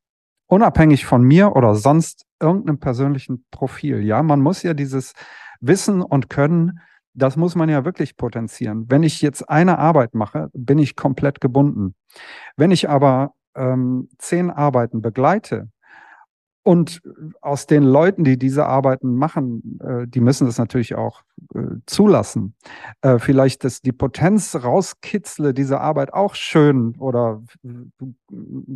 Unabhängig 0.48 1.06
von 1.06 1.22
mir 1.22 1.56
oder 1.56 1.76
sonst 1.76 2.26
irgendeinem 2.40 2.80
persönlichen 2.80 3.46
Profil. 3.52 4.02
Ja, 4.02 4.24
man 4.24 4.42
muss 4.42 4.64
ja 4.64 4.74
dieses 4.74 5.14
Wissen 5.60 6.02
und 6.02 6.30
Können, 6.30 6.80
das 7.14 7.36
muss 7.36 7.56
man 7.56 7.70
ja 7.70 7.86
wirklich 7.86 8.18
potenzieren. 8.18 8.86
Wenn 8.90 9.04
ich 9.04 9.22
jetzt 9.22 9.50
eine 9.50 9.78
Arbeit 9.78 10.16
mache, 10.16 10.50
bin 10.54 10.80
ich 10.80 10.96
komplett 10.96 11.42
gebunden. 11.42 11.96
Wenn 12.56 12.72
ich 12.72 12.90
aber 12.90 13.34
ähm, 13.56 14.10
zehn 14.18 14.50
Arbeiten 14.50 15.02
begleite, 15.02 15.70
und 16.70 17.02
aus 17.42 17.66
den 17.66 17.82
Leuten, 17.82 18.24
die 18.24 18.38
diese 18.38 18.68
Arbeiten 18.68 19.16
machen, 19.16 19.80
äh, 19.82 20.08
die 20.08 20.20
müssen 20.20 20.46
das 20.46 20.60
natürlich 20.60 20.94
auch 20.94 21.24
äh, 21.56 21.62
zulassen. 21.88 22.54
Äh, 23.02 23.18
vielleicht, 23.18 23.64
dass 23.64 23.82
die 23.82 23.92
Potenz 23.92 24.56
rauskitzle, 24.56 25.56
diese 25.56 25.82
Arbeit 25.82 26.14
auch 26.14 26.36
schön 26.36 26.96
oder 27.00 27.42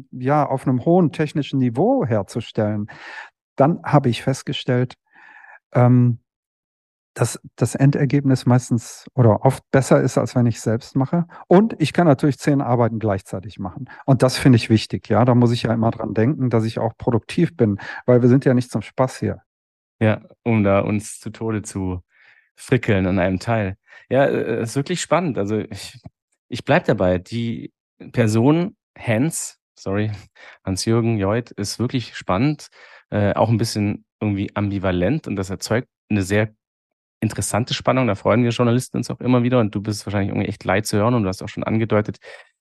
ja 0.10 0.44
auf 0.44 0.68
einem 0.68 0.84
hohen 0.86 1.12
technischen 1.12 1.60
Niveau 1.60 2.04
herzustellen. 2.04 2.88
Dann 3.58 3.80
habe 3.84 4.10
ich 4.10 4.24
festgestellt, 4.24 4.96
ähm, 5.74 6.18
dass 7.14 7.40
das 7.56 7.76
Endergebnis 7.76 8.46
meistens 8.46 9.06
oder 9.14 9.46
oft 9.46 9.64
besser 9.72 10.02
ist, 10.02 10.18
als 10.18 10.36
wenn 10.36 10.46
ich 10.46 10.56
es 10.58 10.64
selbst 10.64 10.96
mache. 10.96 11.26
Und 11.48 11.76
ich 11.80 11.94
kann 11.94 12.08
natürlich 12.08 12.40
zehn 12.40 12.62
Arbeiten 12.62 13.00
gleichzeitig 13.00 13.60
machen. 13.60 13.90
Und 14.06 14.24
das 14.24 14.38
finde 14.38 14.56
ich 14.56 14.70
wichtig. 14.70 15.10
Ja, 15.10 15.24
da 15.26 15.36
muss 15.36 15.52
ich 15.52 15.64
ja 15.64 15.74
immer 15.74 15.92
dran 15.92 16.14
denken, 16.14 16.50
dass 16.50 16.66
ich 16.66 16.80
auch 16.80 16.98
produktiv 16.98 17.56
bin, 17.56 17.80
weil 18.06 18.22
wir 18.22 18.30
sind 18.30 18.46
ja 18.46 18.54
nicht 18.54 18.72
zum 18.72 18.82
Spaß 18.82 19.20
hier. 19.20 19.44
Ja, 20.00 20.22
um 20.44 20.64
da 20.64 20.80
uns 20.80 21.20
zu 21.20 21.30
Tode 21.30 21.62
zu 21.62 22.02
frickeln 22.56 23.06
an 23.08 23.20
einem 23.20 23.40
Teil. 23.40 23.78
Ja, 24.10 24.26
äh, 24.26 24.64
ist 24.64 24.76
wirklich 24.76 25.02
spannend. 25.02 25.38
Also 25.38 25.60
ich, 25.60 26.00
ich 26.50 26.66
bleibe 26.66 26.86
dabei. 26.86 27.20
Die 27.20 27.74
Person 28.12 28.76
Hans, 28.98 29.60
sorry, 29.76 30.12
Hans-Jürgen 30.66 31.18
Joid, 31.18 31.52
ist 31.52 31.80
wirklich 31.80 32.16
spannend, 32.16 32.68
äh, 33.12 33.34
auch 33.34 33.50
ein 33.50 33.58
bisschen 33.58 34.06
irgendwie 34.20 34.56
ambivalent 34.56 35.28
und 35.28 35.36
das 35.36 35.50
erzeugt 35.50 35.88
eine 36.10 36.24
sehr 36.24 36.54
interessante 37.24 37.74
Spannung. 37.74 38.06
Da 38.08 38.16
freuen 38.16 38.44
wir 38.44 38.52
Journalisten 38.52 38.98
uns 38.98 39.10
auch 39.10 39.20
immer 39.20 39.42
wieder. 39.42 39.60
Und 39.60 39.74
du 39.74 39.82
bist 39.82 40.06
wahrscheinlich 40.06 40.30
irgendwie 40.30 40.48
echt 40.48 40.64
leid 40.64 40.86
zu 40.86 40.98
hören. 40.98 41.16
Und 41.16 41.24
du 41.24 41.30
hast 41.30 41.42
auch 41.42 41.50
schon 41.50 41.64
angedeutet, 41.64 42.18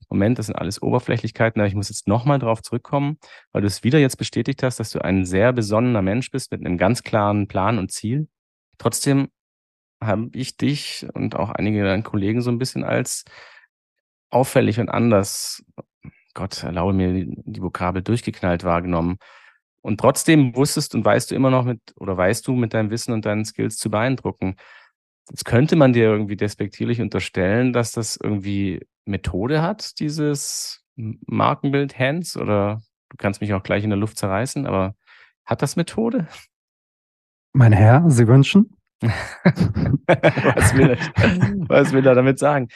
Moment, 0.09 0.39
das 0.39 0.47
sind 0.47 0.57
alles 0.57 0.81
Oberflächlichkeiten. 0.81 1.61
Aber 1.61 1.69
ich 1.69 1.75
muss 1.75 1.91
jetzt 1.91 2.09
nochmal 2.09 2.39
darauf 2.39 2.63
zurückkommen, 2.63 3.19
weil 3.53 3.63
du 3.63 3.67
es 3.67 3.85
wieder 3.85 3.99
jetzt 3.99 4.17
bestätigt 4.17 4.63
hast, 4.63 4.81
dass 4.81 4.91
du 4.91 5.05
ein 5.05 5.27
sehr 5.27 5.53
besonnener 5.53 6.03
Mensch 6.03 6.31
bist 6.31 6.51
mit 6.51 6.65
einem 6.65 6.79
ganz 6.79 7.03
klaren 7.03 7.49
Plan 7.49 7.79
und 7.79 7.93
Ziel. 7.93 8.29
Trotzdem 8.79 9.29
habe 10.03 10.31
ich 10.33 10.57
dich 10.57 11.07
und 11.13 11.37
auch 11.37 11.51
einige 11.51 11.85
deiner 11.85 12.03
Kollegen 12.03 12.41
so 12.41 12.51
ein 12.51 12.59
bisschen 12.59 12.85
als 12.85 13.25
auffällig 14.31 14.81
und 14.81 14.89
anders, 14.89 15.65
Gott 16.35 16.63
erlaube 16.63 16.95
mir 16.95 17.27
die 17.27 17.63
Vokabel 17.63 18.03
durchgeknallt 18.03 18.65
wahrgenommen. 18.65 19.19
Und 19.83 19.99
trotzdem 19.99 20.55
wusstest 20.55 20.95
und 20.95 21.05
weißt 21.05 21.31
du 21.31 21.35
immer 21.35 21.51
noch 21.51 21.65
mit, 21.65 21.81
oder 21.97 22.17
weißt 22.17 22.47
du 22.47 22.55
mit 22.55 22.73
deinem 22.73 22.91
Wissen 22.91 23.13
und 23.13 23.27
deinen 23.27 23.45
Skills 23.45 23.77
zu 23.77 23.91
beeindrucken. 23.91 24.57
Jetzt 25.29 25.45
könnte 25.45 25.77
man 25.77 25.93
dir 25.93 26.05
irgendwie 26.05 26.37
despektierlich 26.37 27.01
unterstellen, 27.01 27.73
dass 27.73 27.93
das 27.93 28.17
irgendwie 28.17 28.87
Methode 29.05 29.63
hat, 29.63 29.99
dieses 29.99 30.85
Markenbild 30.95 31.99
Hands, 31.99 32.37
oder 32.37 32.83
du 33.09 33.17
kannst 33.17 33.41
mich 33.41 33.55
auch 33.55 33.63
gleich 33.63 33.83
in 33.85 33.91
der 33.91 33.99
Luft 33.99 34.19
zerreißen, 34.19 34.67
aber 34.67 34.95
hat 35.45 35.63
das 35.63 35.77
Methode? 35.77 36.29
Mein 37.53 37.73
Herr, 37.73 38.09
Sie 38.09 38.27
wünschen? 38.27 38.77
was, 40.07 40.75
will 40.77 40.91
er, 40.91 40.99
was 41.69 41.93
will 41.93 42.07
er 42.07 42.15
damit 42.15 42.39
sagen? 42.39 42.69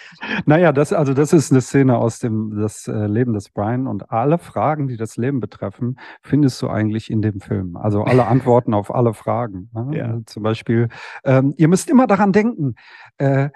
Naja, 0.45 0.73
das, 0.73 0.93
also 0.93 1.15
das 1.15 1.33
ist 1.33 1.53
eine 1.53 1.61
Szene 1.61 1.97
aus 1.97 2.19
dem 2.19 2.59
das 2.61 2.89
äh, 2.89 3.07
Leben 3.07 3.33
des 3.33 3.51
Brian 3.51 3.87
und 3.87 4.11
alle 4.11 4.39
Fragen, 4.39 4.89
die 4.89 4.97
das 4.97 5.17
Leben 5.17 5.41
betreffen, 5.41 5.99
findest 6.23 6.61
du 6.63 6.69
eigentlich 6.69 7.11
in 7.11 7.23
dem 7.23 7.41
Film. 7.41 7.77
Also 7.77 8.03
alle 8.03 8.27
Antworten 8.27 8.75
auf 8.75 8.95
alle 8.95 9.15
Fragen. 9.15 9.71
Ne? 9.73 9.97
Ja. 9.97 10.19
Zum 10.27 10.43
Beispiel, 10.43 10.89
ähm, 11.25 11.55
ihr 11.57 11.69
müsst 11.69 11.89
immer 11.89 12.07
daran 12.07 12.33
denken, 12.33 12.75
äh, 13.19 13.51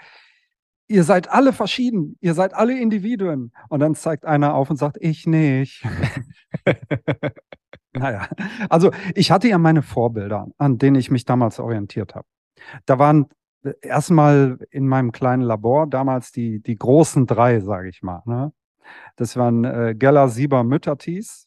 ihr 0.91 1.05
seid 1.05 1.31
alle 1.31 1.53
verschieden, 1.53 2.17
ihr 2.21 2.35
seid 2.35 2.53
alle 2.55 2.79
Individuen. 2.79 3.53
Und 3.69 3.81
dann 3.81 3.95
zeigt 3.95 4.25
einer 4.25 4.55
auf 4.55 4.71
und 4.71 4.77
sagt, 4.77 4.97
ich 5.01 5.27
nicht. 5.27 5.85
naja, 7.93 8.29
also 8.69 8.91
ich 9.15 9.31
hatte 9.31 9.49
ja 9.49 9.59
meine 9.59 9.83
Vorbilder, 9.83 10.49
an 10.59 10.79
denen 10.79 10.97
ich 10.97 11.11
mich 11.11 11.25
damals 11.25 11.61
orientiert 11.61 12.15
habe. 12.15 12.27
Da 12.87 12.99
waren 12.99 13.27
äh, 13.63 13.73
erstmal 13.83 14.59
in 14.71 14.87
meinem 14.87 15.13
kleinen 15.13 15.43
Labor 15.43 15.87
damals 15.87 16.33
die, 16.33 16.61
die 16.63 16.77
großen 16.77 17.27
drei, 17.27 17.61
sage 17.61 17.89
ich 17.89 18.03
mal. 18.03 18.23
Ne? 18.27 18.53
Das 19.17 19.37
waren 19.37 19.65
äh, 19.65 19.95
Geller, 19.97 20.29
Sieber, 20.29 20.65
Müttertis. 20.65 21.47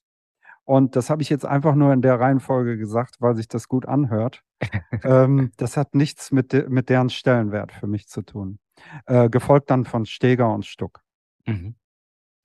Und 0.65 0.95
das 0.95 1.09
habe 1.09 1.21
ich 1.21 1.29
jetzt 1.29 1.45
einfach 1.45 1.75
nur 1.75 1.91
in 1.91 2.01
der 2.01 2.19
Reihenfolge 2.19 2.77
gesagt, 2.77 3.17
weil 3.19 3.35
sich 3.35 3.47
das 3.47 3.67
gut 3.67 3.85
anhört. 3.85 4.43
ähm, 5.03 5.51
das 5.57 5.75
hat 5.75 5.93
nichts 5.93 6.31
mit, 6.31 6.53
de 6.53 6.69
mit 6.69 6.89
deren 6.89 7.09
Stellenwert 7.09 7.73
für 7.73 7.87
mich 7.87 8.07
zu 8.07 8.21
tun. 8.21 8.59
Äh, 9.05 9.29
gefolgt 9.29 9.69
dann 9.71 9.83
von 9.83 10.05
Steger 10.05 10.53
und 10.53 10.65
Stuck. 10.65 11.01
Mhm. 11.45 11.75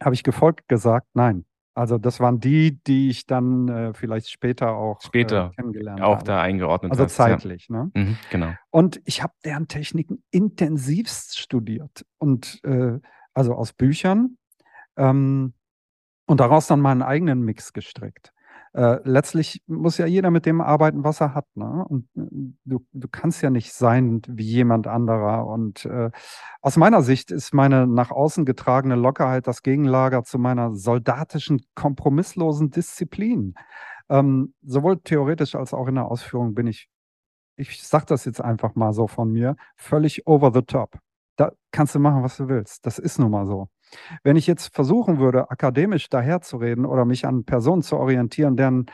Habe 0.03 0.15
ich 0.15 0.25
gefolgt 0.25 0.69
gesagt? 0.69 1.07
Nein. 1.15 1.45
Also 1.79 1.97
das 1.97 2.19
waren 2.19 2.41
die, 2.41 2.83
die 2.83 3.09
ich 3.09 3.27
dann 3.27 3.69
äh, 3.69 3.95
vielleicht 3.95 4.31
später 4.31 4.73
auch 4.73 5.01
äh, 5.01 5.07
später 5.07 5.53
äh, 5.53 5.55
kennengelernt 5.55 6.01
auch 6.01 6.17
habe. 6.17 6.25
da 6.25 6.43
eingeordnet 6.43 6.91
Also 6.91 7.05
hast, 7.05 7.15
zeitlich. 7.15 7.69
Ja. 7.71 7.85
Ne? 7.85 7.91
Mhm, 7.95 8.19
genau. 8.31 8.53
Und 8.71 9.01
ich 9.05 9.23
habe 9.23 9.33
deren 9.45 9.69
Techniken 9.69 10.25
intensivst 10.33 11.39
studiert 11.39 12.05
und 12.19 12.59
äh, 12.65 12.99
also 13.33 13.55
aus 13.55 13.73
Büchern 13.73 14.39
ähm, 14.97 15.55
und 16.27 16.41
daraus 16.41 16.67
dann 16.67 16.81
meinen 16.81 17.03
eigenen 17.03 17.43
Mix 17.43 17.73
gestrickt 17.73 18.33
äh, 18.75 18.99
letztlich 19.05 19.63
muss 19.67 19.99
ja 19.99 20.07
jeder 20.07 20.31
mit 20.31 20.47
dem 20.47 20.61
arbeiten, 20.61 21.05
was 21.05 21.21
er 21.21 21.35
hat. 21.35 21.47
Ne? 21.55 21.85
Und 21.89 22.09
äh, 22.17 22.55
du, 22.65 22.87
du 22.93 23.09
kannst 23.09 23.43
ja 23.43 23.51
nicht 23.51 23.73
sein 23.73 24.23
wie 24.29 24.45
jemand 24.45 24.87
anderer. 24.87 25.47
Und 25.47 25.85
äh, 25.85 26.11
aus 26.61 26.77
meiner 26.77 27.03
Sicht 27.03 27.31
ist 27.31 27.55
meine 27.55 27.87
nach 27.87 28.11
außen 28.11 28.45
getragene 28.45 28.95
Lockerheit 28.95 29.47
das 29.47 29.63
Gegenlager 29.63 30.23
zu 30.25 30.39
meiner 30.39 30.75
soldatischen, 30.75 31.61
kompromisslosen 31.75 32.71
Disziplin. 32.71 33.55
Ähm, 34.09 34.55
sowohl 34.63 35.01
theoretisch 35.01 35.55
als 35.55 35.75
auch 35.75 35.89
in 35.89 35.97
der 35.97 36.07
Ausführung 36.07 36.55
bin 36.55 36.67
ich, 36.67 36.89
ich 37.57 37.83
sage 37.87 38.07
das 38.07 38.25
jetzt 38.25 38.41
einfach 38.41 38.75
mal 38.75 38.93
so 38.93 39.07
von 39.07 39.31
mir, 39.31 39.57
völlig 39.77 40.27
over 40.27 40.53
the 40.53 40.63
top. 40.63 40.99
Da 41.37 41.53
kannst 41.71 41.95
du 41.95 42.01
machen, 42.01 42.23
was 42.23 42.37
du 42.37 42.49
willst. 42.49 42.85
Das 42.87 42.99
ist 42.99 43.19
nun 43.19 43.31
mal 43.31 43.47
so. 43.47 43.69
Wenn 44.23 44.37
ich 44.37 44.47
jetzt 44.47 44.75
versuchen 44.75 45.19
würde, 45.19 45.51
akademisch 45.51 46.09
daherzureden 46.09 46.87
oder 46.87 47.05
mich 47.05 47.27
an 47.27 47.45
Personen 47.45 47.83
zu 47.83 47.97
orientieren, 47.97 48.57
deren 48.57 48.87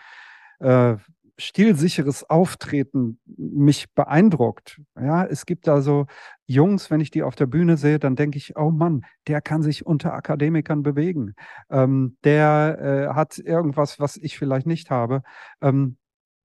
äh, 0.60 0.96
stilsicheres 1.36 2.28
Auftreten 2.30 3.18
mich 3.26 3.92
beeindruckt. 3.92 4.80
Ja, 4.98 5.24
es 5.24 5.46
gibt 5.46 5.68
also 5.68 6.06
Jungs, 6.46 6.90
wenn 6.90 7.00
ich 7.00 7.10
die 7.10 7.22
auf 7.22 7.34
der 7.34 7.46
Bühne 7.46 7.76
sehe, 7.76 7.98
dann 7.98 8.14
denke 8.14 8.38
ich, 8.38 8.56
oh 8.56 8.70
Mann, 8.70 9.04
der 9.26 9.40
kann 9.40 9.62
sich 9.62 9.84
unter 9.84 10.14
Akademikern 10.14 10.82
bewegen. 10.82 11.34
Ähm, 11.70 12.16
der 12.22 12.78
äh, 13.10 13.14
hat 13.14 13.38
irgendwas, 13.38 13.98
was 13.98 14.16
ich 14.16 14.38
vielleicht 14.38 14.66
nicht 14.66 14.90
habe. 14.90 15.22
Ähm, 15.60 15.96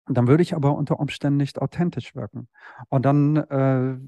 dann 0.07 0.26
würde 0.26 0.42
ich 0.42 0.55
aber 0.55 0.74
unter 0.74 0.99
Umständen 0.99 1.36
nicht 1.36 1.61
authentisch 1.61 2.14
wirken. 2.14 2.49
Und 2.88 3.05
dann 3.05 3.36
äh, 3.36 3.99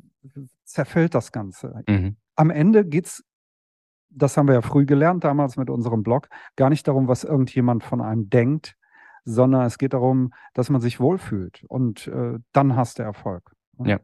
zerfällt 0.65 1.15
das 1.15 1.31
Ganze. 1.31 1.83
Mhm. 1.87 2.17
Am 2.37 2.49
Ende 2.49 2.87
geht 2.87 3.07
es 3.07 3.25
das 4.11 4.37
haben 4.37 4.49
wir 4.49 4.55
ja 4.55 4.63
früh 4.63 4.87
gelernt 4.87 5.25
damals 5.25 5.57
mit 5.57 5.71
unserem 5.71 6.03
Blog, 6.03 6.29
gar 6.57 6.71
nicht 6.71 6.87
darum, 6.87 7.09
was 7.09 7.25
irgendjemand 7.25 7.83
von 7.83 8.01
einem 8.01 8.29
denkt, 8.29 8.77
sondern 9.25 9.67
es 9.67 9.79
geht 9.79 9.93
darum, 9.93 10.33
dass 10.55 10.71
man 10.71 10.81
sich 10.81 11.01
wohlfühlt 11.01 11.65
und 11.69 12.07
äh, 12.09 12.39
dann 12.53 12.77
hast 12.77 12.99
du 12.99 13.03
Erfolg. 13.03 13.53
Ja. 13.85 14.01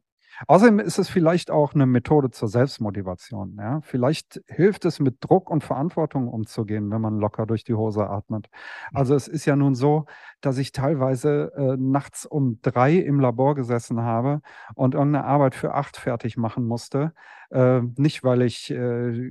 Außerdem 0.46 0.78
ist 0.78 0.98
es 0.98 1.08
vielleicht 1.08 1.50
auch 1.50 1.74
eine 1.74 1.86
Methode 1.86 2.30
zur 2.30 2.48
Selbstmotivation. 2.48 3.56
Ja? 3.58 3.80
Vielleicht 3.82 4.42
hilft 4.46 4.84
es, 4.84 5.00
mit 5.00 5.16
Druck 5.20 5.50
und 5.50 5.64
Verantwortung 5.64 6.28
umzugehen, 6.28 6.90
wenn 6.90 7.00
man 7.00 7.18
locker 7.18 7.46
durch 7.46 7.64
die 7.64 7.74
Hose 7.74 8.08
atmet. 8.08 8.48
Also 8.92 9.14
es 9.14 9.28
ist 9.28 9.44
ja 9.46 9.56
nun 9.56 9.74
so, 9.74 10.06
dass 10.40 10.58
ich 10.58 10.72
teilweise 10.72 11.52
äh, 11.56 11.76
nachts 11.78 12.26
um 12.26 12.60
drei 12.62 12.94
im 12.94 13.20
Labor 13.20 13.54
gesessen 13.54 14.02
habe 14.02 14.40
und 14.74 14.94
irgendeine 14.94 15.24
Arbeit 15.24 15.54
für 15.54 15.74
acht 15.74 15.96
fertig 15.96 16.36
machen 16.36 16.66
musste. 16.66 17.12
Äh, 17.50 17.80
nicht, 17.96 18.24
weil 18.24 18.42
ich 18.42 18.70
äh, 18.70 19.30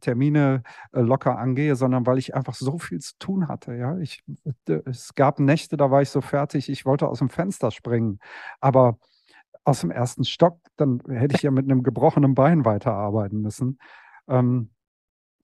Termine 0.00 0.62
äh, 0.92 1.00
locker 1.00 1.38
angehe, 1.38 1.76
sondern 1.76 2.06
weil 2.06 2.18
ich 2.18 2.34
einfach 2.34 2.54
so 2.54 2.78
viel 2.78 2.98
zu 2.98 3.18
tun 3.18 3.48
hatte. 3.48 3.74
Ja? 3.74 3.96
Ich, 3.98 4.24
es 4.84 5.14
gab 5.14 5.38
Nächte, 5.38 5.76
da 5.76 5.90
war 5.90 6.02
ich 6.02 6.10
so 6.10 6.20
fertig, 6.20 6.68
ich 6.68 6.84
wollte 6.84 7.08
aus 7.08 7.20
dem 7.20 7.28
Fenster 7.28 7.70
springen. 7.70 8.18
Aber 8.60 8.98
aus 9.64 9.80
dem 9.80 9.90
ersten 9.90 10.24
Stock, 10.24 10.58
dann 10.76 11.00
hätte 11.08 11.36
ich 11.36 11.42
ja 11.42 11.50
mit 11.50 11.64
einem 11.64 11.82
gebrochenen 11.82 12.34
Bein 12.34 12.64
weiterarbeiten 12.64 13.40
müssen. 13.40 13.78
Ähm, 14.28 14.70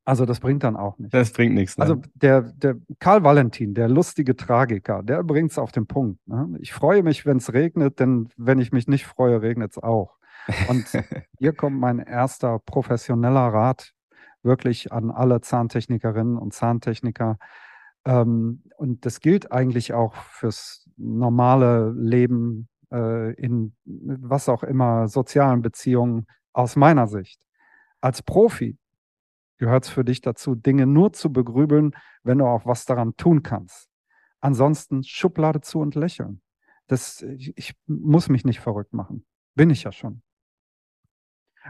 also 0.05 0.25
das 0.25 0.41
bringt 0.41 0.65
dann 0.65 0.77
auch 0.77 0.97
nichts. 0.99 1.13
Das 1.13 1.33
bringt 1.33 1.55
nichts. 1.55 1.77
Ne? 1.77 1.83
Also 1.83 2.01
der, 2.15 2.41
der 2.41 2.77
Karl 2.99 3.25
Valentin, 3.25 3.75
der 3.75 3.89
lustige 3.89 4.37
Tragiker, 4.37 5.03
der 5.03 5.23
bringt 5.23 5.51
es 5.51 5.59
auf 5.59 5.71
den 5.71 5.87
Punkt. 5.87 6.27
Ne? 6.27 6.57
Ich 6.61 6.73
freue 6.73 7.03
mich, 7.03 7.27
wenn 7.27 7.37
es 7.37 7.53
regnet, 7.53 8.01
denn 8.01 8.31
wenn 8.39 8.59
ich 8.59 8.73
mich 8.73 8.89
nicht 8.89 9.07
freue, 9.07 9.43
regnet 9.43 9.73
es 9.73 9.83
auch. 9.83 10.17
Und 10.69 10.87
hier 11.39 11.53
kommt 11.53 11.79
mein 11.79 11.99
erster 11.99 12.59
professioneller 12.59 13.49
Rat 13.53 13.93
wirklich 14.43 14.93
an 14.93 15.11
alle 15.11 15.43
Zahntechnikerinnen 15.43 16.39
und 16.39 16.55
Zahntechniker. 16.55 17.37
Ähm, 18.07 18.63
und 18.79 19.05
das 19.05 19.21
gilt 19.21 19.53
eigentlich 19.53 19.93
auch 19.93 20.15
fürs 20.15 20.89
normale 20.97 21.93
Leben 21.93 22.69
äh, 22.93 23.33
in 23.35 23.75
was 23.85 24.49
auch 24.49 24.63
immer, 24.63 25.09
sozialen 25.09 25.63
Beziehungen 25.63 26.27
aus 26.53 26.77
meiner 26.77 27.07
Sicht. 27.07 27.41
Als 28.01 28.23
Profi 28.23 28.79
gehört 29.59 29.85
es 29.85 29.91
für 29.91 30.05
dich 30.05 30.21
dazu, 30.21 30.55
Dinge 30.55 30.87
nur 30.87 31.13
zu 31.13 31.33
begrübeln, 31.33 31.95
wenn 32.23 32.39
du 32.39 32.47
auch 32.47 32.67
was 32.67 32.85
daran 32.85 33.17
tun 33.17 33.43
kannst. 33.43 33.89
Ansonsten 34.41 35.03
Schublade 35.03 35.61
zu 35.61 35.81
und 35.81 35.95
lächeln. 35.95 36.43
Das, 36.87 37.23
ich, 37.23 37.53
ich 37.57 37.75
muss 37.87 38.29
mich 38.29 38.45
nicht 38.45 38.61
verrückt 38.61 38.95
machen. 38.95 39.27
Bin 39.55 39.71
ich 39.71 39.83
ja 39.83 39.93
schon. 39.93 40.23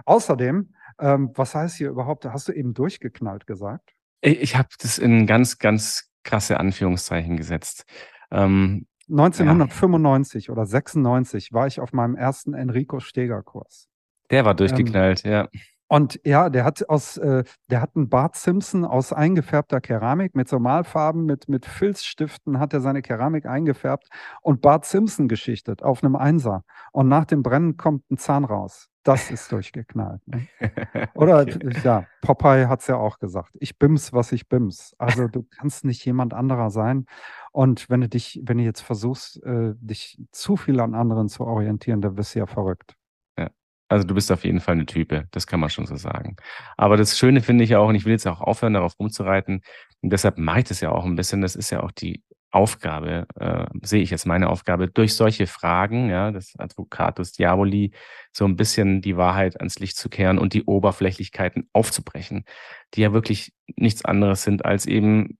Außerdem, 0.05 0.75
ähm, 0.99 1.33
was 1.35 1.55
heißt 1.55 1.77
hier 1.77 1.89
überhaupt, 1.89 2.25
hast 2.27 2.49
du 2.49 2.53
eben 2.53 2.75
durchgeknallt 2.75 3.47
gesagt? 3.47 3.95
Ich, 4.21 4.39
ich 4.41 4.57
habe 4.57 4.69
das 4.79 4.99
in 4.99 5.27
ganz, 5.27 5.59
ganz 5.59 6.11
krasse 6.23 6.61
Anführungszeichen 6.61 7.37
gesetzt. 7.37 7.85
Ähm, 8.31 8.87
1995 9.11 10.47
ja. 10.47 10.53
oder 10.53 10.67
96 10.67 11.53
war 11.53 11.67
ich 11.67 11.81
auf 11.81 11.93
meinem 11.93 12.17
ersten 12.17 12.55
Enrico 12.55 13.01
Steger 13.01 13.43
Kurs. 13.43 13.89
Der 14.31 14.45
war 14.45 14.55
durchgeknallt, 14.55 15.25
ähm, 15.25 15.33
ja. 15.33 15.49
Und 15.91 16.21
ja, 16.23 16.51
der 16.51 16.65
hat 16.65 16.87
aus, 16.91 17.17
äh, 17.17 17.45
der 17.71 17.81
hat 17.81 17.97
einen 17.97 18.11
Bart 18.11 18.37
Simpson 18.37 18.85
aus 18.85 19.15
eingefärbter 19.15 19.81
Keramik 19.81 20.37
mit 20.37 20.47
so 20.47 20.59
Malfarben, 20.59 21.25
mit, 21.25 21.49
mit 21.49 21.65
Filzstiften 21.65 22.59
hat 22.59 22.75
er 22.75 22.83
seine 22.83 23.01
Keramik 23.01 23.47
eingefärbt 23.47 24.09
und 24.43 24.61
Bart 24.61 24.85
Simpson 24.85 25.29
geschichtet 25.29 25.83
auf 25.83 26.05
einem 26.05 26.15
Einser. 26.15 26.65
Und 26.93 27.09
nach 27.09 27.25
dem 27.25 27.43
Brennen 27.43 27.79
kommt 27.79 28.11
ein 28.11 28.19
Zahn 28.19 28.45
raus. 28.45 28.89
Das 29.09 29.31
ist 29.31 29.51
durchgeknallt. 29.51 30.21
Ne? 30.29 30.47
Oder 31.15 31.41
okay. 31.41 31.71
ja, 31.83 32.07
Popeye 32.21 32.69
hat 32.69 32.81
es 32.81 32.89
ja 32.89 32.97
auch 32.97 33.19
gesagt. 33.19 33.57
Ich 33.59 33.79
bims, 33.79 34.13
was 34.13 34.33
ich 34.33 34.51
bims. 34.51 34.95
Also 34.99 35.29
du 35.29 35.47
kannst 35.59 35.87
nicht 35.87 36.05
jemand 36.05 36.35
anderer 36.35 36.69
sein. 36.69 37.07
Und 37.51 37.89
wenn 37.89 38.03
du 38.03 38.09
dich, 38.11 38.39
wenn 38.45 38.59
du 38.59 38.65
jetzt 38.65 38.83
versuchst, 38.83 39.43
äh, 39.45 39.73
dich 39.77 40.21
zu 40.31 40.59
viel 40.59 40.79
an 40.79 40.95
anderen 40.95 41.31
zu 41.31 41.45
orientieren, 41.45 42.03
dann 42.03 42.19
wirst 42.19 42.35
du 42.35 42.41
ja 42.41 42.47
verrückt. 42.47 42.97
Ja. 43.39 43.49
Also 43.89 44.07
du 44.07 44.15
bist 44.15 44.31
auf 44.31 44.45
jeden 44.45 44.61
Fall 44.61 44.75
eine 44.75 44.85
Type, 44.85 45.27
das 45.31 45.47
kann 45.47 45.61
man 45.61 45.71
schon 45.71 45.87
so 45.87 45.97
sagen. 45.97 46.37
Aber 46.77 46.99
das 46.99 47.17
Schöne 47.17 47.41
finde 47.41 47.65
ich 47.65 47.71
ja 47.71 47.79
auch, 47.79 47.89
und 47.89 47.95
ich 47.95 48.05
will 48.05 48.13
jetzt 48.13 48.27
auch 48.27 48.43
aufhören, 48.43 48.75
darauf 48.75 49.01
rumzureiten, 49.01 49.63
und 50.03 50.13
deshalb 50.13 50.37
mache 50.37 50.59
ich 50.59 50.65
das 50.67 50.83
ja 50.83 50.91
auch 50.91 51.07
ein 51.07 51.17
bisschen, 51.17 51.41
das 51.41 51.57
ist 51.57 51.71
ja 51.71 51.83
auch 51.83 51.93
die 51.93 52.23
Aufgabe, 52.51 53.26
äh, 53.38 53.66
sehe 53.82 54.03
ich 54.03 54.11
jetzt 54.11 54.26
meine 54.26 54.49
Aufgabe, 54.49 54.88
durch 54.88 55.14
solche 55.14 55.46
Fragen, 55.46 56.09
ja, 56.09 56.30
des 56.30 56.55
Advocatus 56.59 57.32
Diaboli, 57.32 57.92
so 58.32 58.46
ein 58.46 58.57
bisschen 58.57 59.03
die 59.03 59.16
Wahrheit 59.16 59.59
ans 59.59 59.78
Licht 59.78 59.96
zu 59.96 60.09
kehren 60.09 60.38
und 60.38 60.55
die 60.55 60.64
Oberflächlichkeiten 60.64 61.68
aufzubrechen, 61.72 62.44
die 62.94 63.03
ja 63.03 63.12
wirklich 63.12 63.53
nichts 63.76 64.05
anderes 64.05 64.42
sind 64.42 64.64
als 64.64 64.86
eben 64.86 65.38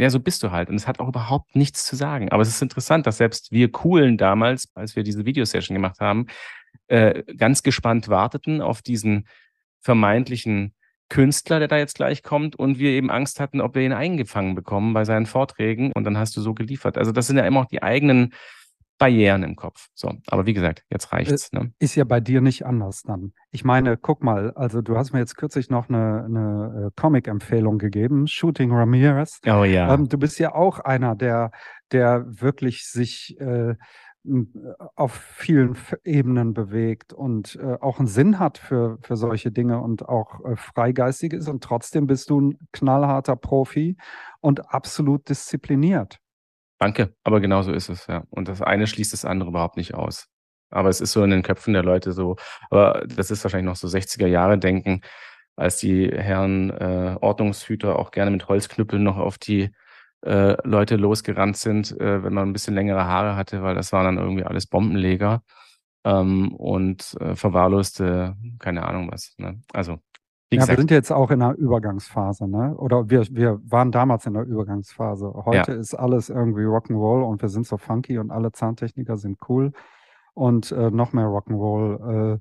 ja, 0.00 0.10
so 0.10 0.20
bist 0.20 0.42
du 0.44 0.52
halt. 0.52 0.68
Und 0.68 0.76
es 0.76 0.86
hat 0.86 1.00
auch 1.00 1.08
überhaupt 1.08 1.56
nichts 1.56 1.84
zu 1.84 1.96
sagen. 1.96 2.30
Aber 2.30 2.42
es 2.42 2.48
ist 2.48 2.62
interessant, 2.62 3.06
dass 3.06 3.16
selbst 3.18 3.50
wir 3.50 3.72
Coolen 3.72 4.16
damals, 4.16 4.68
als 4.74 4.94
wir 4.94 5.02
diese 5.02 5.24
Videosession 5.26 5.74
gemacht 5.74 5.98
haben, 6.00 6.26
äh, 6.86 7.24
ganz 7.34 7.62
gespannt 7.62 8.08
warteten 8.08 8.60
auf 8.62 8.80
diesen 8.80 9.26
vermeintlichen 9.80 10.74
Künstler, 11.08 11.58
der 11.58 11.68
da 11.68 11.78
jetzt 11.78 11.96
gleich 11.96 12.22
kommt 12.22 12.56
und 12.56 12.78
wir 12.78 12.90
eben 12.90 13.10
Angst 13.10 13.40
hatten, 13.40 13.60
ob 13.60 13.74
wir 13.74 13.82
ihn 13.82 13.92
eingefangen 13.92 14.54
bekommen 14.54 14.92
bei 14.92 15.04
seinen 15.04 15.26
Vorträgen 15.26 15.92
und 15.92 16.04
dann 16.04 16.18
hast 16.18 16.36
du 16.36 16.40
so 16.40 16.54
geliefert. 16.54 16.98
Also 16.98 17.12
das 17.12 17.26
sind 17.26 17.36
ja 17.36 17.46
immer 17.46 17.60
auch 17.60 17.66
die 17.66 17.82
eigenen 17.82 18.34
Barrieren 18.98 19.44
im 19.44 19.54
Kopf. 19.54 19.86
So, 19.94 20.12
aber 20.26 20.44
wie 20.46 20.52
gesagt, 20.52 20.84
jetzt 20.90 21.12
reicht's. 21.12 21.52
Ne? 21.52 21.72
Ist 21.78 21.94
ja 21.94 22.04
bei 22.04 22.20
dir 22.20 22.40
nicht 22.40 22.66
anders 22.66 23.02
dann. 23.02 23.32
Ich 23.52 23.64
meine, 23.64 23.96
guck 23.96 24.22
mal, 24.22 24.52
also 24.54 24.82
du 24.82 24.96
hast 24.96 25.12
mir 25.12 25.20
jetzt 25.20 25.36
kürzlich 25.36 25.70
noch 25.70 25.88
eine, 25.88 26.24
eine 26.24 26.86
äh, 26.88 27.00
Comic-Empfehlung 27.00 27.78
gegeben, 27.78 28.26
Shooting 28.26 28.72
Ramirez. 28.72 29.40
Oh 29.46 29.62
ja. 29.62 29.94
Ähm, 29.94 30.08
du 30.08 30.18
bist 30.18 30.38
ja 30.40 30.54
auch 30.54 30.80
einer, 30.80 31.14
der, 31.14 31.52
der 31.92 32.24
wirklich 32.26 32.86
sich 32.86 33.38
äh, 33.40 33.76
auf 34.96 35.12
vielen 35.12 35.76
Ebenen 36.04 36.54
bewegt 36.54 37.12
und 37.12 37.56
äh, 37.56 37.76
auch 37.80 37.98
einen 37.98 38.08
Sinn 38.08 38.38
hat 38.38 38.58
für, 38.58 38.98
für 39.02 39.16
solche 39.16 39.50
Dinge 39.50 39.80
und 39.80 40.08
auch 40.08 40.44
äh, 40.44 40.56
freigeistig 40.56 41.32
ist. 41.32 41.48
Und 41.48 41.62
trotzdem 41.62 42.06
bist 42.06 42.30
du 42.30 42.40
ein 42.40 42.58
knallharter 42.72 43.36
Profi 43.36 43.96
und 44.40 44.72
absolut 44.72 45.28
diszipliniert. 45.28 46.18
Danke, 46.78 47.14
aber 47.24 47.40
genau 47.40 47.62
so 47.62 47.72
ist 47.72 47.88
es, 47.88 48.06
ja. 48.06 48.24
Und 48.30 48.48
das 48.48 48.62
eine 48.62 48.86
schließt 48.86 49.12
das 49.12 49.24
andere 49.24 49.50
überhaupt 49.50 49.76
nicht 49.76 49.94
aus. 49.94 50.28
Aber 50.70 50.88
es 50.88 51.00
ist 51.00 51.12
so 51.12 51.24
in 51.24 51.30
den 51.30 51.42
Köpfen 51.42 51.74
der 51.74 51.82
Leute 51.82 52.12
so, 52.12 52.36
aber 52.70 53.04
das 53.06 53.30
ist 53.30 53.42
wahrscheinlich 53.42 53.68
noch 53.68 53.76
so 53.76 53.88
60er 53.88 54.26
Jahre 54.26 54.58
Denken, 54.58 55.00
als 55.56 55.78
die 55.78 56.08
Herren 56.08 56.70
äh, 56.70 57.16
Ordnungshüter 57.20 57.98
auch 57.98 58.10
gerne 58.10 58.30
mit 58.30 58.48
Holzknüppeln 58.48 59.02
noch 59.02 59.16
auf 59.16 59.38
die 59.38 59.70
äh, 60.22 60.56
Leute 60.66 60.96
losgerannt 60.96 61.56
sind, 61.56 61.98
äh, 62.00 62.22
wenn 62.22 62.34
man 62.34 62.48
ein 62.48 62.52
bisschen 62.52 62.74
längere 62.74 63.04
Haare 63.04 63.36
hatte, 63.36 63.62
weil 63.62 63.74
das 63.74 63.92
waren 63.92 64.04
dann 64.04 64.24
irgendwie 64.24 64.44
alles 64.44 64.66
Bombenleger 64.66 65.42
ähm, 66.04 66.54
und 66.54 67.16
äh, 67.20 67.34
verwahrloste, 67.34 68.36
keine 68.58 68.86
Ahnung 68.86 69.10
was. 69.10 69.34
Ne? 69.38 69.60
Also 69.72 69.98
ja, 70.50 70.66
wir 70.66 70.76
sind 70.76 70.90
jetzt 70.90 71.12
auch 71.12 71.30
in 71.30 71.42
einer 71.42 71.54
Übergangsphase, 71.54 72.48
ne? 72.48 72.74
Oder 72.76 73.10
wir, 73.10 73.26
wir 73.30 73.60
waren 73.64 73.92
damals 73.92 74.24
in 74.24 74.32
der 74.32 74.44
Übergangsphase. 74.44 75.30
Heute 75.44 75.72
ja. 75.72 75.78
ist 75.78 75.94
alles 75.94 76.30
irgendwie 76.30 76.62
Rock'n'Roll 76.62 77.22
und 77.22 77.42
wir 77.42 77.50
sind 77.50 77.66
so 77.66 77.76
funky 77.76 78.18
und 78.18 78.30
alle 78.30 78.50
Zahntechniker 78.50 79.18
sind 79.18 79.38
cool 79.50 79.72
und 80.32 80.72
äh, 80.72 80.90
noch 80.90 81.12
mehr 81.12 81.26
Rock'n'Roll. 81.26 82.36
Äh, 82.36 82.38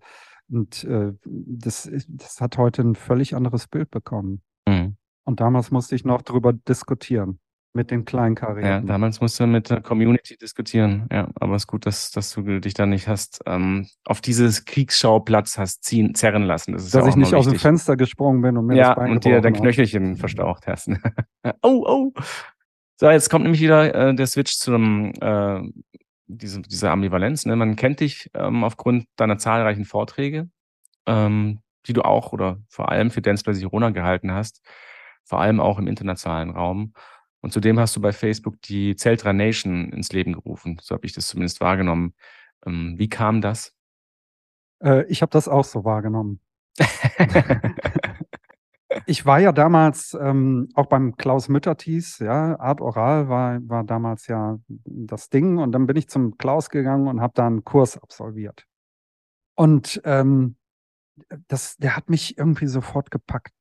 und 0.50 0.86
äh, 0.86 1.14
das, 1.26 1.92
das 2.08 2.40
hat 2.40 2.58
heute 2.58 2.82
ein 2.84 2.96
völlig 2.96 3.36
anderes 3.36 3.68
Bild 3.68 3.92
bekommen. 3.92 4.42
Mhm. 4.66 4.96
Und 5.26 5.42
damals 5.42 5.72
musste 5.72 5.96
ich 5.96 6.06
noch 6.06 6.22
drüber 6.22 6.54
diskutieren. 6.54 7.40
Mit 7.78 7.92
den 7.92 8.06
kleinen 8.06 8.34
Karrieren. 8.34 8.68
Ja, 8.68 8.82
damals 8.82 9.22
musst 9.22 9.40
du 9.40 9.46
mit 9.46 9.70
der 9.70 9.82
Community 9.82 10.36
diskutieren. 10.36 11.08
Ja, 11.12 11.30
aber 11.36 11.56
es 11.56 11.62
ist 11.62 11.68
gut, 11.68 11.86
dass, 11.86 12.10
dass 12.10 12.34
du 12.34 12.60
dich 12.60 12.74
da 12.74 12.88
nicht 12.88 13.08
hast 13.08 13.44
ähm, 13.46 13.88
auf 14.04 14.20
dieses 14.20 14.66
Kriegsschauplatz 14.66 15.60
hast 15.60 15.84
ziehen, 15.84 16.16
zerren 16.16 16.42
lassen. 16.42 16.72
Das 16.72 16.90
dass 16.90 17.04
ja 17.04 17.10
ich 17.10 17.16
nicht 17.16 17.36
aus 17.36 17.48
dem 17.48 17.60
Fenster 17.60 17.96
gesprungen 17.96 18.42
bin 18.42 18.58
und 18.58 18.66
mir 18.66 18.78
ja, 18.78 18.88
das 18.88 18.96
Bein 18.96 19.12
und 19.12 19.26
dir 19.26 19.42
dein 19.42 19.54
Knöchelchen 19.54 20.14
hat. 20.14 20.18
verstaucht 20.18 20.66
hast. 20.66 20.90
oh, 21.62 21.86
oh. 21.86 22.14
So, 23.00 23.12
jetzt 23.12 23.30
kommt 23.30 23.44
nämlich 23.44 23.62
wieder 23.62 23.94
äh, 23.94 24.16
der 24.16 24.26
Switch 24.26 24.58
zu 24.58 24.74
einem, 24.74 25.14
äh, 25.22 25.62
diese, 26.26 26.64
dieser 26.64 26.90
Ambivalenz. 26.90 27.46
Ne? 27.46 27.56
Man 27.56 27.76
kennt 27.76 28.00
dich 28.00 28.32
ähm, 28.34 28.64
aufgrund 28.64 29.06
deiner 29.18 29.38
zahlreichen 29.38 29.86
Vorträge, 29.86 30.50
ähm, 31.06 31.60
die 31.86 31.94
du 31.94 32.02
auch 32.02 32.34
oder 32.34 32.58
vor 32.70 32.90
allem 32.90 33.12
für 33.12 33.22
Dance 33.22 33.44
Play 33.44 33.54
Girona 33.60 33.92
gehalten 33.92 34.32
hast, 34.32 34.66
vor 35.26 35.42
allem 35.42 35.60
auch 35.60 35.78
im 35.78 35.86
internationalen 35.86 36.50
Raum. 36.50 36.94
Und 37.48 37.52
zudem 37.52 37.80
hast 37.80 37.96
du 37.96 38.02
bei 38.02 38.12
Facebook 38.12 38.62
die 38.64 38.98
Zeltra 38.98 39.32
Nation 39.32 39.94
ins 39.94 40.12
Leben 40.12 40.34
gerufen. 40.34 40.80
So 40.82 40.94
habe 40.94 41.06
ich 41.06 41.14
das 41.14 41.30
zumindest 41.30 41.62
wahrgenommen. 41.62 42.14
Ähm, 42.66 42.96
wie 42.98 43.08
kam 43.08 43.40
das? 43.40 43.74
Äh, 44.84 45.06
ich 45.06 45.22
habe 45.22 45.30
das 45.30 45.48
auch 45.48 45.64
so 45.64 45.86
wahrgenommen. 45.86 46.42
ich 49.06 49.26
war 49.26 49.40
ja 49.40 49.54
damals 49.54 50.14
ähm, 50.20 50.68
auch 50.74 50.88
beim 50.88 51.16
Klaus 51.16 51.48
Mütterties, 51.48 52.20
ja, 52.20 52.60
Art 52.60 52.82
Oral 52.82 53.30
war, 53.30 53.60
war 53.62 53.86
damals 53.86 54.28
ja 54.28 54.60
das 54.68 55.30
Ding. 55.30 55.58
Und 55.58 55.72
dann 55.72 55.88
bin 55.88 55.96
ich 55.96 56.10
zum 56.10 56.38
Klaus 56.38 56.70
gegangen 56.70 57.08
und 57.08 57.22
habe 57.22 57.32
da 57.34 57.48
einen 57.48 57.64
Kurs 57.64 57.98
absolviert. 57.98 58.66
Und 59.56 60.02
ähm, 60.04 60.58
das, 61.48 61.78
der 61.78 61.96
hat 61.96 62.10
mich 62.10 62.38
irgendwie 62.38 62.68
sofort 62.68 63.10
gepackt 63.10 63.54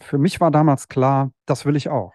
für 0.00 0.18
mich 0.18 0.40
war 0.40 0.50
damals 0.50 0.88
klar, 0.88 1.32
das 1.46 1.64
will 1.64 1.76
ich 1.76 1.88
auch. 1.88 2.12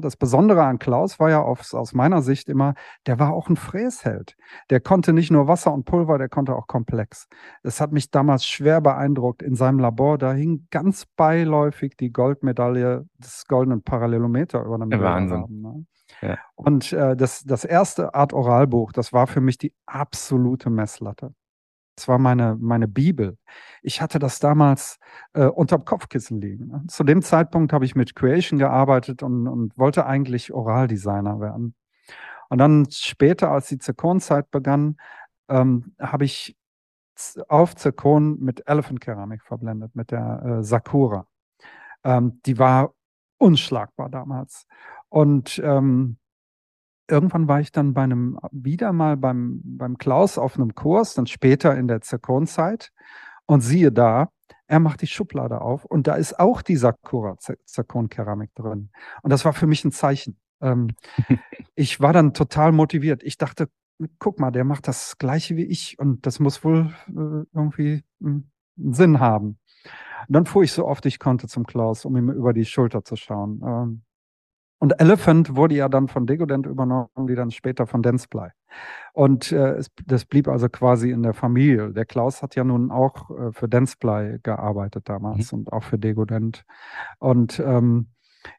Das 0.00 0.16
Besondere 0.16 0.64
an 0.64 0.78
Klaus 0.78 1.20
war 1.20 1.28
ja 1.28 1.42
aus, 1.42 1.74
aus 1.74 1.92
meiner 1.92 2.22
Sicht 2.22 2.48
immer, 2.48 2.74
der 3.06 3.18
war 3.18 3.34
auch 3.34 3.50
ein 3.50 3.56
Fräsheld. 3.56 4.34
Der 4.70 4.80
konnte 4.80 5.12
nicht 5.12 5.30
nur 5.30 5.46
Wasser 5.46 5.74
und 5.74 5.84
Pulver, 5.84 6.16
der 6.16 6.30
konnte 6.30 6.56
auch 6.56 6.66
komplex. 6.66 7.28
Das 7.62 7.82
hat 7.82 7.92
mich 7.92 8.10
damals 8.10 8.46
schwer 8.46 8.80
beeindruckt. 8.80 9.42
In 9.42 9.54
seinem 9.54 9.78
Labor, 9.78 10.16
da 10.16 10.32
hing 10.32 10.66
ganz 10.70 11.04
beiläufig 11.16 11.98
die 11.98 12.12
Goldmedaille 12.12 13.06
des 13.18 13.46
goldenen 13.46 13.82
Parallelometer 13.82 14.64
über 14.64 14.76
einem 14.76 14.90
Wahnsinn. 14.90 15.60
Ne? 15.60 15.86
Ja. 16.22 16.38
Und 16.54 16.92
äh, 16.94 17.14
das, 17.14 17.44
das 17.44 17.66
erste 17.66 18.14
Art 18.14 18.32
Oralbuch, 18.32 18.92
das 18.92 19.12
war 19.12 19.26
für 19.26 19.42
mich 19.42 19.58
die 19.58 19.74
absolute 19.84 20.70
Messlatte. 20.70 21.34
Das 21.96 22.08
war 22.08 22.18
meine, 22.18 22.56
meine 22.60 22.88
Bibel. 22.88 23.38
Ich 23.82 24.00
hatte 24.00 24.18
das 24.18 24.40
damals 24.40 24.98
äh, 25.32 25.46
unterm 25.46 25.84
Kopfkissen 25.84 26.40
liegen. 26.40 26.68
Ne? 26.68 26.84
Zu 26.88 27.04
dem 27.04 27.22
Zeitpunkt 27.22 27.72
habe 27.72 27.84
ich 27.84 27.94
mit 27.94 28.16
Creation 28.16 28.58
gearbeitet 28.58 29.22
und, 29.22 29.46
und 29.46 29.78
wollte 29.78 30.06
eigentlich 30.06 30.52
Oraldesigner 30.52 31.40
werden. 31.40 31.74
Und 32.48 32.58
dann 32.58 32.86
später, 32.90 33.50
als 33.50 33.68
die 33.68 33.78
Zirkonzeit 33.78 34.50
begann, 34.50 34.96
ähm, 35.48 35.94
habe 36.00 36.24
ich 36.24 36.56
auf 37.48 37.76
Zirkon 37.76 38.40
mit 38.40 38.66
Elephant-Keramik 38.66 39.44
verblendet, 39.44 39.94
mit 39.94 40.10
der 40.10 40.42
äh, 40.42 40.62
Sakura. 40.64 41.26
Ähm, 42.02 42.40
die 42.44 42.58
war 42.58 42.92
unschlagbar 43.38 44.08
damals. 44.10 44.66
Und 45.08 45.60
ähm, 45.64 46.18
irgendwann 47.08 47.48
war 47.48 47.60
ich 47.60 47.72
dann 47.72 47.94
bei 47.94 48.02
einem, 48.02 48.38
wieder 48.50 48.92
mal 48.92 49.16
beim, 49.16 49.60
beim 49.64 49.98
Klaus 49.98 50.38
auf 50.38 50.56
einem 50.56 50.74
Kurs, 50.74 51.14
dann 51.14 51.26
später 51.26 51.76
in 51.76 51.88
der 51.88 52.00
Zirkonzeit. 52.00 52.90
Und 53.46 53.60
siehe 53.60 53.92
da, 53.92 54.30
er 54.66 54.80
macht 54.80 55.02
die 55.02 55.06
Schublade 55.06 55.60
auf 55.60 55.84
und 55.84 56.06
da 56.06 56.14
ist 56.14 56.40
auch 56.40 56.62
die 56.62 56.76
Sakura 56.76 57.36
Zirkonkeramik 57.38 58.54
drin. 58.54 58.90
Und 59.22 59.30
das 59.30 59.44
war 59.44 59.52
für 59.52 59.66
mich 59.66 59.84
ein 59.84 59.92
Zeichen. 59.92 60.38
Ähm, 60.62 60.88
ich 61.74 62.00
war 62.00 62.12
dann 62.12 62.32
total 62.32 62.72
motiviert. 62.72 63.22
Ich 63.22 63.36
dachte, 63.36 63.68
guck 64.18 64.40
mal, 64.40 64.50
der 64.50 64.64
macht 64.64 64.88
das 64.88 65.18
Gleiche 65.18 65.56
wie 65.56 65.64
ich 65.64 65.98
und 65.98 66.26
das 66.26 66.40
muss 66.40 66.64
wohl 66.64 66.94
äh, 67.08 67.46
irgendwie 67.54 68.02
einen 68.22 68.50
Sinn 68.76 69.20
haben. 69.20 69.58
Und 70.28 70.32
dann 70.34 70.46
fuhr 70.46 70.62
ich 70.62 70.72
so 70.72 70.86
oft 70.86 71.04
ich 71.06 71.18
konnte 71.18 71.46
zum 71.46 71.66
Klaus, 71.66 72.04
um 72.04 72.16
ihm 72.16 72.30
über 72.30 72.54
die 72.54 72.64
Schulter 72.64 73.04
zu 73.04 73.16
schauen. 73.16 73.60
Ähm, 73.62 74.02
und 74.78 75.00
Elephant 75.00 75.56
wurde 75.56 75.76
ja 75.76 75.88
dann 75.88 76.08
von 76.08 76.26
Degodent 76.26 76.66
übernommen, 76.66 77.08
die 77.26 77.34
dann 77.34 77.50
später 77.50 77.86
von 77.86 78.02
Densplay. 78.02 78.48
Und 79.12 79.52
äh, 79.52 79.74
es, 79.76 79.90
das 80.04 80.24
blieb 80.24 80.48
also 80.48 80.68
quasi 80.68 81.10
in 81.10 81.22
der 81.22 81.34
Familie. 81.34 81.92
Der 81.92 82.04
Klaus 82.04 82.42
hat 82.42 82.54
ja 82.56 82.64
nun 82.64 82.90
auch 82.90 83.30
äh, 83.30 83.52
für 83.52 83.68
Densplay 83.68 84.38
gearbeitet 84.42 85.08
damals 85.08 85.52
mhm. 85.52 85.58
und 85.58 85.72
auch 85.72 85.84
für 85.84 85.98
Degodent. 85.98 86.64
Und 87.18 87.60
ähm, 87.60 88.08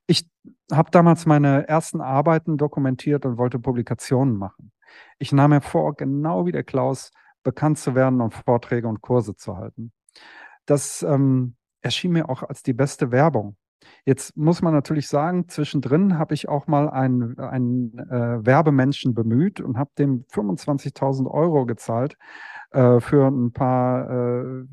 ich 0.07 0.27
habe 0.71 0.89
damals 0.91 1.25
meine 1.25 1.67
ersten 1.67 2.01
Arbeiten 2.01 2.57
dokumentiert 2.57 3.25
und 3.25 3.37
wollte 3.37 3.59
Publikationen 3.59 4.37
machen. 4.37 4.71
Ich 5.19 5.31
nahm 5.31 5.51
mir 5.51 5.61
vor, 5.61 5.95
genau 5.95 6.45
wie 6.45 6.51
der 6.51 6.63
Klaus 6.63 7.11
bekannt 7.43 7.77
zu 7.77 7.93
werden 7.93 8.21
und 8.21 8.33
Vorträge 8.33 8.87
und 8.87 9.01
Kurse 9.01 9.35
zu 9.35 9.57
halten. 9.57 9.91
Das 10.65 11.03
ähm, 11.03 11.55
erschien 11.81 12.11
mir 12.11 12.29
auch 12.29 12.41
als 12.41 12.63
die 12.63 12.73
beste 12.73 13.11
Werbung. 13.11 13.57
Jetzt 14.05 14.35
muss 14.37 14.61
man 14.61 14.73
natürlich 14.73 15.07
sagen, 15.07 15.47
zwischendrin 15.47 16.17
habe 16.17 16.33
ich 16.33 16.47
auch 16.49 16.67
mal 16.67 16.89
einen, 16.89 17.37
einen 17.39 17.97
äh, 17.97 18.45
Werbemenschen 18.45 19.13
bemüht 19.13 19.61
und 19.61 19.77
habe 19.77 19.91
dem 19.97 20.25
25.000 20.31 21.29
Euro 21.29 21.65
gezahlt 21.65 22.17
äh, 22.71 22.99
für 22.99 23.27
ein 23.27 23.51
paar 23.51 24.09
äh, 24.09 24.65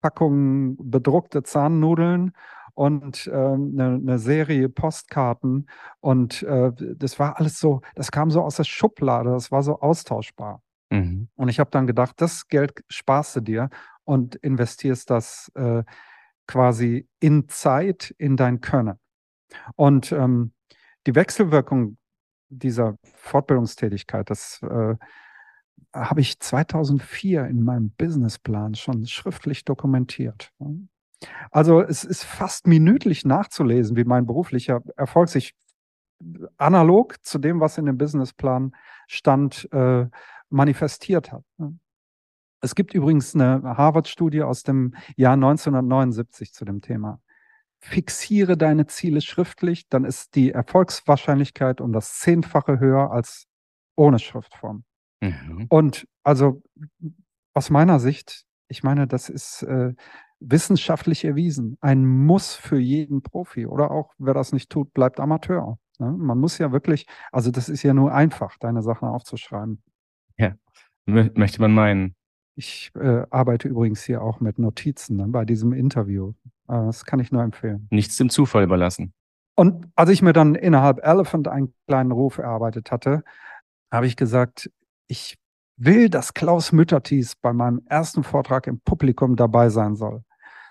Packungen 0.00 0.76
bedruckte 0.78 1.42
Zahnnudeln 1.42 2.32
und 2.74 3.26
eine, 3.32 3.94
eine, 3.94 4.18
Serie 4.18 4.68
Postkarten. 4.68 5.66
Und 6.00 6.42
äh, 6.42 6.70
das 6.94 7.18
war 7.18 7.38
alles 7.38 7.58
so, 7.58 7.80
das 7.94 8.12
kam 8.12 8.30
so 8.30 8.42
aus 8.42 8.56
der 8.56 8.64
Schublade, 8.64 9.30
das 9.30 9.50
war 9.50 9.62
so 9.62 9.80
austauschbar. 9.80 10.62
Mhm. 10.90 11.28
Und 11.34 11.48
ich 11.48 11.58
habe 11.58 11.70
dann 11.70 11.86
gedacht, 11.86 12.20
das 12.20 12.48
Geld 12.48 12.84
sparst 12.88 13.36
du 13.36 13.40
dir 13.40 13.70
und 14.04 14.36
investierst 14.36 15.10
das 15.10 15.50
äh, 15.54 15.82
quasi 16.46 17.08
in 17.20 17.48
Zeit, 17.48 18.14
in 18.18 18.36
dein 18.36 18.60
Können. 18.60 18.98
Und 19.74 20.12
ähm, 20.12 20.52
die 21.06 21.14
Wechselwirkung 21.14 21.98
dieser 22.48 22.96
Fortbildungstätigkeit, 23.14 24.30
das 24.30 24.60
äh, 24.62 24.94
habe 25.92 26.20
ich 26.20 26.38
2004 26.40 27.46
in 27.46 27.62
meinem 27.62 27.90
Businessplan 27.90 28.74
schon 28.74 29.06
schriftlich 29.06 29.64
dokumentiert. 29.64 30.52
Also 31.50 31.80
es 31.80 32.04
ist 32.04 32.24
fast 32.24 32.66
minütlich 32.66 33.24
nachzulesen, 33.24 33.96
wie 33.96 34.04
mein 34.04 34.26
beruflicher 34.26 34.82
Erfolg 34.96 35.28
sich 35.28 35.54
analog 36.56 37.24
zu 37.24 37.38
dem, 37.38 37.60
was 37.60 37.78
in 37.78 37.86
dem 37.86 37.98
Businessplan 37.98 38.74
stand, 39.06 39.68
äh, 39.72 40.06
manifestiert 40.48 41.32
hat. 41.32 41.44
Es 42.60 42.74
gibt 42.74 42.94
übrigens 42.94 43.34
eine 43.34 43.62
Harvard-Studie 43.62 44.42
aus 44.42 44.62
dem 44.62 44.94
Jahr 45.16 45.34
1979 45.34 46.52
zu 46.52 46.64
dem 46.64 46.80
Thema. 46.80 47.20
Fixiere 47.78 48.56
deine 48.56 48.86
Ziele 48.86 49.20
schriftlich, 49.20 49.88
dann 49.88 50.04
ist 50.04 50.34
die 50.34 50.52
Erfolgswahrscheinlichkeit 50.52 51.80
um 51.80 51.92
das 51.92 52.18
Zehnfache 52.18 52.80
höher 52.80 53.10
als 53.10 53.46
ohne 53.94 54.18
Schriftform. 54.18 54.84
Mhm. 55.20 55.66
Und 55.68 56.08
also 56.22 56.62
aus 57.54 57.70
meiner 57.70 58.00
Sicht, 58.00 58.44
ich 58.68 58.82
meine, 58.82 59.06
das 59.06 59.28
ist 59.28 59.62
äh, 59.62 59.94
wissenschaftlich 60.40 61.24
erwiesen. 61.24 61.78
Ein 61.80 62.04
Muss 62.04 62.54
für 62.54 62.78
jeden 62.78 63.22
Profi. 63.22 63.66
Oder 63.66 63.90
auch, 63.90 64.12
wer 64.18 64.34
das 64.34 64.52
nicht 64.52 64.70
tut, 64.70 64.92
bleibt 64.92 65.20
Amateur. 65.20 65.78
Ne? 65.98 66.12
Man 66.12 66.38
muss 66.38 66.58
ja 66.58 66.72
wirklich, 66.72 67.06
also 67.32 67.50
das 67.50 67.68
ist 67.68 67.82
ja 67.82 67.94
nur 67.94 68.12
einfach, 68.12 68.56
deine 68.58 68.82
Sachen 68.82 69.08
aufzuschreiben. 69.08 69.82
Ja, 70.36 70.54
möchte 71.06 71.60
man 71.60 71.72
meinen. 71.72 72.14
Ich 72.58 72.90
äh, 72.94 73.22
arbeite 73.30 73.68
übrigens 73.68 74.02
hier 74.02 74.22
auch 74.22 74.40
mit 74.40 74.58
Notizen 74.58 75.16
ne, 75.16 75.26
bei 75.28 75.44
diesem 75.44 75.74
Interview. 75.74 76.32
Äh, 76.68 76.86
das 76.86 77.04
kann 77.04 77.20
ich 77.20 77.30
nur 77.30 77.42
empfehlen. 77.42 77.86
Nichts 77.90 78.16
dem 78.16 78.30
Zufall 78.30 78.64
überlassen. 78.64 79.12
Und 79.54 79.88
als 79.94 80.10
ich 80.10 80.22
mir 80.22 80.32
dann 80.32 80.54
innerhalb 80.54 81.04
Elephant 81.04 81.48
einen 81.48 81.74
kleinen 81.86 82.12
Ruf 82.12 82.38
erarbeitet 82.38 82.90
hatte, 82.90 83.24
habe 83.92 84.06
ich 84.06 84.16
gesagt, 84.16 84.70
ich 85.06 85.36
will, 85.76 86.08
dass 86.08 86.34
Klaus 86.34 86.72
Mütterties 86.72 87.36
bei 87.36 87.52
meinem 87.52 87.82
ersten 87.86 88.22
Vortrag 88.22 88.66
im 88.66 88.80
Publikum 88.80 89.36
dabei 89.36 89.68
sein 89.68 89.94
soll. 89.94 90.22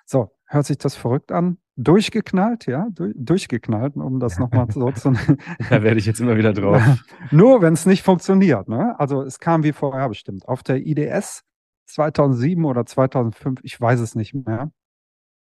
So, 0.06 0.32
hört 0.46 0.66
sich 0.66 0.80
das 0.80 0.96
verrückt 0.96 1.32
an? 1.32 1.58
Durchgeknallt, 1.78 2.68
ja, 2.68 2.88
durch, 2.92 3.14
durchgeknallt, 3.16 3.96
um 3.96 4.20
das 4.20 4.40
nochmal 4.40 4.72
so 4.72 4.92
zu. 4.92 5.12
da 5.70 5.84
werde 5.84 6.00
ich 6.00 6.06
jetzt 6.06 6.20
immer 6.20 6.38
wieder 6.38 6.54
drauf. 6.54 6.82
Nur 7.32 7.62
wenn 7.62 7.74
es 7.74 7.86
nicht 7.86 8.02
funktioniert. 8.02 8.68
Ne? 8.70 9.00
Also 9.00 9.22
es 9.22 9.40
kam 9.40 9.64
wie 9.64 9.74
vorher 9.74 10.10
bestimmt. 10.10 10.48
Auf 10.48 10.64
der 10.64 10.86
IDS 10.86 11.44
2007 11.86 12.66
oder 12.66 12.86
2005, 12.86 13.62
ich 13.64 13.80
weiß 13.80 14.00
es 14.00 14.16
nicht 14.16 14.34
mehr, 14.34 14.72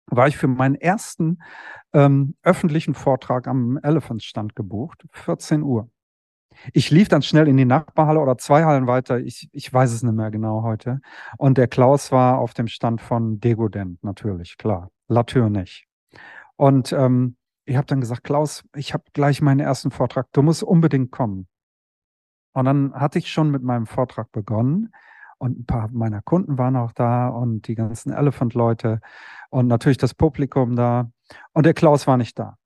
war 0.07 0.29
ich 0.29 0.37
für 0.37 0.49
meinen 0.49 0.75
ersten 0.75 1.43
ähm, 1.93 2.37
öffentlichen 2.43 2.95
Vortrag 2.95 3.47
am 3.47 3.79
Elephant-Stand 3.83 4.57
gebucht, 4.57 5.07
14 5.13 5.63
Uhr. 5.63 5.91
Ich 6.73 6.91
lief 6.91 7.09
dann 7.09 7.23
schnell 7.23 7.49
in 7.49 7.57
die 7.57 7.65
Nachbarhalle 7.65 8.21
oder 8.21 8.37
zwei 8.37 8.65
Hallen 8.65 8.87
weiter, 8.87 9.19
ich, 9.19 9.49
ich 9.53 9.73
weiß 9.73 9.93
es 9.93 10.03
nicht 10.03 10.15
mehr 10.15 10.31
genau 10.31 10.63
heute. 10.63 11.01
Und 11.39 11.57
der 11.57 11.69
Klaus 11.69 12.13
war 12.13 12.39
auf 12.39 12.53
dem 12.53 12.69
Stand 12.69 13.01
von 13.01 13.41
Degodent, 13.41 14.03
natürlich, 14.05 14.59
klar. 14.59 14.91
Latour 15.09 15.49
nicht. 15.51 15.87
Und 16.57 16.93
ähm, 16.93 17.37
ich 17.65 17.77
habe 17.77 17.87
dann 17.87 18.01
gesagt, 18.01 18.25
Klaus, 18.25 18.65
ich 18.75 18.93
habe 18.93 19.05
gleich 19.13 19.41
meinen 19.41 19.61
ersten 19.61 19.91
Vortrag, 19.91 20.29
du 20.33 20.43
musst 20.43 20.63
unbedingt 20.63 21.11
kommen. 21.11 21.49
Und 22.55 22.67
dann 22.67 22.93
hatte 22.95 23.19
ich 23.19 23.31
schon 23.31 23.51
mit 23.51 23.63
meinem 23.63 23.87
Vortrag 23.87 24.31
begonnen 24.31 24.93
und 25.43 25.59
ein 25.59 25.67
paar 25.67 25.89
meiner 25.91 26.23
Kunden 26.23 26.57
waren 26.57 26.77
auch 26.77 26.93
da 26.93 27.27
und 27.27 27.67
die 27.67 27.75
ganzen 27.75 28.13
Elephant-Leute 28.13 29.01
und 29.51 29.67
natürlich 29.67 29.99
das 29.99 30.15
Publikum 30.15 30.77
da. 30.77 31.11
Und 31.53 31.67
der 31.67 31.75
Klaus 31.75 32.07
war 32.07 32.17
nicht 32.17 32.39
da. 32.39 32.59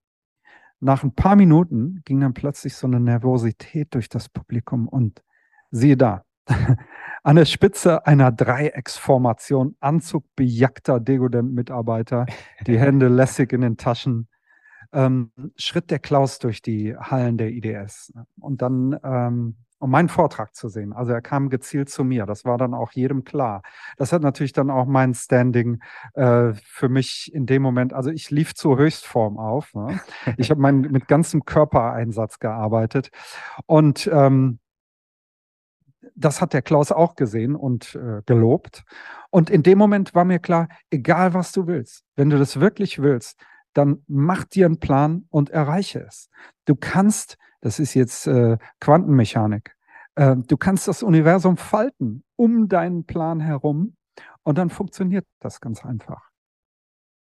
Nach 0.81 1.03
ein 1.03 1.14
paar 1.14 1.37
Minuten 1.37 2.03
ging 2.05 2.20
dann 2.20 2.35
plötzlich 2.35 2.77
so 2.77 2.87
eine 2.87 3.01
Nervosität 3.01 3.95
durch 3.95 4.11
das 4.11 4.29
Publikum 4.29 4.89
und 4.89 5.22
siehe 5.70 5.97
da, 5.97 6.24
an 7.22 7.37
der 7.37 7.47
Spitze 7.47 8.07
einer 8.07 8.31
Dreiecksformation, 8.31 9.74
Anzug 9.81 10.27
bejackter 10.37 11.01
Degodent-Mitarbeiter, 11.01 12.27
die 12.66 12.79
Hände 12.79 13.09
lässig 13.09 13.55
in 13.55 13.62
den 13.62 13.79
Taschen, 13.79 14.29
ähm, 14.93 15.33
schritt 15.57 15.91
der 15.91 15.99
Klaus 15.99 16.41
durch 16.41 16.61
die 16.61 16.95
Hallen 16.95 17.39
der 17.39 17.53
IDS. 17.53 18.12
Und 18.39 18.61
dann 18.61 19.01
ähm, 19.03 19.57
um 19.79 19.91
meinen 19.91 20.09
Vortrag 20.09 20.55
zu 20.55 20.68
sehen. 20.68 20.93
Also 20.93 21.12
er 21.12 21.20
kam 21.20 21.51
gezielt 21.51 21.91
zu 21.91 22.05
mir. 22.05 22.27
Das 22.27 22.45
war 22.45 22.59
dann 22.59 22.74
auch 22.74 22.93
jedem 22.93 23.24
klar. 23.24 23.62
Das 23.97 24.12
hat 24.12 24.22
natürlich 24.22 24.53
dann 24.53 24.70
auch 24.70 24.87
mein 24.87 25.14
Standing 25.14 25.81
äh, 26.14 26.55
für 26.64 26.89
mich 26.89 27.33
in 27.35 27.47
dem 27.47 27.62
Moment. 27.62 27.93
Also 27.93 28.11
ich 28.11 28.31
lief 28.31 28.55
zur 28.55 28.79
Höchstform 28.79 29.39
auf. 29.39 29.74
Ne? 29.74 30.01
Ich 30.39 30.51
habe 30.51 30.72
mit 30.72 31.09
ganzem 31.09 31.45
Körpereinsatz 31.45 32.39
gearbeitet 32.39 33.11
und 33.66 34.09
ähm, 34.12 34.59
das 36.14 36.41
hat 36.41 36.53
der 36.53 36.62
Klaus 36.62 36.93
auch 36.93 37.14
gesehen 37.14 37.55
und 37.55 37.95
äh, 37.95 38.22
gelobt. 38.24 38.85
Und 39.31 39.51
in 39.51 39.62
dem 39.62 39.79
Moment 39.79 40.14
war 40.14 40.24
mir 40.24 40.39
klar, 40.39 40.68
egal 40.91 41.35
was 41.35 41.53
du 41.53 41.66
willst, 41.66 42.05
wenn 42.16 42.31
du 42.31 42.39
das 42.39 42.59
wirklich 42.59 43.03
willst, 43.03 43.39
dann 43.74 44.03
mach 44.07 44.45
dir 44.45 44.66
einen 44.66 44.81
Plan 44.81 45.27
und 45.29 45.51
erreiche 45.51 46.01
es. 46.01 46.31
Du 46.64 46.74
kannst, 46.74 47.37
das 47.61 47.79
ist 47.79 47.95
jetzt 47.95 48.27
äh, 48.27 48.59
Quantenmechanik, 48.81 49.77
äh, 50.17 50.37
du 50.37 50.57
kannst 50.57 50.89
das 50.89 51.03
Universum 51.03 51.57
falten 51.57 52.25
um 52.37 52.69
deinen 52.69 53.05
Plan 53.05 53.41
herum 53.41 53.97
und 54.43 54.59
dann 54.59 54.71
funktioniert 54.71 55.27
das 55.41 55.61
ganz 55.61 55.85
einfach. 55.85 56.31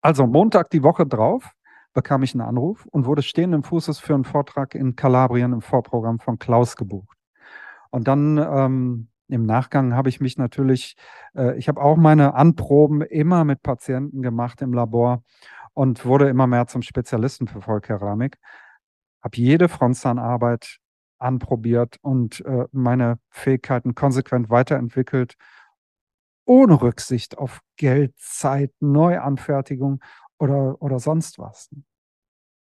Also 0.01 0.27
Montag 0.27 0.71
die 0.71 0.83
Woche 0.83 1.07
drauf 1.07 1.53
bekam 1.95 2.23
ich 2.23 2.35
einen 2.35 2.43
Anruf 2.43 2.87
und 2.87 3.07
wurde 3.07 3.23
stehenden 3.23 3.63
Fußes 3.63 4.01
für 4.01 4.15
einen 4.15 4.25
Vortrag 4.25 4.75
in 4.75 4.97
Kalabrien 4.97 5.53
im 5.53 5.63
Vorprogramm 5.63 6.19
von 6.19 6.39
Klaus 6.39 6.77
gebucht. 6.77 7.17
Und 7.91 8.09
dann 8.09 8.37
ähm, 8.39 9.09
im 9.29 9.47
Nachgang 9.47 9.95
habe 9.95 10.09
ich 10.09 10.21
mich 10.21 10.37
natürlich, 10.37 10.97
äh, 11.35 11.57
ich 11.57 11.69
habe 11.69 11.81
auch 11.81 11.97
meine 11.97 12.35
Anproben 12.35 13.01
immer 13.01 13.45
mit 13.45 13.63
Patienten 13.63 14.21
gemacht 14.21 14.61
im 14.61 14.75
Labor 14.75 15.23
und 15.73 16.05
wurde 16.05 16.29
immer 16.29 16.47
mehr 16.47 16.67
zum 16.67 16.83
Spezialisten 16.83 17.47
für 17.47 17.61
Vollkeramik. 17.61 18.39
Habe 19.25 19.37
jede 19.39 19.69
Frontzahnarbeit 19.69 20.79
anprobiert 21.19 21.97
und 22.03 22.45
äh, 22.45 22.67
meine 22.73 23.19
Fähigkeiten 23.31 23.95
konsequent 23.95 24.51
weiterentwickelt, 24.51 25.37
ohne 26.45 26.81
Rücksicht 26.81 27.39
auf 27.39 27.61
Geld, 27.77 28.15
Zeit, 28.19 28.73
Neuanfertigung 28.81 30.01
oder, 30.39 30.81
oder 30.83 30.99
sonst 30.99 31.39
was. 31.39 31.71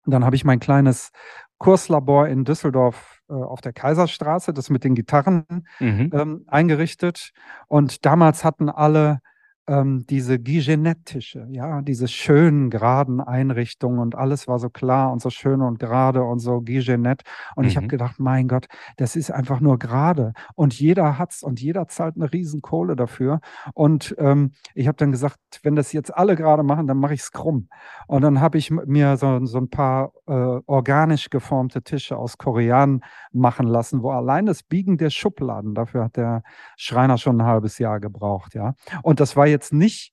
Und 0.05 0.13
dann 0.13 0.25
habe 0.25 0.37
ich 0.37 0.45
mein 0.45 0.61
kleines 0.61 1.11
Kurslabor 1.59 2.29
in 2.29 2.45
Düsseldorf 2.45 3.23
äh, 3.31 3.35
auf 3.35 3.61
der 3.61 3.73
Kaiserstraße, 3.73 4.53
das 4.53 4.69
mit 4.69 4.85
den 4.85 4.95
Gitarren 4.95 5.47
mhm. 5.79 6.11
ähm, 6.13 6.45
eingerichtet. 6.49 7.33
Und 7.69 8.05
damals 8.05 8.45
hatten 8.45 8.69
alle 8.69 9.21
ähm, 9.69 10.05
diese 10.09 10.39
Guigenet-Tische, 10.39 11.47
ja, 11.51 11.83
diese 11.83 12.09
schönen, 12.09 12.69
geraden 12.69 13.21
Einrichtungen 13.21 14.01
und 14.01 14.15
alles 14.17 14.49
war 14.49 14.59
so 14.59 14.71
klar 14.71 15.13
und 15.13 15.23
so 15.23 15.31
schön 15.31 15.63
und 15.63 15.79
gerade 15.79 16.25
und 16.25 16.41
so 16.41 16.61
Guigenet. 16.61 17.23
Und 17.55 17.65
mhm. 17.65 17.69
ich 17.69 17.77
habe 17.77 17.87
gedacht, 17.87 18.19
mein 18.19 18.49
Gott, 18.49 18.67
das 18.97 19.15
ist 19.15 19.31
einfach 19.31 19.61
nur 19.61 19.79
gerade. 19.79 20.33
Und 20.55 20.79
jeder 20.79 21.19
hat's 21.19 21.43
und 21.43 21.61
jeder 21.61 21.87
zahlt 21.87 22.17
eine 22.17 22.33
Riesenkohle 22.33 22.97
dafür. 22.97 23.41
Und 23.75 24.15
ähm, 24.19 24.53
ich 24.75 24.89
habe 24.89 24.97
dann 24.97 25.13
gesagt, 25.13 25.39
wenn 25.63 25.77
das 25.77 25.93
jetzt 25.93 26.15
alle 26.15 26.35
gerade 26.35 26.65
machen, 26.65 26.87
dann 26.89 26.99
mache 26.99 27.15
ich 27.15 27.21
es 27.21 27.31
krumm. 27.31 27.69
Und 28.09 28.23
dann 28.23 28.41
habe 28.41 28.59
ich 28.59 28.71
mir 28.71 29.17
so, 29.17 29.45
so 29.47 29.59
ein 29.59 29.71
paar 29.71 30.13
äh, 30.27 30.33
organisch 30.67 31.31
geformte 31.31 31.83
Tische 31.83 32.17
aus 32.17 32.37
Korean 32.37 33.01
machen 33.33 33.67
lassen, 33.69 34.03
wo 34.03 34.11
allein 34.11 34.47
das 34.47 34.65
Biegen 34.65 34.99
der 34.99 35.11
Schubladen, 35.11 35.75
dafür 35.75 36.05
hat 36.05 36.17
der 36.17 36.43
Schreiner 36.77 37.17
schon 37.17 37.41
ein 37.41 37.47
halbes 37.47 37.79
Jahr 37.79 38.01
gebraucht, 38.01 38.55
ja. 38.55 38.75
Und 39.03 39.21
das 39.21 39.37
war 39.37 39.47
jetzt 39.53 39.73
nicht 39.73 40.13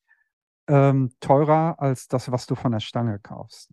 ähm, 0.68 1.12
teurer 1.20 1.76
als 1.80 2.08
das, 2.08 2.32
was 2.32 2.46
du 2.46 2.56
von 2.56 2.72
der 2.72 2.80
Stange 2.80 3.20
kaufst. 3.20 3.72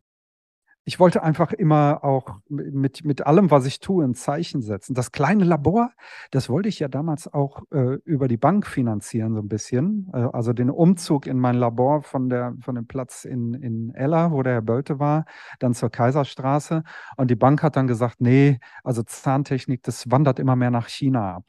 Ich 0.89 1.01
wollte 1.01 1.25
einfach 1.25 1.53
immer 1.53 2.05
auch 2.05 2.37
mit, 2.49 3.05
mit 3.05 3.27
allem, 3.27 3.51
was 3.51 3.67
ich 3.67 3.81
tue, 3.81 4.05
ein 4.05 4.15
Zeichen 4.15 4.63
setzen. 4.63 4.95
Das 4.95 5.11
kleine 5.11 5.43
Labor, 5.43 5.91
das 6.31 6.49
wollte 6.49 6.69
ich 6.69 6.79
ja 6.79 6.87
damals 6.87 7.27
auch 7.35 7.65
äh, 7.73 7.97
über 8.05 8.29
die 8.29 8.37
Bank 8.37 8.69
finanzieren, 8.69 9.35
so 9.35 9.41
ein 9.41 9.49
bisschen. 9.49 10.09
Äh, 10.15 10.29
also 10.33 10.53
den 10.53 10.71
Umzug 10.71 11.27
in 11.27 11.41
mein 11.41 11.57
Labor 11.57 12.03
von, 12.03 12.29
der, 12.29 12.55
von 12.61 12.77
dem 12.77 12.87
Platz 12.87 13.25
in, 13.25 13.55
in 13.55 13.93
Ella, 13.97 14.31
wo 14.31 14.45
der 14.45 14.53
Herr 14.53 14.63
Bölte 14.63 15.01
war, 15.01 15.25
dann 15.59 15.75
zur 15.75 15.91
Kaiserstraße. 15.91 16.85
Und 17.17 17.33
die 17.33 17.37
Bank 17.37 17.65
hat 17.65 17.75
dann 17.75 17.89
gesagt, 17.89 18.21
nee, 18.21 18.61
also 18.85 19.03
Zahntechnik, 19.03 19.83
das 19.83 20.09
wandert 20.13 20.39
immer 20.39 20.55
mehr 20.55 20.71
nach 20.71 20.87
China 20.87 21.35
ab. 21.39 21.45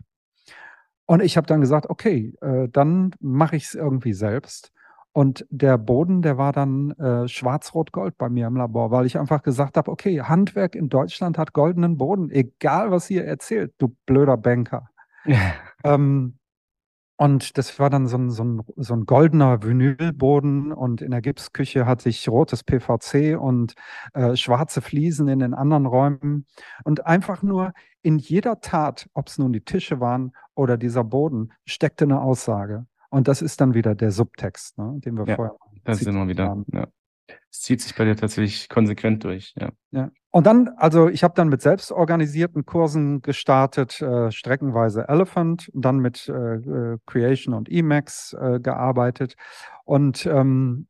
Und 1.08 1.24
ich 1.24 1.38
habe 1.38 1.48
dann 1.48 1.62
gesagt, 1.62 1.90
okay, 1.90 2.36
äh, 2.42 2.68
dann 2.70 3.16
mache 3.20 3.56
ich 3.56 3.64
es 3.66 3.76
irgendwie 3.76 4.14
selbst. 4.14 4.72
Und 5.14 5.48
der 5.50 5.80
Boden, 5.80 6.22
der 6.22 6.38
war 6.38 6.52
dann 6.52 6.92
äh, 6.92 7.28
schwarz-rot-gold 7.28 8.20
bei 8.20 8.30
mir 8.30 8.46
im 8.46 8.58
Labor, 8.58 8.92
weil 8.92 9.08
ich 9.08 9.18
einfach 9.18 9.42
gesagt 9.42 9.78
habe, 9.78 9.90
okay, 9.90 10.22
Handwerk 10.22 10.76
in 10.76 10.90
Deutschland 10.90 11.40
hat 11.40 11.54
goldenen 11.54 11.98
Boden, 11.98 12.30
egal 12.30 12.92
was 12.92 13.10
ihr 13.10 13.26
erzählt, 13.26 13.74
du 13.80 13.96
blöder 14.06 14.38
Banker. 14.38 14.90
ähm, 15.84 16.38
und 17.18 17.58
das 17.58 17.80
war 17.80 17.90
dann 17.90 18.06
so 18.06 18.18
ein, 18.18 18.30
so 18.30 18.44
ein, 18.44 18.62
so 18.76 18.94
ein 18.94 19.06
goldener 19.06 19.64
Vinylboden 19.64 20.72
und 20.72 21.02
in 21.02 21.10
der 21.10 21.22
Gipsküche 21.22 21.88
hatte 21.88 22.10
ich 22.10 22.30
rotes 22.30 22.64
PVC 22.64 23.40
und 23.40 23.74
äh, 24.14 24.36
schwarze 24.36 24.82
Fliesen 24.82 25.28
in 25.28 25.40
den 25.40 25.56
anderen 25.56 25.88
Räumen. 25.88 26.46
Und 26.84 27.08
einfach 27.08 27.42
nur 27.42 27.74
in 28.04 28.20
jeder 28.20 28.62
Tat, 28.62 29.10
ob 29.16 29.30
es 29.30 29.40
nun 29.40 29.52
die 29.52 29.62
Tische 29.62 30.00
waren 30.00 30.32
oder 30.54 30.78
dieser 30.78 31.04
Boden, 31.04 31.54
steckte 31.66 32.06
eine 32.06 32.22
Aussage. 32.22 32.86
Und 33.10 33.28
das 33.28 33.42
ist 33.42 33.62
dann 33.62 33.74
wieder 33.74 33.96
der 33.96 34.12
Subtext, 34.12 34.78
ne, 34.78 35.00
den 35.00 35.18
wir 35.18 35.26
ja, 35.26 35.36
vorher. 35.36 35.56
Das 35.86 36.00
sind 36.00 36.16
wir 36.16 36.28
wieder. 36.28 36.56
Ja. 36.72 36.88
Es 37.52 37.62
zieht 37.62 37.82
sich 37.82 37.96
bei 37.96 38.06
dir 38.06 38.16
tatsächlich 38.16 38.70
konsequent 38.70 39.24
durch. 39.24 39.54
Ja. 39.60 39.70
ja. 39.92 40.12
Und 40.32 40.46
dann, 40.46 40.70
also 40.78 41.10
ich 41.10 41.24
habe 41.24 41.34
dann 41.36 41.50
mit 41.50 41.62
selbstorganisierten 41.62 42.66
Kursen 42.66 43.22
gestartet, 43.22 44.02
äh, 44.02 44.32
streckenweise 44.32 45.08
Elephant, 45.08 45.72
dann 45.74 45.98
mit 45.98 46.30
äh, 46.30 46.34
äh 46.34 46.98
Creation 47.06 47.54
und 47.54 47.70
Emacs 47.70 48.34
äh, 48.34 48.60
gearbeitet 48.60 49.36
und 49.86 50.26
ähm, 50.26 50.88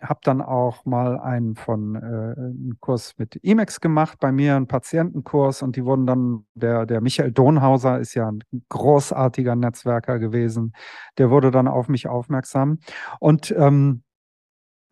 habe 0.00 0.20
dann 0.22 0.42
auch 0.42 0.84
mal 0.84 1.18
einen 1.18 1.56
von 1.56 1.94
äh, 1.94 1.98
einen 1.98 2.76
Kurs 2.80 3.14
mit 3.18 3.40
Emacs 3.42 3.80
gemacht, 3.80 4.18
bei 4.20 4.32
mir 4.32 4.56
einen 4.56 4.66
Patientenkurs 4.66 5.62
und 5.62 5.76
die 5.76 5.84
wurden 5.84 6.06
dann, 6.06 6.46
der, 6.54 6.86
der 6.86 7.00
Michael 7.00 7.32
Donhauser 7.32 7.98
ist 7.98 8.14
ja 8.14 8.28
ein 8.28 8.40
großartiger 8.68 9.56
Netzwerker 9.56 10.18
gewesen, 10.18 10.72
der 11.18 11.30
wurde 11.30 11.50
dann 11.50 11.68
auf 11.68 11.88
mich 11.88 12.06
aufmerksam 12.06 12.78
und 13.18 13.54
ähm, 13.56 14.02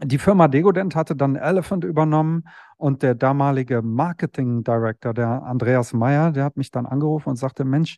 die 0.05 0.19
Firma 0.19 0.49
Degodent 0.49 0.97
hatte 0.97 1.15
dann 1.15 1.37
Elephant 1.37 1.85
übernommen 1.85 2.45
und 2.77 3.03
der 3.03 3.15
damalige 3.15 3.83
Marketing 3.83 4.65
Director, 4.65 5.15
der 5.15 5.43
Andreas 5.45 5.93
Meyer, 5.93 6.33
der 6.33 6.45
hat 6.45 6.57
mich 6.57 6.71
dann 6.71 6.87
angerufen 6.87 7.31
und 7.31 7.37
sagte, 7.37 7.65
Mensch, 7.65 7.97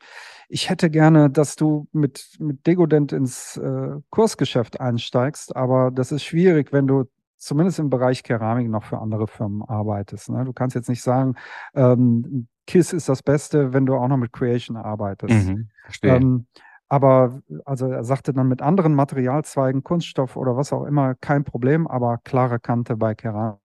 ich 0.48 0.68
hätte 0.68 0.90
gerne, 0.90 1.30
dass 1.30 1.56
du 1.56 1.88
mit, 1.92 2.36
mit 2.38 2.66
Degodent 2.66 3.12
ins 3.12 3.56
äh, 3.56 3.96
Kursgeschäft 4.10 4.80
einsteigst, 4.80 5.56
aber 5.56 5.90
das 5.90 6.12
ist 6.12 6.24
schwierig, 6.24 6.72
wenn 6.72 6.86
du 6.86 7.04
zumindest 7.38 7.78
im 7.78 7.90
Bereich 7.90 8.22
Keramik 8.22 8.68
noch 8.68 8.84
für 8.84 8.98
andere 8.98 9.26
Firmen 9.26 9.62
arbeitest. 9.62 10.30
Ne? 10.30 10.44
Du 10.44 10.52
kannst 10.52 10.74
jetzt 10.74 10.88
nicht 10.88 11.02
sagen, 11.02 11.34
ähm, 11.74 12.48
KISS 12.66 12.94
ist 12.94 13.08
das 13.08 13.22
Beste, 13.22 13.72
wenn 13.72 13.84
du 13.84 13.94
auch 13.94 14.08
noch 14.08 14.16
mit 14.16 14.32
Creation 14.32 14.76
arbeitest. 14.76 15.48
Mhm, 15.48 15.68
ähm, 16.02 16.46
aber 16.94 17.40
also 17.64 17.88
er 17.88 18.04
sagte 18.04 18.32
dann 18.32 18.46
mit 18.46 18.62
anderen 18.62 18.94
Materialzweigen, 18.94 19.82
Kunststoff 19.82 20.36
oder 20.36 20.56
was 20.56 20.72
auch 20.72 20.84
immer, 20.84 21.16
kein 21.16 21.42
Problem, 21.42 21.88
aber 21.88 22.18
klare 22.22 22.60
Kante 22.60 22.96
bei 22.96 23.16
Keramik. 23.16 23.58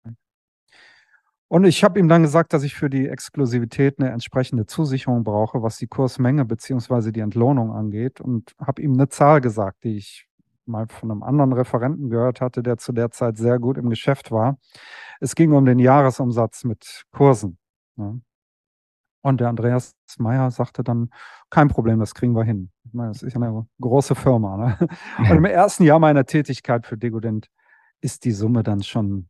Und 1.47 1.65
ich 1.65 1.83
habe 1.83 1.99
ihm 1.99 2.07
dann 2.07 2.23
gesagt, 2.23 2.53
dass 2.53 2.63
ich 2.63 2.73
für 2.73 2.89
die 2.89 3.07
Exklusivität 3.07 3.99
eine 3.99 4.09
entsprechende 4.09 4.65
Zusicherung 4.65 5.23
brauche, 5.23 5.61
was 5.61 5.77
die 5.77 5.85
Kursmenge 5.85 6.43
bzw. 6.43 7.11
die 7.11 7.19
Entlohnung 7.19 7.71
angeht. 7.71 8.19
Und 8.19 8.55
habe 8.59 8.81
ihm 8.81 8.93
eine 8.93 9.09
Zahl 9.09 9.41
gesagt, 9.41 9.83
die 9.83 9.97
ich 9.97 10.27
mal 10.65 10.87
von 10.87 11.11
einem 11.11 11.21
anderen 11.21 11.53
Referenten 11.53 12.09
gehört 12.09 12.41
hatte, 12.41 12.63
der 12.63 12.77
zu 12.77 12.93
der 12.93 13.11
Zeit 13.11 13.37
sehr 13.37 13.59
gut 13.59 13.77
im 13.77 13.89
Geschäft 13.89 14.31
war. 14.31 14.57
Es 15.19 15.35
ging 15.35 15.53
um 15.53 15.65
den 15.65 15.79
Jahresumsatz 15.79 16.63
mit 16.63 17.03
Kursen. 17.11 17.59
Ne? 17.95 18.21
Und 19.21 19.41
der 19.41 19.49
Andreas 19.49 19.95
Meyer 20.17 20.49
sagte 20.51 20.83
dann, 20.83 21.09
kein 21.49 21.67
Problem, 21.67 21.99
das 21.99 22.13
kriegen 22.13 22.35
wir 22.35 22.43
hin. 22.43 22.71
Ich 22.85 22.93
meine, 22.93 23.09
das 23.09 23.21
ist 23.21 23.33
ja 23.33 23.41
eine 23.41 23.67
große 23.81 24.15
Firma. 24.15 24.57
Ne? 24.57 24.87
Und 25.17 25.37
im 25.37 25.45
ersten 25.45 25.83
Jahr 25.83 25.99
meiner 25.99 26.25
Tätigkeit 26.25 26.85
für 26.85 26.97
Degodent 26.97 27.49
ist 28.01 28.23
die 28.23 28.31
Summe 28.31 28.63
dann 28.63 28.81
schon 28.81 29.27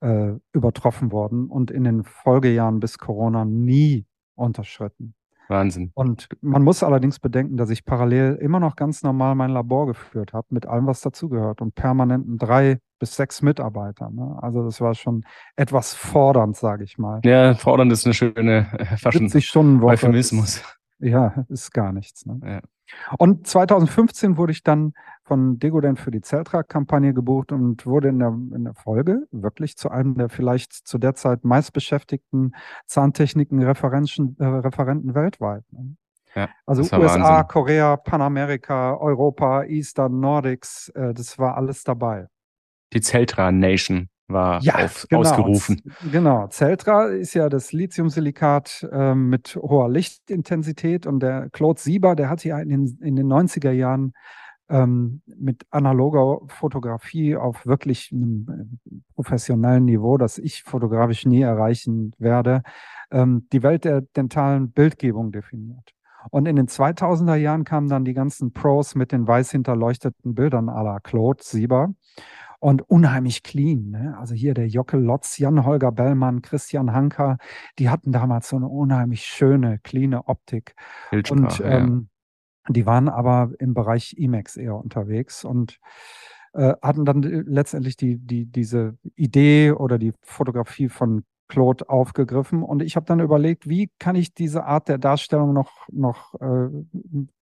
äh, 0.00 0.32
übertroffen 0.52 1.12
worden 1.12 1.48
und 1.48 1.70
in 1.70 1.84
den 1.84 2.04
Folgejahren 2.04 2.80
bis 2.80 2.98
Corona 2.98 3.44
nie 3.44 4.06
unterschritten. 4.34 5.14
Wahnsinn. 5.48 5.90
Und 5.94 6.28
man 6.40 6.62
muss 6.62 6.82
allerdings 6.82 7.18
bedenken, 7.18 7.56
dass 7.56 7.70
ich 7.70 7.84
parallel 7.84 8.36
immer 8.40 8.60
noch 8.60 8.76
ganz 8.76 9.02
normal 9.02 9.34
mein 9.34 9.50
Labor 9.50 9.86
geführt 9.86 10.32
habe, 10.32 10.46
mit 10.50 10.66
allem, 10.66 10.86
was 10.86 11.00
dazugehört 11.00 11.60
und 11.60 11.74
permanenten 11.74 12.38
drei 12.38 12.78
bis 12.98 13.14
sechs 13.14 13.42
Mitarbeiter. 13.42 14.10
Ne? 14.10 14.38
Also 14.40 14.64
das 14.64 14.80
war 14.80 14.94
schon 14.94 15.24
etwas 15.56 15.94
fordernd, 15.94 16.56
sage 16.56 16.84
ich 16.84 16.98
mal. 16.98 17.20
Ja, 17.24 17.54
fordernd 17.54 17.92
ist 17.92 18.04
eine 18.06 18.14
schöne 18.14 18.66
äh, 18.78 18.96
Faschen 18.96 19.30
Euphemismus. 19.82 20.62
Ja, 21.00 21.44
ist 21.48 21.72
gar 21.72 21.92
nichts. 21.92 22.26
Ne? 22.26 22.40
Ja. 22.44 22.60
Und 23.18 23.46
2015 23.46 24.36
wurde 24.36 24.52
ich 24.52 24.62
dann 24.62 24.94
von 25.22 25.58
Degodent 25.58 26.00
für 26.00 26.10
die 26.10 26.22
Zeltra-Kampagne 26.22 27.12
gebucht 27.12 27.52
und 27.52 27.84
wurde 27.86 28.08
in 28.08 28.18
der, 28.18 28.28
in 28.28 28.64
der 28.64 28.74
Folge 28.74 29.26
wirklich 29.30 29.76
zu 29.76 29.90
einem 29.90 30.16
der 30.16 30.28
vielleicht 30.28 30.72
zu 30.72 30.98
der 30.98 31.14
Zeit 31.14 31.44
meistbeschäftigten 31.44 32.54
Zahntechniken-Referenten 32.86 35.10
äh, 35.10 35.14
weltweit. 35.14 35.64
Ne? 35.70 35.96
Ja, 36.34 36.48
also 36.66 36.82
USA, 36.82 37.00
Wahnsinn. 37.00 37.48
Korea, 37.48 37.96
Panamerika, 37.96 38.96
Europa, 38.96 39.64
Eastern, 39.64 40.20
Nordics, 40.20 40.88
äh, 40.90 41.14
das 41.14 41.38
war 41.38 41.56
alles 41.56 41.84
dabei. 41.84 42.26
Die 42.92 43.00
Zeltra 43.00 43.52
Nation 43.52 44.08
war 44.28 44.62
ja, 44.62 44.76
auf, 44.76 45.06
genau. 45.08 45.20
ausgerufen. 45.20 45.82
Genau. 46.12 46.46
Celtra 46.48 47.06
ist 47.06 47.34
ja 47.34 47.48
das 47.48 47.72
Lithiumsilikat 47.72 48.88
äh, 48.92 49.14
mit 49.14 49.56
hoher 49.56 49.88
Lichtintensität 49.88 51.06
und 51.06 51.20
der 51.20 51.48
Claude 51.50 51.80
Sieber, 51.80 52.14
der 52.14 52.28
hat 52.28 52.44
ja 52.44 52.58
in 52.60 52.68
den, 52.68 52.98
in 53.02 53.16
den 53.16 53.26
90er 53.26 53.70
Jahren 53.70 54.12
ähm, 54.68 55.22
mit 55.26 55.64
analoger 55.70 56.40
Fotografie 56.48 57.36
auf 57.36 57.66
wirklich 57.66 58.12
einem 58.12 58.46
äh, 58.86 58.94
professionellen 59.14 59.86
Niveau, 59.86 60.18
das 60.18 60.38
ich 60.38 60.62
fotografisch 60.62 61.24
nie 61.24 61.40
erreichen 61.40 62.12
werde, 62.18 62.62
ähm, 63.10 63.46
die 63.52 63.62
Welt 63.62 63.84
der 63.84 64.02
dentalen 64.02 64.70
Bildgebung 64.70 65.32
definiert. 65.32 65.94
Und 66.30 66.46
in 66.46 66.56
den 66.56 66.66
2000er 66.66 67.36
Jahren 67.36 67.64
kamen 67.64 67.88
dann 67.88 68.04
die 68.04 68.12
ganzen 68.12 68.52
Pros 68.52 68.94
mit 68.94 69.12
den 69.12 69.26
weiß 69.26 69.50
hinterleuchteten 69.52 70.34
Bildern 70.34 70.68
à 70.68 70.82
la 70.82 71.00
Claude 71.00 71.42
Sieber 71.42 71.94
und 72.60 72.82
unheimlich 72.82 73.42
clean. 73.42 73.90
Ne? 73.90 74.16
Also 74.18 74.34
hier 74.34 74.54
der 74.54 74.68
Jockel 74.68 75.00
Lotz, 75.00 75.38
Jan-Holger 75.38 75.92
Bellmann, 75.92 76.42
Christian 76.42 76.92
Hanker, 76.92 77.38
die 77.78 77.88
hatten 77.88 78.12
damals 78.12 78.48
so 78.48 78.56
eine 78.56 78.68
unheimlich 78.68 79.24
schöne, 79.24 79.78
clean 79.78 80.14
Optik. 80.14 80.74
Und 81.30 81.60
ähm, 81.64 82.08
ja. 82.66 82.72
die 82.72 82.86
waren 82.86 83.08
aber 83.08 83.50
im 83.58 83.74
Bereich 83.74 84.16
IMAX 84.18 84.56
eher 84.56 84.76
unterwegs 84.76 85.44
und 85.44 85.78
äh, 86.54 86.74
hatten 86.82 87.04
dann 87.04 87.22
letztendlich 87.22 87.96
die, 87.96 88.18
die, 88.18 88.46
diese 88.46 88.96
Idee 89.14 89.72
oder 89.72 89.98
die 89.98 90.12
Fotografie 90.22 90.88
von 90.88 91.24
Claude 91.48 91.88
aufgegriffen. 91.88 92.62
Und 92.62 92.82
ich 92.82 92.96
habe 92.96 93.06
dann 93.06 93.20
überlegt, 93.20 93.68
wie 93.68 93.90
kann 93.98 94.16
ich 94.16 94.34
diese 94.34 94.64
Art 94.64 94.88
der 94.88 94.98
Darstellung 94.98 95.52
noch, 95.52 95.88
noch 95.90 96.34
äh, 96.40 96.68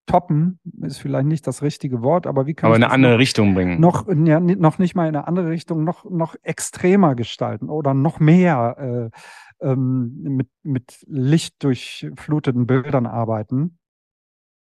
toppen, 0.07 0.61
ist 0.83 0.99
vielleicht 0.99 1.27
nicht 1.27 1.47
das 1.47 1.63
richtige 1.63 2.03
Wort, 2.03 2.27
aber 2.27 2.47
wie 2.47 2.55
kann 2.55 2.69
aber 2.69 2.77
ich 2.77 2.81
in 2.81 2.85
eine 2.85 2.93
andere 2.93 3.13
noch, 3.13 3.19
Richtung 3.19 3.55
bringen? 3.55 3.81
Noch, 3.81 4.07
ja, 4.09 4.41
noch 4.41 4.79
nicht 4.79 4.95
mal 4.95 5.09
in 5.09 5.17
eine 5.17 5.27
andere 5.27 5.51
Richtung, 5.51 5.85
noch, 5.85 6.05
noch 6.09 6.37
extremer 6.43 7.15
gestalten 7.15 7.69
oder 7.69 7.93
noch 7.93 8.21
mehr 8.21 9.11
äh, 9.61 9.67
ähm, 9.67 10.15
mit, 10.23 10.49
mit 10.63 11.05
Licht 11.07 11.63
durchfluteten 11.63 12.67
Bildern 12.67 13.07
arbeiten. 13.07 13.79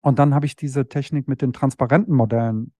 Und 0.01 0.19
dann 0.19 0.35
habe 0.35 0.45
ich 0.45 0.55
diese 0.55 0.87
Technik 0.87 1.27
mit 1.27 1.41
den 1.41 1.53
transparenten 1.53 2.13
Modellen 2.13 2.73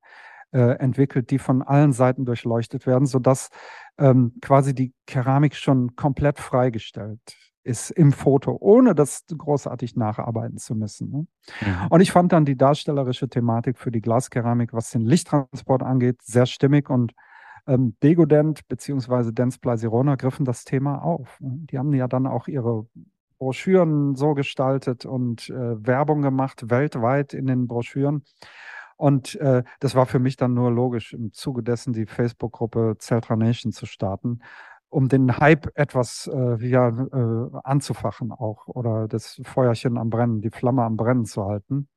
entwickelt, 0.60 1.32
die 1.32 1.40
von 1.40 1.62
allen 1.62 1.94
Seiten 1.94 2.26
durchleuchtet 2.26 2.86
werden, 2.86 3.06
sodass 3.06 3.50
ähm, 3.98 4.34
quasi 4.42 4.74
die 4.74 4.94
Keramik 5.06 5.56
schon 5.56 5.96
komplett 5.96 6.40
freigestellt 6.40 7.20
ist 7.66 7.90
im 7.90 8.12
Foto, 8.12 8.56
ohne 8.60 8.94
das 8.94 9.26
großartig 9.36 9.96
nacharbeiten 9.96 10.58
zu 10.58 10.76
müssen. 10.76 11.10
Ne? 11.10 11.28
Mhm. 11.62 11.88
Und 11.90 12.02
ich 12.02 12.12
fand 12.12 12.32
dann 12.32 12.46
die 12.46 12.56
darstellerische 12.56 13.28
Thematik 13.28 13.80
für 13.80 13.92
die 13.92 14.02
Glaskeramik, 14.02 14.72
was 14.72 14.92
den 14.92 15.02
Lichttransport 15.02 15.82
angeht, 15.82 16.22
sehr 16.22 16.46
stimmig 16.46 16.90
und 16.90 17.14
ähm, 17.68 17.96
Degodent 18.04 18.68
bzw. 18.68 19.32
Dentsply 19.32 19.78
Sirona 19.78 20.16
griffen 20.16 20.46
das 20.46 20.64
Thema 20.64 21.04
auf. 21.04 21.40
Ne? 21.42 21.58
Die 21.72 21.80
haben 21.80 21.92
ja 21.94 22.08
dann 22.08 22.28
auch 22.28 22.48
ihre 22.48 22.86
Broschüren 23.40 24.16
so 24.16 24.36
gestaltet 24.36 25.06
und 25.06 25.50
äh, 25.50 25.86
Werbung 25.86 26.22
gemacht, 26.22 26.70
weltweit 26.70 27.34
in 27.34 27.48
den 27.48 27.68
Broschüren. 27.68 28.24
Und 28.98 29.36
äh, 29.36 29.64
das 29.80 29.96
war 29.96 30.06
für 30.06 30.20
mich 30.20 30.38
dann 30.38 30.54
nur 30.54 30.72
logisch, 30.72 31.14
im 31.14 31.34
Zuge 31.34 31.64
dessen 31.64 31.94
die 31.94 32.06
Facebook-Gruppe 32.06 32.96
Celtra 33.00 33.36
Nation 33.36 33.72
zu 33.72 33.86
starten, 33.86 34.40
um 34.90 35.10
den 35.10 35.38
Hype 35.38 35.68
etwas 35.76 36.30
äh, 36.34 36.66
ja, 36.66 36.90
äh, 36.90 37.58
anzufachen 37.64 38.32
auch 38.32 38.68
oder 38.68 39.08
das 39.08 39.42
Feuerchen 39.44 39.98
am 39.98 40.10
Brennen, 40.10 40.42
die 40.42 40.52
Flamme 40.52 40.84
am 40.84 40.96
Brennen 40.96 41.26
zu 41.26 41.46
halten. 41.46 41.90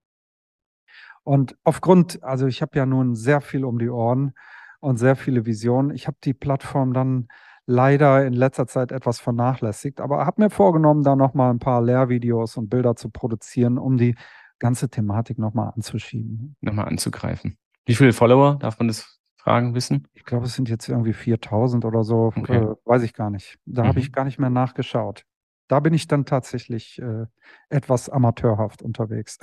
Und 1.23 1.57
aufgrund, 1.63 2.23
also 2.23 2.47
ich 2.47 2.63
habe 2.63 2.77
ja 2.79 2.87
nun 2.87 3.15
sehr 3.15 3.41
viel 3.41 3.65
um 3.65 3.79
die 3.79 3.91
Ohren 3.91 4.33
und 4.81 4.97
sehr 4.97 5.15
viele 5.15 5.47
Visionen. 5.47 5.91
Ich 5.91 6.07
habe 6.07 6.17
die 6.25 6.35
Plattform 6.35 6.93
dann 6.95 7.29
leider 7.67 8.27
in 8.27 8.33
letzter 8.33 8.67
Zeit 8.67 8.93
etwas 8.93 9.21
vernachlässigt, 9.21 10.01
aber 10.01 10.25
habe 10.25 10.43
mir 10.43 10.51
vorgenommen, 10.51 11.03
da 11.03 11.17
nochmal 11.17 11.51
ein 11.53 11.59
paar 11.59 11.83
Lehrvideos 11.83 12.57
und 12.57 12.71
Bilder 12.71 12.97
zu 12.97 13.11
produzieren, 13.11 13.77
um 13.77 13.99
die 13.99 14.15
ganze 14.59 14.89
Thematik 14.89 15.39
nochmal 15.39 15.73
anzuschieben. 15.75 16.57
Nochmal 16.61 16.87
anzugreifen. 16.87 17.57
Wie 17.87 17.95
viele 17.95 18.13
Follower 18.13 18.59
darf 18.59 18.79
man 18.79 18.89
das 18.89 19.19
fragen 19.37 19.75
wissen? 19.75 20.07
Ich 20.13 20.25
glaube, 20.25 20.47
es 20.47 20.55
sind 20.55 20.69
jetzt 20.69 20.89
irgendwie 20.89 21.13
4000 21.15 21.85
oder 21.85 22.05
so. 22.05 22.33
Okay. 22.37 22.57
Äh, 22.57 22.75
weiß 22.85 23.03
ich 23.03 23.15
gar 23.15 23.31
nicht. 23.31 23.59
Da 23.65 23.85
mhm. 23.85 23.89
habe 23.89 24.01
ich 24.01 24.13
gar 24.13 24.25
nicht 24.25 24.39
mehr 24.39 24.51
nachgeschaut. 24.51 25.25
Da 25.69 25.81
bin 25.81 25.95
ich 25.95 26.07
dann 26.07 26.25
tatsächlich 26.25 27.01
äh, 27.01 27.27
etwas 27.69 28.09
amateurhaft 28.09 28.83
unterwegs. 28.83 29.39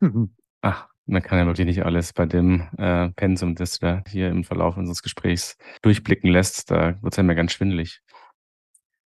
Ach, 0.62 0.88
man 1.06 1.22
kann 1.22 1.38
ja 1.38 1.46
wirklich 1.46 1.66
nicht 1.66 1.84
alles 1.84 2.12
bei 2.12 2.26
dem 2.26 2.68
äh, 2.78 3.10
Pensum, 3.10 3.54
das 3.54 3.78
du 3.78 3.86
da 3.86 4.02
hier 4.08 4.28
im 4.28 4.44
Verlauf 4.44 4.76
unseres 4.76 5.02
Gesprächs 5.02 5.56
durchblicken 5.82 6.30
lässt. 6.30 6.70
Da 6.70 7.00
wird 7.02 7.12
es 7.12 7.16
ja 7.16 7.22
mir 7.22 7.34
ganz 7.34 7.52
schwindelig. 7.52 8.02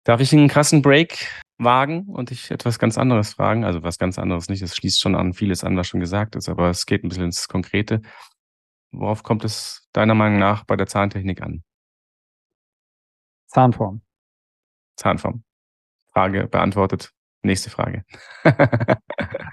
Darf 0.04 0.20
ich 0.20 0.32
einen 0.32 0.48
krassen 0.48 0.82
Break 0.82 1.28
wagen 1.64 2.04
und 2.06 2.30
dich 2.30 2.50
etwas 2.50 2.78
ganz 2.78 2.98
anderes 2.98 3.34
fragen? 3.34 3.64
Also 3.64 3.82
was 3.82 3.98
ganz 3.98 4.18
anderes 4.18 4.48
nicht, 4.48 4.62
es 4.62 4.76
schließt 4.76 5.00
schon 5.00 5.14
an 5.14 5.32
vieles 5.32 5.64
an, 5.64 5.76
was 5.76 5.88
schon 5.88 6.00
gesagt 6.00 6.36
ist, 6.36 6.48
aber 6.48 6.70
es 6.70 6.86
geht 6.86 7.04
ein 7.04 7.08
bisschen 7.08 7.24
ins 7.24 7.48
Konkrete. 7.48 8.02
Worauf 8.90 9.22
kommt 9.22 9.44
es 9.44 9.88
deiner 9.92 10.14
Meinung 10.14 10.38
nach 10.38 10.64
bei 10.64 10.76
der 10.76 10.86
Zahntechnik 10.86 11.42
an? 11.42 11.62
Zahnform. 13.46 14.02
Zahnform. 14.96 15.44
Frage 16.12 16.46
beantwortet. 16.46 17.12
Nächste 17.42 17.70
Frage. 17.70 18.04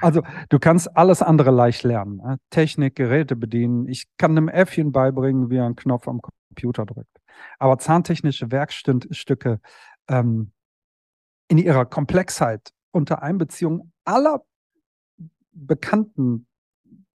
also 0.01 0.21
du 0.49 0.59
kannst 0.59 0.95
alles 0.95 1.21
andere 1.21 1.49
leicht 1.49 1.83
lernen. 1.83 2.17
Ne? 2.17 2.37
Technik, 2.51 2.95
Geräte 2.95 3.35
bedienen. 3.35 3.87
Ich 3.87 4.05
kann 4.17 4.31
einem 4.31 4.47
Äffchen 4.47 4.91
beibringen, 4.91 5.49
wie 5.49 5.57
er 5.57 5.65
einen 5.65 5.75
Knopf 5.75 6.07
am 6.07 6.21
Computer 6.21 6.85
drückt. 6.85 7.17
Aber 7.57 7.79
zahntechnische 7.79 8.51
Werkstücke 8.51 9.59
ähm, 10.07 10.51
in 11.49 11.57
ihrer 11.57 11.85
Komplexheit 11.85 12.71
unter 12.91 13.21
Einbeziehung 13.21 13.91
aller 14.05 14.45
bekannten 15.51 16.47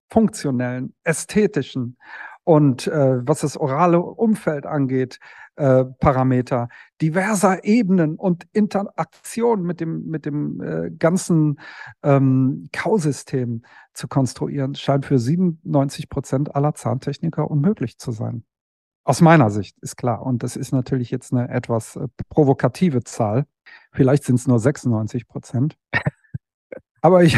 funktionellen, 0.09 0.93
ästhetischen 1.03 1.97
und 2.43 2.87
äh, 2.87 3.25
was 3.25 3.39
das 3.41 3.55
orale 3.55 3.99
Umfeld 4.01 4.65
angeht, 4.65 5.19
äh, 5.55 5.85
Parameter, 5.85 6.67
diverser 7.01 7.63
Ebenen 7.63 8.15
und 8.15 8.45
Interaktion 8.53 9.63
mit 9.63 9.79
dem, 9.79 10.05
mit 10.07 10.25
dem 10.25 10.61
äh, 10.61 10.91
ganzen 10.91 11.59
ähm, 12.01 12.67
Kausystem 12.73 13.63
zu 13.93 14.07
konstruieren, 14.07 14.75
scheint 14.75 15.05
für 15.05 15.19
97 15.19 16.09
Prozent 16.09 16.55
aller 16.55 16.73
Zahntechniker 16.73 17.49
unmöglich 17.49 17.97
zu 17.97 18.11
sein. 18.11 18.43
Aus 19.03 19.21
meiner 19.21 19.49
Sicht 19.49 19.77
ist 19.81 19.97
klar. 19.97 20.25
Und 20.25 20.43
das 20.43 20.55
ist 20.55 20.71
natürlich 20.71 21.11
jetzt 21.11 21.33
eine 21.33 21.49
etwas 21.49 21.95
äh, 21.95 22.07
provokative 22.29 23.03
Zahl. 23.03 23.45
Vielleicht 23.91 24.23
sind 24.23 24.35
es 24.35 24.47
nur 24.47 24.59
96 24.59 25.27
Prozent. 25.27 25.77
Aber 27.01 27.21
ich, 27.21 27.37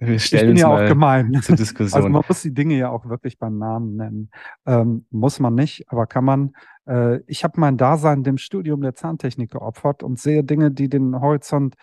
ich 0.00 0.30
bin 0.30 0.56
ja 0.56 0.68
auch 0.68 0.88
gemein. 0.88 1.38
Zur 1.42 1.56
Diskussion. 1.56 1.98
Also 1.98 2.08
man 2.08 2.24
muss 2.26 2.40
die 2.40 2.54
Dinge 2.54 2.78
ja 2.78 2.88
auch 2.88 3.06
wirklich 3.10 3.38
beim 3.38 3.58
Namen 3.58 3.96
nennen. 3.96 4.30
Ähm, 4.64 5.04
muss 5.10 5.38
man 5.38 5.54
nicht, 5.54 5.84
aber 5.90 6.06
kann 6.06 6.24
man. 6.24 6.54
Äh, 6.86 7.18
ich 7.26 7.44
habe 7.44 7.60
mein 7.60 7.76
Dasein 7.76 8.22
dem 8.22 8.38
Studium 8.38 8.80
der 8.80 8.94
Zahntechnik 8.94 9.50
geopfert 9.50 10.02
und 10.02 10.18
sehe 10.18 10.44
Dinge, 10.44 10.70
die 10.70 10.88
den 10.88 11.20
Horizont 11.20 11.74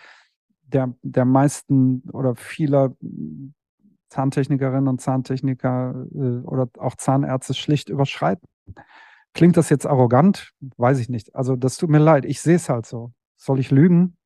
der, 0.63 0.95
der 1.03 1.25
meisten 1.25 2.01
oder 2.11 2.35
vieler 2.35 2.95
Zahntechnikerinnen 4.09 4.87
und 4.87 4.99
Zahntechniker 4.99 6.07
äh, 6.11 6.47
oder 6.47 6.67
auch 6.79 6.95
Zahnärzte 6.95 7.53
schlicht 7.53 7.89
überschreiten. 7.89 8.47
Klingt 9.33 9.57
das 9.57 9.69
jetzt 9.69 9.85
arrogant? 9.85 10.51
Weiß 10.77 10.99
ich 10.99 11.09
nicht. 11.09 11.35
Also 11.35 11.55
das 11.55 11.77
tut 11.77 11.89
mir 11.89 11.99
leid. 11.99 12.25
Ich 12.25 12.41
sehe 12.41 12.55
es 12.55 12.69
halt 12.69 12.85
so. 12.85 13.13
Soll 13.37 13.59
ich 13.59 13.71
lügen? 13.71 14.17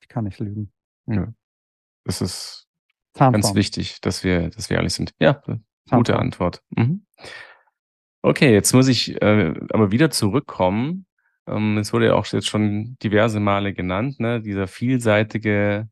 Ich 0.00 0.08
kann 0.08 0.24
nicht 0.24 0.38
lügen. 0.38 0.72
Ja. 1.06 1.32
Das 2.04 2.20
ist 2.20 2.66
Zahnform. 3.14 3.42
ganz 3.42 3.54
wichtig, 3.54 4.00
dass 4.00 4.24
wir, 4.24 4.50
dass 4.50 4.70
wir 4.70 4.76
ehrlich 4.76 4.94
sind. 4.94 5.12
Ja, 5.20 5.42
gute 5.90 6.18
Antwort. 6.18 6.62
Mhm. 6.70 7.04
Okay, 8.22 8.52
jetzt 8.52 8.72
muss 8.72 8.88
ich 8.88 9.20
äh, 9.20 9.54
aber 9.70 9.90
wieder 9.90 10.10
zurückkommen. 10.10 11.06
Ähm, 11.46 11.78
es 11.78 11.92
wurde 11.92 12.06
ja 12.06 12.14
auch 12.14 12.26
jetzt 12.26 12.48
schon 12.48 12.96
diverse 13.02 13.40
Male 13.40 13.72
genannt, 13.72 14.20
ne? 14.20 14.40
dieser 14.40 14.66
vielseitige 14.66 15.88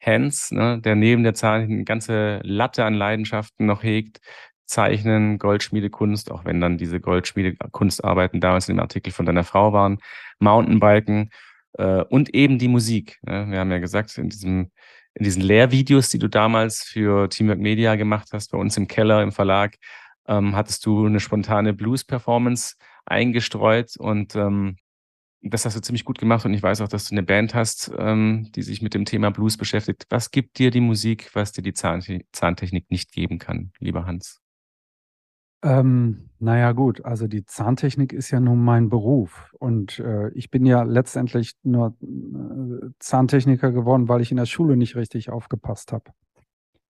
Hans, 0.00 0.50
ne? 0.52 0.80
der 0.80 0.94
neben 0.94 1.22
der 1.22 1.34
Zahl 1.34 1.62
eine 1.62 1.84
ganze 1.84 2.40
Latte 2.44 2.84
an 2.84 2.94
Leidenschaften 2.94 3.66
noch 3.66 3.82
hegt, 3.82 4.20
Zeichnen, 4.66 5.38
Goldschmiedekunst, 5.38 6.30
auch 6.30 6.44
wenn 6.44 6.60
dann 6.60 6.78
diese 6.78 7.00
Goldschmiedekunstarbeiten 7.00 8.40
damals 8.40 8.68
in 8.68 8.76
dem 8.76 8.80
Artikel 8.80 9.12
von 9.12 9.26
deiner 9.26 9.44
Frau 9.44 9.72
waren, 9.72 9.98
Mountainbiken 10.38 11.30
äh, 11.74 12.02
und 12.04 12.34
eben 12.34 12.58
die 12.58 12.68
Musik. 12.68 13.18
Ne? 13.22 13.46
Wir 13.50 13.60
haben 13.60 13.70
ja 13.70 13.78
gesagt, 13.78 14.16
in 14.18 14.28
diesem 14.28 14.70
in 15.14 15.24
diesen 15.24 15.42
Lehrvideos, 15.42 16.08
die 16.08 16.18
du 16.18 16.28
damals 16.28 16.82
für 16.82 17.28
Teamwork 17.28 17.58
Media 17.58 17.96
gemacht 17.96 18.28
hast, 18.32 18.50
bei 18.50 18.58
uns 18.58 18.76
im 18.76 18.88
Keller 18.88 19.22
im 19.22 19.32
Verlag, 19.32 19.76
ähm, 20.26 20.56
hattest 20.56 20.86
du 20.86 21.06
eine 21.06 21.20
spontane 21.20 21.72
Blues-Performance 21.72 22.76
eingestreut 23.04 23.96
und 23.98 24.34
ähm, 24.36 24.76
das 25.42 25.64
hast 25.64 25.76
du 25.76 25.80
ziemlich 25.80 26.04
gut 26.04 26.18
gemacht 26.18 26.44
und 26.44 26.54
ich 26.54 26.62
weiß 26.62 26.80
auch, 26.80 26.88
dass 26.88 27.08
du 27.08 27.14
eine 27.14 27.24
Band 27.24 27.54
hast, 27.54 27.90
ähm, 27.98 28.50
die 28.54 28.62
sich 28.62 28.80
mit 28.80 28.94
dem 28.94 29.04
Thema 29.04 29.30
Blues 29.30 29.56
beschäftigt. 29.56 30.06
Was 30.08 30.30
gibt 30.30 30.58
dir 30.58 30.70
die 30.70 30.80
Musik, 30.80 31.30
was 31.34 31.52
dir 31.52 31.62
die 31.62 31.74
Zahntechnik 31.74 32.90
nicht 32.90 33.12
geben 33.12 33.38
kann, 33.38 33.72
lieber 33.80 34.06
Hans? 34.06 34.41
Ähm, 35.64 36.30
naja, 36.40 36.72
gut, 36.72 37.04
also 37.04 37.28
die 37.28 37.44
Zahntechnik 37.44 38.12
ist 38.12 38.30
ja 38.32 38.40
nun 38.40 38.64
mein 38.64 38.88
Beruf 38.88 39.54
und 39.60 40.00
äh, 40.00 40.30
ich 40.30 40.50
bin 40.50 40.66
ja 40.66 40.82
letztendlich 40.82 41.52
nur 41.62 41.96
äh, 42.02 42.88
Zahntechniker 42.98 43.70
geworden, 43.70 44.08
weil 44.08 44.20
ich 44.22 44.32
in 44.32 44.38
der 44.38 44.46
Schule 44.46 44.76
nicht 44.76 44.96
richtig 44.96 45.30
aufgepasst 45.30 45.92
habe. 45.92 46.10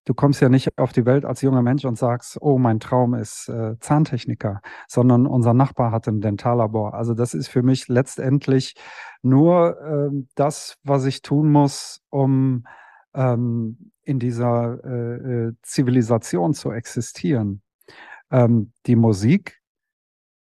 du 0.07 0.15
kommst 0.15 0.41
ja 0.41 0.49
nicht 0.49 0.79
auf 0.79 0.93
die 0.93 1.07
Welt 1.07 1.25
als 1.25 1.43
junger 1.43 1.63
Mensch 1.63 1.85
und 1.85 1.99
sagst, 1.99 2.39
oh, 2.41 2.59
mein 2.59 2.81
Traum 2.81 3.15
ist 3.15 3.49
äh, 3.49 3.79
Zahntechniker, 3.81 4.63
sondern 4.89 5.27
unser 5.27 5.55
Nachbar 5.55 5.93
hat 5.93 6.09
ein 6.09 6.21
Dentallabor. 6.21 6.95
Also 6.95 7.15
das 7.15 7.35
ist 7.35 7.49
für 7.49 7.63
mich 7.63 7.89
letztendlich 7.89 8.75
nur 9.23 9.81
äh, 9.81 10.25
das, 10.35 10.77
was 10.85 11.05
ich 11.07 11.23
tun 11.23 11.53
muss, 11.53 12.03
um 12.11 12.65
ähm, 13.15 13.93
in 14.03 14.19
dieser 14.19 14.85
äh, 14.85 15.49
äh, 15.49 15.53
Zivilisation 15.63 16.55
zu 16.55 16.73
existieren. 16.73 17.63
Ähm, 18.33 18.73
die 18.87 18.97
Musik 18.97 19.61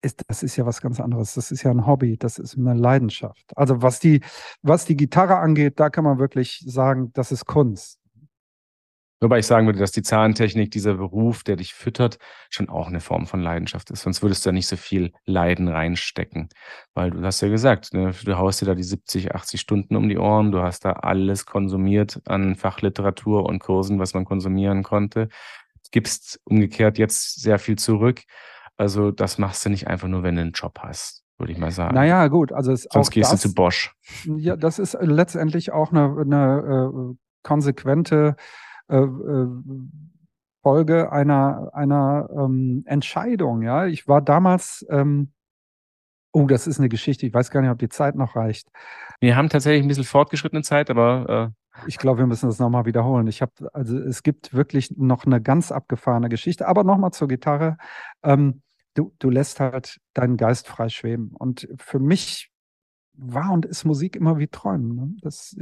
ist, 0.03 0.24
das 0.28 0.43
ist 0.43 0.57
ja 0.57 0.66
was 0.66 0.80
ganz 0.80 1.01
anderes. 1.01 1.35
Das 1.35 1.51
ist 1.51 1.62
ja 1.62 1.70
ein 1.70 1.87
Hobby, 1.87 2.16
das 2.16 2.39
ist 2.39 2.57
eine 2.57 2.74
Leidenschaft. 2.74 3.53
Also 3.57 3.83
was 3.83 4.01
die, 4.01 4.20
was 4.62 4.85
die 4.85 4.97
Gitarre 4.97 5.37
angeht, 5.37 5.78
da 5.78 5.91
kann 5.91 6.05
man 6.05 6.18
wirklich 6.18 6.62
sagen, 6.66 7.12
das 7.12 7.33
ist 7.33 7.47
Kunst. 7.47 8.03
Wobei 9.22 9.39
ich 9.39 9.47
sagen 9.47 9.66
würde, 9.66 9.78
dass 9.78 9.93
die 9.93 10.03
Zahntechnik, 10.03 10.72
dieser 10.72 10.95
Beruf, 10.95 11.45
der 11.45 11.55
dich 11.55 11.74
füttert, 11.74 12.18
schon 12.51 12.68
auch 12.68 12.89
eine 12.89 12.99
Form 12.99 13.28
von 13.28 13.41
Leidenschaft 13.41 13.89
ist. 13.93 14.03
Sonst 14.03 14.20
würdest 14.20 14.45
du 14.45 14.49
da 14.49 14.53
nicht 14.53 14.66
so 14.66 14.76
viel 14.76 15.12
Leiden 15.26 15.68
reinstecken. 15.68 16.49
Weil 16.93 17.12
du 17.12 17.22
hast 17.22 17.41
ja 17.41 17.47
gesagt, 17.47 17.95
ne, 17.95 18.11
du 18.24 18.37
haust 18.37 18.61
dir 18.61 18.66
da 18.66 18.74
die 18.74 18.83
70, 18.83 19.33
80 19.33 19.61
Stunden 19.61 19.95
um 19.95 20.09
die 20.09 20.18
Ohren, 20.18 20.51
du 20.51 20.61
hast 20.61 20.85
da 20.85 20.95
alles 20.95 21.47
konsumiert 21.47 22.20
an 22.24 22.57
Fachliteratur 22.57 23.47
und 23.47 23.61
Kursen, 23.61 24.01
was 24.01 24.12
man 24.12 24.24
konsumieren 24.24 24.83
konnte. 24.83 25.28
Gibst 25.93 26.40
umgekehrt 26.45 26.99
jetzt 26.99 27.40
sehr 27.40 27.59
viel 27.59 27.76
zurück. 27.76 28.22
Also 28.76 29.12
das 29.12 29.38
machst 29.38 29.64
du 29.64 29.70
nicht 29.70 29.86
einfach 29.86 30.09
nur, 30.09 30.22
wenn 30.24 30.34
du 30.34 30.40
einen 30.40 30.53
Job 30.53 30.78
hast, 30.80 31.22
würde 31.38 31.53
ich 31.53 31.59
mal 31.59 31.70
sagen. 31.70 31.95
Naja, 31.95 32.26
gut. 32.28 32.53
Also 32.53 32.74
Sonst 32.74 33.11
gehst 33.11 33.32
das, 33.32 33.43
du 33.43 33.49
zu 33.49 33.55
Bosch. 33.55 33.95
Ja, 34.24 34.57
das 34.57 34.78
ist 34.78 34.97
letztendlich 35.01 35.70
auch 35.70 35.93
eine, 35.93 36.16
eine 36.20 36.90
äh, 37.12 37.14
konsequente 37.43 38.36
äh, 38.88 38.97
äh, 38.97 39.47
Folge 40.62 41.12
einer, 41.12 41.70
einer 41.74 42.28
ähm, 42.36 42.84
Entscheidung. 42.86 43.62
Ja, 43.62 43.86
ich 43.86 44.09
war 44.09 44.22
damals, 44.22 44.86
ähm, 44.90 45.32
oh, 46.32 46.47
das 46.47 46.66
ist 46.66 46.78
eine 46.78 46.88
Geschichte, 46.88 47.26
ich 47.26 47.34
weiß 47.34 47.51
gar 47.51 47.61
nicht, 47.61 47.70
ob 47.70 47.78
die 47.78 47.88
Zeit 47.88 48.14
noch 48.14 48.36
reicht. 48.36 48.68
Wir 49.20 49.36
haben 49.36 49.49
tatsächlich 49.49 49.84
ein 49.84 49.88
bisschen 49.88 50.05
fortgeschrittene 50.05 50.62
Zeit, 50.62 50.88
aber 50.88 51.53
äh 51.53 51.61
ich 51.86 51.98
glaube, 51.98 52.18
wir 52.18 52.26
müssen 52.26 52.46
das 52.46 52.58
nochmal 52.58 52.84
wiederholen. 52.84 53.26
Ich 53.26 53.42
habe, 53.42 53.52
also 53.72 53.98
es 53.98 54.22
gibt 54.22 54.52
wirklich 54.52 54.90
noch 54.96 55.24
eine 55.24 55.40
ganz 55.40 55.72
abgefahrene 55.72 56.28
Geschichte. 56.28 56.68
Aber 56.68 56.84
nochmal 56.84 57.12
zur 57.12 57.28
Gitarre. 57.28 57.76
Ähm, 58.22 58.62
du, 58.94 59.14
du 59.18 59.30
lässt 59.30 59.60
halt 59.60 59.98
deinen 60.14 60.36
Geist 60.36 60.68
frei 60.68 60.88
schweben. 60.88 61.34
Und 61.38 61.68
für 61.78 61.98
mich 61.98 62.50
war 63.14 63.52
und 63.52 63.66
ist 63.66 63.84
Musik 63.84 64.16
immer 64.16 64.38
wie 64.38 64.48
Träumen. 64.48 64.96
Ne? 64.96 65.16
Das, 65.22 65.56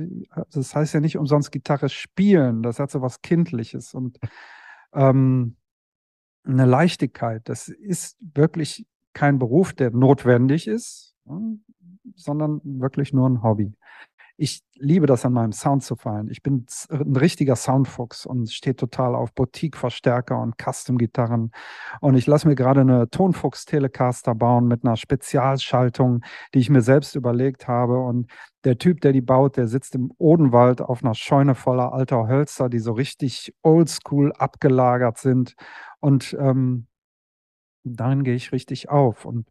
das 0.53 0.75
heißt 0.75 0.95
ja 0.95 1.01
nicht 1.01 1.17
umsonst 1.17 1.53
Gitarre 1.53 1.89
spielen. 1.89 2.63
Das 2.63 2.79
hat 2.79 2.91
so 2.91 3.03
was 3.03 3.23
Kindliches 3.23 3.95
und 3.95 4.19
ähm, 4.93 5.57
eine 6.45 6.67
Leichtigkeit. 6.67 7.49
Das 7.49 7.69
ist 7.69 8.17
wirklich 8.21 8.87
kein 9.13 9.39
Beruf, 9.39 9.73
der 9.73 9.91
notwendig 9.91 10.67
ist, 10.67 11.15
ne? 11.25 11.59
sondern 12.15 12.61
wirklich 12.65 13.13
nur 13.13 13.29
ein 13.29 13.43
Hobby 13.43 13.75
ich 14.43 14.63
liebe 14.75 15.07
das 15.07 15.27
an 15.27 15.35
meinem 15.35 15.53
Sound 15.53 15.85
zu 15.85 15.97
fallen. 15.97 16.31
Ich 16.31 16.43
bin 16.43 16.65
ein 16.89 17.15
richtiger 17.15 17.57
Soundfuchs 17.57 18.25
und 18.25 18.51
stehe 18.51 18.75
total 18.75 19.15
auf 19.15 19.35
Boutique-Verstärker 19.35 20.41
und 20.41 20.55
Custom-Gitarren. 20.57 21.51
Und 22.01 22.15
ich 22.15 22.27
lasse 22.27 22.49
mir 22.49 22.55
gerade 22.55 22.81
eine 22.81 23.11
Tonfuchs-Telecaster 23.11 24.35
bauen 24.35 24.67
mit 24.67 24.83
einer 24.83 24.97
Spezialschaltung, 24.97 26.23
die 26.55 26.61
ich 26.61 26.71
mir 26.71 26.81
selbst 26.81 27.17
überlegt 27.17 27.69
habe. 27.69 27.99
Und 27.99 28.31
der 28.65 28.79
Typ, 28.79 29.03
der 29.03 29.13
die 29.13 29.21
baut, 29.21 29.59
der 29.59 29.69
sitzt 29.69 29.95
im 29.95 30.11
Odenwald 30.17 30.81
auf 30.81 31.05
einer 31.05 31.15
Scheune 31.15 31.55
voller 31.55 31.93
alter 31.93 32.27
Hölzer, 32.27 32.71
die 32.71 32.79
so 32.79 32.93
richtig 32.93 33.55
oldschool 33.61 34.33
abgelagert 34.33 35.19
sind. 35.19 35.55
Und 36.01 36.35
ähm, 36.41 36.87
darin 37.85 38.25
gehe 38.25 38.37
ich 38.37 38.53
richtig 38.53 38.89
auf. 38.89 39.27
Und 39.27 39.51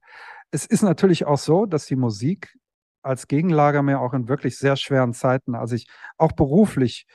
es 0.50 0.66
ist 0.66 0.82
natürlich 0.82 1.28
auch 1.28 1.38
so, 1.38 1.68
dass 1.68 1.86
die 1.86 1.96
Musik 1.96 2.58
als 3.02 3.28
Gegenlager 3.28 3.82
mir 3.82 4.00
auch 4.00 4.14
in 4.14 4.28
wirklich 4.28 4.58
sehr 4.58 4.76
schweren 4.76 5.14
Zeiten, 5.14 5.56
als 5.56 5.72
ich 5.72 5.88
auch 6.18 6.32
beruflich 6.32 7.06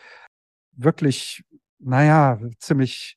wirklich, 0.73 1.45
naja, 1.79 2.39
ziemlich 2.59 3.17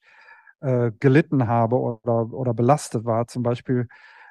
äh, 0.61 0.91
gelitten 0.99 1.47
habe 1.47 1.78
oder, 1.78 2.34
oder 2.34 2.53
belastet 2.53 3.05
war. 3.05 3.28
Zum 3.28 3.43
Beispiel, 3.43 3.88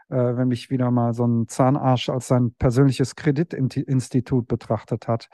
äh, 0.08 0.36
wenn 0.36 0.48
mich 0.48 0.70
wieder 0.70 0.90
mal 0.90 1.14
so 1.14 1.26
ein 1.26 1.48
Zahnarsch 1.48 2.08
als 2.08 2.28
sein 2.28 2.54
persönliches 2.58 3.16
Kreditinstitut 3.16 4.46
betrachtet 4.46 5.08
hat. 5.08 5.28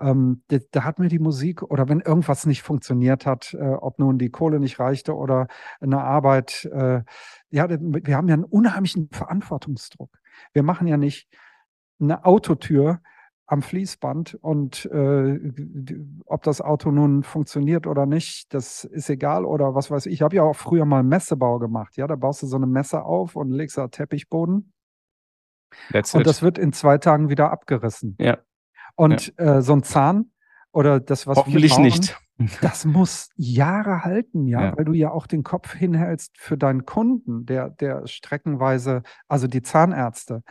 Ähm, 0.00 0.42
da, 0.48 0.84
hat 0.84 0.98
mir 0.98 1.08
die 1.08 1.18
Musik 1.18 1.62
oder 1.62 1.88
wenn 1.88 2.00
irgendwas 2.00 2.44
nicht 2.44 2.62
funktioniert 2.62 3.24
hat, 3.26 3.54
äh, 3.54 3.74
ob 3.74 3.98
nun 3.98 4.18
die 4.18 4.30
Kohle 4.30 4.60
nicht 4.60 4.78
reichte 4.78 5.14
oder 5.14 5.48
eine 5.80 6.02
Arbeit, 6.02 6.68
äh, 6.72 7.02
ja, 7.50 7.68
wir 7.70 8.16
haben 8.16 8.28
ja 8.28 8.34
einen 8.34 8.44
unheimlichen 8.44 9.08
Verantwortungsdruck. 9.10 10.18
Wir 10.52 10.62
machen 10.62 10.86
ja 10.86 10.96
nicht 10.98 11.28
eine 12.00 12.24
Autotür 12.24 13.00
am 13.46 13.62
Fließband 13.62 14.34
und 14.34 14.84
äh, 14.86 15.38
ob 16.26 16.42
das 16.42 16.60
Auto 16.60 16.90
nun 16.90 17.22
funktioniert 17.22 17.86
oder 17.86 18.04
nicht, 18.04 18.52
das 18.52 18.84
ist 18.84 19.08
egal 19.08 19.46
oder 19.46 19.74
was 19.74 19.90
weiß 19.90 20.04
ich. 20.06 20.12
Ich 20.12 20.22
habe 20.22 20.36
ja 20.36 20.42
auch 20.42 20.54
früher 20.56 20.84
mal 20.84 21.02
Messebau 21.02 21.58
gemacht. 21.58 21.96
Ja, 21.96 22.06
da 22.06 22.14
baust 22.14 22.42
du 22.42 22.46
so 22.46 22.56
eine 22.56 22.66
Messe 22.66 23.02
auf 23.02 23.36
und 23.36 23.50
legst 23.50 23.78
da 23.78 23.88
Teppichboden. 23.88 24.74
That's 25.90 26.14
und 26.14 26.22
it. 26.22 26.26
das 26.26 26.42
wird 26.42 26.58
in 26.58 26.74
zwei 26.74 26.98
Tagen 26.98 27.30
wieder 27.30 27.50
abgerissen. 27.50 28.16
Ja. 28.20 28.38
Und 28.96 29.32
ja. 29.38 29.58
Äh, 29.58 29.62
so 29.62 29.72
ein 29.72 29.82
Zahn 29.82 30.30
oder 30.72 31.00
das, 31.00 31.26
was 31.26 31.38
Hoffentlich 31.38 31.72
wir 31.72 31.76
bauen, 31.76 31.84
nicht. 31.84 32.20
Das 32.60 32.84
muss 32.84 33.30
Jahre 33.36 34.04
halten, 34.04 34.46
ja, 34.46 34.66
ja, 34.66 34.76
weil 34.76 34.84
du 34.84 34.92
ja 34.92 35.10
auch 35.10 35.26
den 35.26 35.42
Kopf 35.42 35.74
hinhältst 35.74 36.38
für 36.38 36.56
deinen 36.56 36.86
Kunden, 36.86 37.46
der, 37.46 37.70
der 37.70 38.06
streckenweise, 38.06 39.02
also 39.26 39.48
die 39.48 39.62
Zahnärzte. 39.62 40.42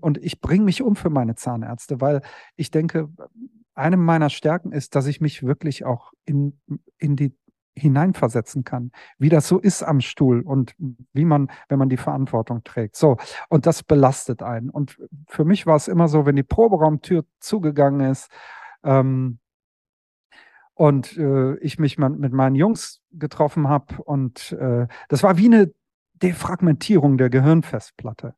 Und 0.00 0.18
ich 0.18 0.40
bringe 0.40 0.64
mich 0.64 0.82
um 0.82 0.96
für 0.96 1.10
meine 1.10 1.36
Zahnärzte, 1.36 2.00
weil 2.00 2.22
ich 2.56 2.70
denke, 2.70 3.08
eine 3.74 3.96
meiner 3.96 4.30
Stärken 4.30 4.72
ist, 4.72 4.96
dass 4.96 5.06
ich 5.06 5.20
mich 5.20 5.44
wirklich 5.44 5.84
auch 5.84 6.12
in, 6.24 6.58
in 6.98 7.14
die 7.14 7.36
hineinversetzen 7.78 8.64
kann, 8.64 8.90
wie 9.18 9.28
das 9.28 9.46
so 9.46 9.58
ist 9.58 9.84
am 9.84 10.00
Stuhl 10.00 10.40
und 10.40 10.74
wie 11.12 11.24
man, 11.24 11.48
wenn 11.68 11.78
man 11.78 11.88
die 11.88 11.96
Verantwortung 11.96 12.64
trägt. 12.64 12.96
So, 12.96 13.16
und 13.48 13.66
das 13.66 13.84
belastet 13.84 14.42
einen. 14.42 14.68
Und 14.68 14.98
für 15.28 15.44
mich 15.44 15.64
war 15.64 15.76
es 15.76 15.86
immer 15.86 16.08
so, 16.08 16.26
wenn 16.26 16.34
die 16.34 16.42
Proberaumtür 16.42 17.24
zugegangen 17.38 18.10
ist, 18.10 18.30
ähm, 18.82 19.38
und 20.78 21.16
äh, 21.16 21.56
ich 21.56 21.80
mich 21.80 21.98
mit 21.98 22.32
meinen 22.32 22.54
Jungs 22.54 23.02
getroffen 23.10 23.68
habe 23.68 24.00
und 24.00 24.52
äh, 24.52 24.86
das 25.08 25.24
war 25.24 25.36
wie 25.36 25.46
eine 25.46 25.72
Defragmentierung 26.14 27.18
der 27.18 27.30
Gehirnfestplatte. 27.30 28.36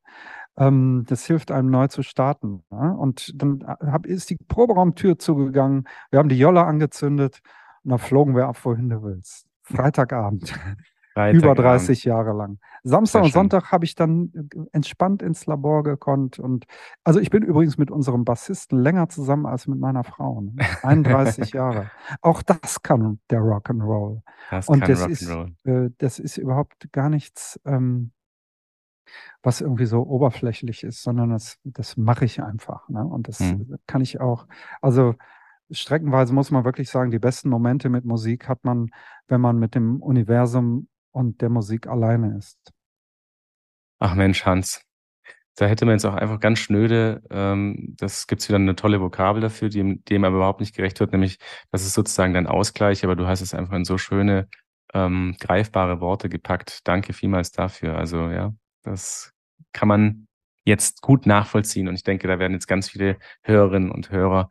Ähm, 0.57 1.05
das 1.07 1.27
hilft 1.27 1.51
einem 1.51 1.69
neu 1.69 1.89
zu 1.89 2.03
starten. 2.03 2.65
Ja? 2.71 2.93
Und 2.93 3.35
dann 3.35 3.63
hab, 3.67 4.07
ist 4.07 4.31
die 4.31 4.39
Proberaumtür 4.49 5.19
zugegangen, 5.19 5.87
wir 6.11 6.19
haben 6.19 6.31
die 6.31 6.39
Jolle 6.39 6.65
angezündet 6.65 7.41
und 7.85 7.91
dann 7.91 7.99
flogen 7.99 8.35
wir 8.35 8.47
ab, 8.47 8.57
wohin 8.65 8.89
du 8.89 9.03
willst. 9.03 9.47
Freitagabend. 9.63 10.59
Über 11.29 11.55
30 11.55 12.05
Jahre 12.05 12.33
lang. 12.33 12.59
Samstag 12.83 13.25
und 13.25 13.33
Sonntag 13.33 13.73
habe 13.73 13.85
ich 13.85 13.95
dann 13.95 14.33
äh, 14.35 14.59
entspannt 14.73 15.23
ins 15.23 15.47
Labor 15.47 15.83
gekonnt. 15.83 16.39
Und 16.39 16.67
also 17.05 17.21
ich 17.21 17.31
bin 17.31 17.43
übrigens 17.43 17.79
mit 17.79 17.91
unserem 17.91 18.25
Bassisten 18.25 18.79
länger 18.79 19.09
zusammen 19.09 19.47
als 19.47 19.67
mit 19.67 19.79
meiner 19.79 20.05
Frau. 20.05 20.41
Ne? 20.41 20.55
31 20.83 21.53
Jahre. 21.53 21.91
Auch 22.23 22.43
das 22.43 22.83
kann 22.83 23.21
der 23.31 23.41
Rock'n'Roll. 23.41 24.23
Das 24.51 24.69
und 24.69 24.81
kann 24.81 24.89
das 24.89 25.07
ist, 25.07 25.31
äh, 25.65 25.91
das 25.99 26.19
ist 26.19 26.37
überhaupt 26.37 26.91
gar 26.93 27.11
nichts, 27.11 27.61
ähm, 27.65 28.13
was 29.43 29.61
irgendwie 29.61 29.87
so 29.87 30.03
oberflächlich 30.03 30.85
ist, 30.85 31.03
sondern 31.03 31.31
das, 31.31 31.59
das 31.65 31.97
mache 31.97 32.25
ich 32.25 32.43
einfach. 32.43 32.89
Ne? 32.89 33.05
Und 33.05 33.29
das 33.29 33.41
hm. 33.41 33.77
kann 33.87 34.01
ich 34.01 34.21
auch. 34.21 34.47
Also 34.81 35.15
streckenweise 35.71 36.33
muss 36.33 36.51
man 36.51 36.65
wirklich 36.65 36.91
sagen, 36.91 37.11
die 37.11 37.19
besten 37.19 37.49
Momente 37.49 37.89
mit 37.89 38.05
Musik 38.05 38.49
hat 38.49 38.65
man, 38.65 38.91
wenn 39.29 39.41
man 39.41 39.59
mit 39.59 39.75
dem 39.75 40.03
Universum 40.03 40.89
und 41.13 41.41
der 41.41 41.49
Musik 41.49 41.87
alleine 41.87 42.37
ist. 42.37 42.73
Ach 43.99 44.15
Mensch, 44.15 44.45
Hans. 44.45 44.83
Da 45.57 45.67
hätte 45.67 45.85
man 45.85 45.95
jetzt 45.95 46.07
auch 46.07 46.15
einfach 46.15 46.41
ganz 46.41 46.59
schnöde, 46.59 47.23
ähm, 47.31 47.95
das 47.99 48.27
gibt's 48.27 48.49
wieder 48.49 48.57
eine 48.57 48.77
tolle 48.77 49.01
Vokabel 49.01 49.43
dafür, 49.43 49.69
die 49.69 50.01
dem 50.05 50.25
aber 50.25 50.37
überhaupt 50.37 50.61
nicht 50.61 50.75
gerecht 50.75 51.01
wird, 51.01 51.13
nämlich 51.13 51.39
das 51.71 51.85
ist 51.85 51.93
sozusagen 51.93 52.33
dein 52.33 52.47
Ausgleich, 52.47 53.05
aber 53.05 53.17
du 53.17 53.27
hast 53.27 53.43
es 53.43 53.53
einfach 53.53 53.75
in 53.75 53.85
so 53.85 53.99
schöne, 53.99 54.49
ähm, 54.95 55.37
greifbare 55.39 56.01
Worte 56.01 56.29
gepackt. 56.29 56.81
Danke 56.85 57.13
vielmals 57.13 57.51
dafür. 57.53 57.97
Also 57.97 58.31
ja, 58.31 58.55
das 58.83 59.33
kann 59.73 59.89
man 59.89 60.29
jetzt 60.65 61.03
gut 61.03 61.27
nachvollziehen 61.27 61.89
und 61.89 61.95
ich 61.95 62.05
denke, 62.05 62.29
da 62.29 62.39
werden 62.39 62.55
jetzt 62.55 62.67
ganz 62.67 62.89
viele 62.89 63.19
Hörerinnen 63.43 63.91
und 63.91 64.11
Hörer 64.11 64.49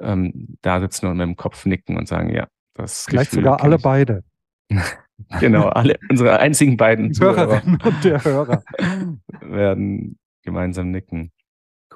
ähm, 0.00 0.58
da 0.62 0.80
sitzen 0.80 1.06
und 1.06 1.16
mit 1.16 1.26
dem 1.26 1.36
Kopf 1.36 1.64
nicken 1.66 1.96
und 1.96 2.08
sagen, 2.08 2.34
ja, 2.34 2.48
das 2.74 3.04
Vielleicht 3.08 3.30
Gefühl 3.30 3.44
sogar 3.44 3.62
alle 3.62 3.76
ich. 3.76 3.82
beide. 3.82 4.24
genau, 5.40 5.68
alle 5.68 5.98
unsere 6.08 6.38
einzigen 6.38 6.76
beiden 6.76 7.12
Hörerinnen 7.18 7.78
und 7.82 8.04
der 8.04 8.24
Hörer 8.24 8.62
werden 9.40 10.18
gemeinsam 10.42 10.90
nicken. 10.90 11.32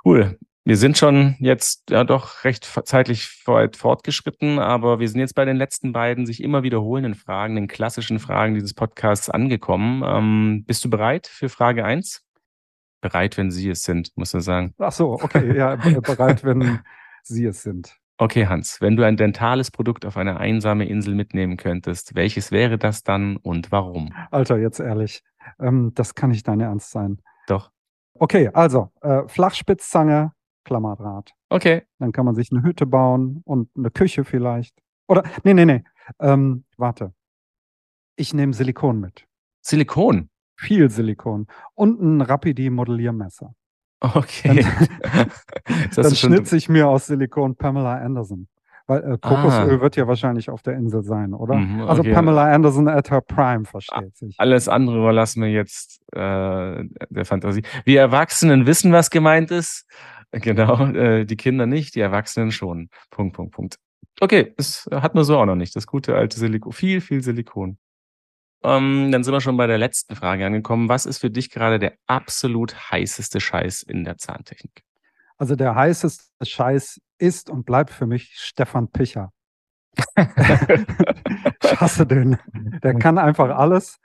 Cool. 0.04 0.38
Wir 0.66 0.78
sind 0.78 0.96
schon 0.96 1.36
jetzt 1.40 1.90
ja 1.90 2.04
doch 2.04 2.44
recht 2.44 2.64
zeitlich 2.84 3.42
weit 3.44 3.76
fortgeschritten, 3.76 4.58
aber 4.58 4.98
wir 4.98 5.08
sind 5.08 5.20
jetzt 5.20 5.34
bei 5.34 5.44
den 5.44 5.56
letzten 5.56 5.92
beiden 5.92 6.24
sich 6.24 6.42
immer 6.42 6.62
wiederholenden 6.62 7.14
Fragen, 7.14 7.54
den 7.54 7.68
klassischen 7.68 8.18
Fragen 8.18 8.54
dieses 8.54 8.72
Podcasts 8.72 9.28
angekommen. 9.28 10.02
Ähm, 10.06 10.64
bist 10.66 10.82
du 10.82 10.88
bereit 10.88 11.26
für 11.26 11.50
Frage 11.50 11.84
1? 11.84 12.22
Bereit, 13.02 13.36
wenn 13.36 13.50
Sie 13.50 13.68
es 13.68 13.82
sind, 13.82 14.16
muss 14.16 14.32
man 14.32 14.40
sagen. 14.40 14.74
Ach 14.78 14.92
so, 14.92 15.12
okay, 15.12 15.54
ja, 15.54 15.76
bereit, 15.76 16.42
wenn 16.44 16.80
Sie 17.22 17.44
es 17.44 17.62
sind. 17.62 17.98
Okay, 18.24 18.46
Hans, 18.46 18.80
wenn 18.80 18.96
du 18.96 19.02
ein 19.04 19.18
dentales 19.18 19.70
Produkt 19.70 20.06
auf 20.06 20.16
eine 20.16 20.38
einsame 20.40 20.88
Insel 20.88 21.14
mitnehmen 21.14 21.58
könntest, 21.58 22.14
welches 22.14 22.52
wäre 22.52 22.78
das 22.78 23.02
dann 23.02 23.36
und 23.36 23.70
warum? 23.70 24.14
Alter, 24.30 24.56
jetzt 24.56 24.80
ehrlich, 24.80 25.22
ähm, 25.60 25.92
das 25.94 26.14
kann 26.14 26.30
nicht 26.30 26.48
dein 26.48 26.58
Ernst 26.60 26.90
sein. 26.90 27.20
Doch. 27.46 27.70
Okay, 28.14 28.48
also 28.54 28.90
äh, 29.02 29.28
Flachspitzzange, 29.28 30.32
Klammerdraht. 30.64 31.32
Okay. 31.50 31.82
Dann 31.98 32.12
kann 32.12 32.24
man 32.24 32.34
sich 32.34 32.50
eine 32.50 32.62
Hütte 32.62 32.86
bauen 32.86 33.42
und 33.44 33.68
eine 33.76 33.90
Küche 33.90 34.24
vielleicht. 34.24 34.74
Oder, 35.06 35.22
nee, 35.42 35.52
nee, 35.52 35.66
nee. 35.66 35.84
Ähm, 36.18 36.64
warte. 36.78 37.12
Ich 38.16 38.32
nehme 38.32 38.54
Silikon 38.54 39.00
mit. 39.00 39.26
Silikon? 39.60 40.30
Viel 40.56 40.88
Silikon. 40.88 41.46
Und 41.74 42.00
ein 42.00 42.22
Rapidi-Modelliermesser. 42.22 43.54
Okay. 44.14 44.66
Dann, 45.02 45.30
dann 45.96 46.14
schnitze 46.14 46.56
ich 46.56 46.68
mir 46.68 46.88
aus 46.88 47.06
Silikon 47.06 47.56
Pamela 47.56 47.96
Anderson. 47.96 48.48
Weil 48.86 49.14
äh, 49.14 49.18
Kokosöl 49.18 49.76
ah. 49.76 49.80
wird 49.80 49.96
ja 49.96 50.06
wahrscheinlich 50.06 50.50
auf 50.50 50.62
der 50.62 50.74
Insel 50.74 51.02
sein, 51.02 51.32
oder? 51.32 51.54
Mhm, 51.54 51.82
also 51.82 52.00
okay. 52.02 52.10
Also 52.10 52.14
Pamela 52.14 52.52
Anderson 52.52 52.88
at 52.88 53.10
her 53.10 53.22
prime, 53.22 53.64
versteht 53.64 54.14
sich. 54.16 54.34
Alles 54.38 54.68
andere 54.68 54.98
überlassen 54.98 55.42
wir 55.42 55.50
jetzt 55.50 56.02
äh, 56.12 56.84
der 57.08 57.24
Fantasie. 57.24 57.62
Wir 57.84 58.00
Erwachsenen 58.00 58.66
wissen, 58.66 58.92
was 58.92 59.08
gemeint 59.08 59.50
ist. 59.50 59.86
Genau, 60.32 60.86
äh, 60.94 61.24
die 61.24 61.36
Kinder 61.36 61.66
nicht, 61.66 61.94
die 61.94 62.00
Erwachsenen 62.00 62.50
schon. 62.50 62.90
Punkt, 63.10 63.36
Punkt, 63.36 63.54
Punkt. 63.54 63.76
Okay, 64.20 64.52
das 64.56 64.86
hat 64.92 65.14
man 65.14 65.24
so 65.24 65.38
auch 65.38 65.46
noch 65.46 65.56
nicht. 65.56 65.74
Das 65.74 65.86
gute 65.86 66.14
alte 66.14 66.38
Silikon. 66.38 66.72
Viel, 66.72 67.00
viel 67.00 67.22
Silikon. 67.22 67.78
Ähm, 68.64 69.12
dann 69.12 69.22
sind 69.22 69.34
wir 69.34 69.40
schon 69.40 69.56
bei 69.56 69.66
der 69.66 69.78
letzten 69.78 70.16
Frage 70.16 70.46
angekommen. 70.46 70.88
Was 70.88 71.06
ist 71.06 71.18
für 71.18 71.30
dich 71.30 71.50
gerade 71.50 71.78
der 71.78 71.94
absolut 72.06 72.90
heißeste 72.90 73.38
Scheiß 73.38 73.82
in 73.82 74.04
der 74.04 74.16
Zahntechnik? 74.16 74.82
Also 75.36 75.54
der 75.54 75.74
heißeste 75.74 76.24
Scheiß 76.44 77.00
ist 77.18 77.50
und 77.50 77.66
bleibt 77.66 77.90
für 77.90 78.06
mich 78.06 78.34
Stefan 78.36 78.88
Picher. 78.88 79.30
ich 80.16 81.80
hasse 81.80 82.06
den. 82.06 82.38
Der 82.82 82.94
kann 82.94 83.18
einfach 83.18 83.50
alles 83.56 84.00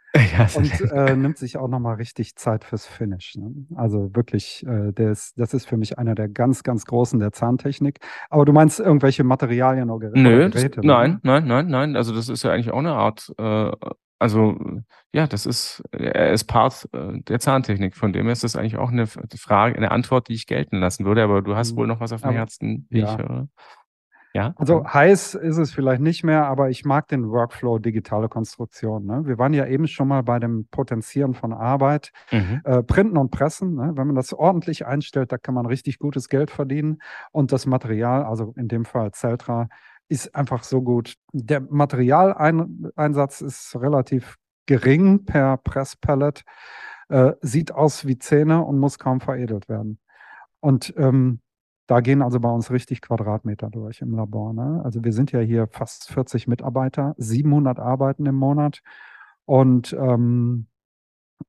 und 0.55 0.91
äh, 0.91 1.15
nimmt 1.15 1.37
sich 1.37 1.57
auch 1.57 1.67
nochmal 1.67 1.95
richtig 1.95 2.35
Zeit 2.35 2.63
fürs 2.63 2.85
Finish. 2.85 3.35
Ne? 3.35 3.65
Also 3.75 4.13
wirklich, 4.15 4.65
äh, 4.67 4.91
ist, 5.11 5.39
das 5.39 5.53
ist 5.53 5.67
für 5.67 5.77
mich 5.77 5.97
einer 5.97 6.15
der 6.15 6.29
ganz, 6.29 6.63
ganz 6.63 6.85
großen 6.85 7.19
der 7.19 7.31
Zahntechnik. 7.31 7.99
Aber 8.29 8.45
du 8.45 8.53
meinst 8.53 8.79
irgendwelche 8.79 9.23
Materialien 9.23 9.89
oder 9.89 10.09
Geräte? 10.09 10.21
Nö, 10.21 10.49
Geräte, 10.49 10.81
nein, 10.83 11.19
nein, 11.23 11.45
nein, 11.47 11.67
nein. 11.67 11.95
Also 11.95 12.13
das 12.13 12.29
ist 12.29 12.43
ja 12.43 12.51
eigentlich 12.51 12.71
auch 12.71 12.79
eine 12.79 12.93
Art 12.93 13.33
äh, 13.37 13.71
also 14.19 14.57
ja, 15.11 15.25
das 15.25 15.45
ist, 15.45 15.81
er 15.91 16.31
ist 16.31 16.43
Part 16.43 16.87
äh, 16.93 17.19
der 17.21 17.39
Zahntechnik. 17.39 17.95
Von 17.95 18.13
dem 18.13 18.25
her 18.25 18.33
ist 18.33 18.43
das 18.43 18.55
eigentlich 18.55 18.77
auch 18.77 18.91
eine 18.91 19.07
Frage, 19.07 19.75
eine 19.75 19.91
Antwort, 19.91 20.27
die 20.27 20.33
ich 20.33 20.45
gelten 20.45 20.77
lassen 20.77 21.05
würde. 21.05 21.23
Aber 21.23 21.41
du 21.41 21.55
hast 21.55 21.71
mhm. 21.71 21.77
wohl 21.77 21.87
noch 21.87 21.99
was 21.99 22.11
auf 22.11 22.21
dem 22.21 22.31
Herzen, 22.31 22.85
wie 22.89 22.99
ja. 22.99 23.11
ich 23.11 23.17
höre. 23.17 23.47
Ja. 24.33 24.53
Also 24.57 24.85
heiß 24.85 25.33
ist 25.33 25.57
es 25.57 25.71
vielleicht 25.71 26.01
nicht 26.01 26.23
mehr, 26.23 26.45
aber 26.45 26.69
ich 26.69 26.85
mag 26.85 27.07
den 27.07 27.29
Workflow 27.29 27.79
digitale 27.79 28.29
Konstruktion. 28.29 29.05
Ne? 29.05 29.25
Wir 29.25 29.39
waren 29.39 29.53
ja 29.53 29.65
eben 29.65 29.87
schon 29.87 30.07
mal 30.07 30.21
bei 30.21 30.37
dem 30.37 30.67
Potenzieren 30.69 31.33
von 31.33 31.51
Arbeit, 31.51 32.11
mhm. 32.31 32.61
äh, 32.63 32.83
Printen 32.83 33.17
und 33.17 33.31
Pressen. 33.31 33.73
Ne? 33.73 33.93
Wenn 33.95 34.05
man 34.05 34.15
das 34.15 34.31
ordentlich 34.33 34.85
einstellt, 34.85 35.31
da 35.31 35.39
kann 35.39 35.55
man 35.55 35.65
richtig 35.65 35.97
gutes 35.97 36.29
Geld 36.29 36.51
verdienen. 36.51 37.01
Und 37.31 37.51
das 37.51 37.65
Material, 37.65 38.23
also 38.23 38.53
in 38.55 38.67
dem 38.67 38.85
Fall 38.85 39.11
Celtra, 39.13 39.67
ist 40.09 40.35
einfach 40.35 40.63
so 40.63 40.81
gut. 40.81 41.15
Der 41.31 41.61
Materialeinsatz 41.61 43.41
ist 43.41 43.75
relativ 43.75 44.37
gering 44.65 45.25
per 45.25 45.57
Presspallet, 45.57 46.43
äh, 47.09 47.33
sieht 47.41 47.71
aus 47.71 48.05
wie 48.05 48.19
Zähne 48.19 48.63
und 48.63 48.79
muss 48.79 48.99
kaum 48.99 49.21
veredelt 49.21 49.69
werden. 49.69 49.99
Und 50.59 50.93
ähm, 50.97 51.41
da 51.87 52.01
gehen 52.01 52.21
also 52.21 52.39
bei 52.39 52.49
uns 52.49 52.69
richtig 52.69 53.01
Quadratmeter 53.01 53.69
durch 53.69 54.01
im 54.01 54.13
Labor. 54.13 54.53
Ne? 54.53 54.81
Also 54.83 55.03
wir 55.03 55.13
sind 55.13 55.31
ja 55.31 55.39
hier 55.39 55.67
fast 55.67 56.11
40 56.11 56.47
Mitarbeiter, 56.47 57.15
700 57.17 57.79
arbeiten 57.79 58.25
im 58.27 58.35
Monat. 58.35 58.81
Und 59.45 59.93
ähm, 59.93 60.67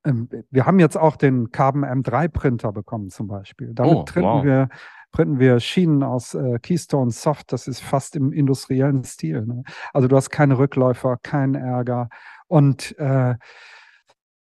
ähm, 0.05 0.31
wir 0.51 0.65
haben 0.65 0.79
jetzt 0.79 0.97
auch 0.97 1.17
den 1.17 1.51
Carbon 1.51 1.85
M3 1.85 2.29
Printer 2.29 2.73
bekommen 2.73 3.11
zum 3.11 3.27
Beispiel. 3.27 3.75
Damit 3.75 4.17
oh, 4.17 4.23
wow. 4.23 4.45
wir 4.45 4.69
printen 5.13 5.39
wir 5.39 5.61
Schienen 5.61 6.03
aus 6.03 6.35
äh, 6.35 6.59
Keystone 6.61 7.11
Soft. 7.11 7.53
Das 7.53 7.67
ist 7.67 7.81
fast 7.81 8.17
im 8.17 8.33
industriellen 8.33 9.05
Stil. 9.05 9.47
Ne? 9.47 9.63
Also 9.93 10.09
du 10.09 10.17
hast 10.17 10.31
keine 10.31 10.59
Rückläufer, 10.59 11.19
keinen 11.23 11.55
Ärger. 11.55 12.09
Und 12.47 12.97
äh, 12.99 13.35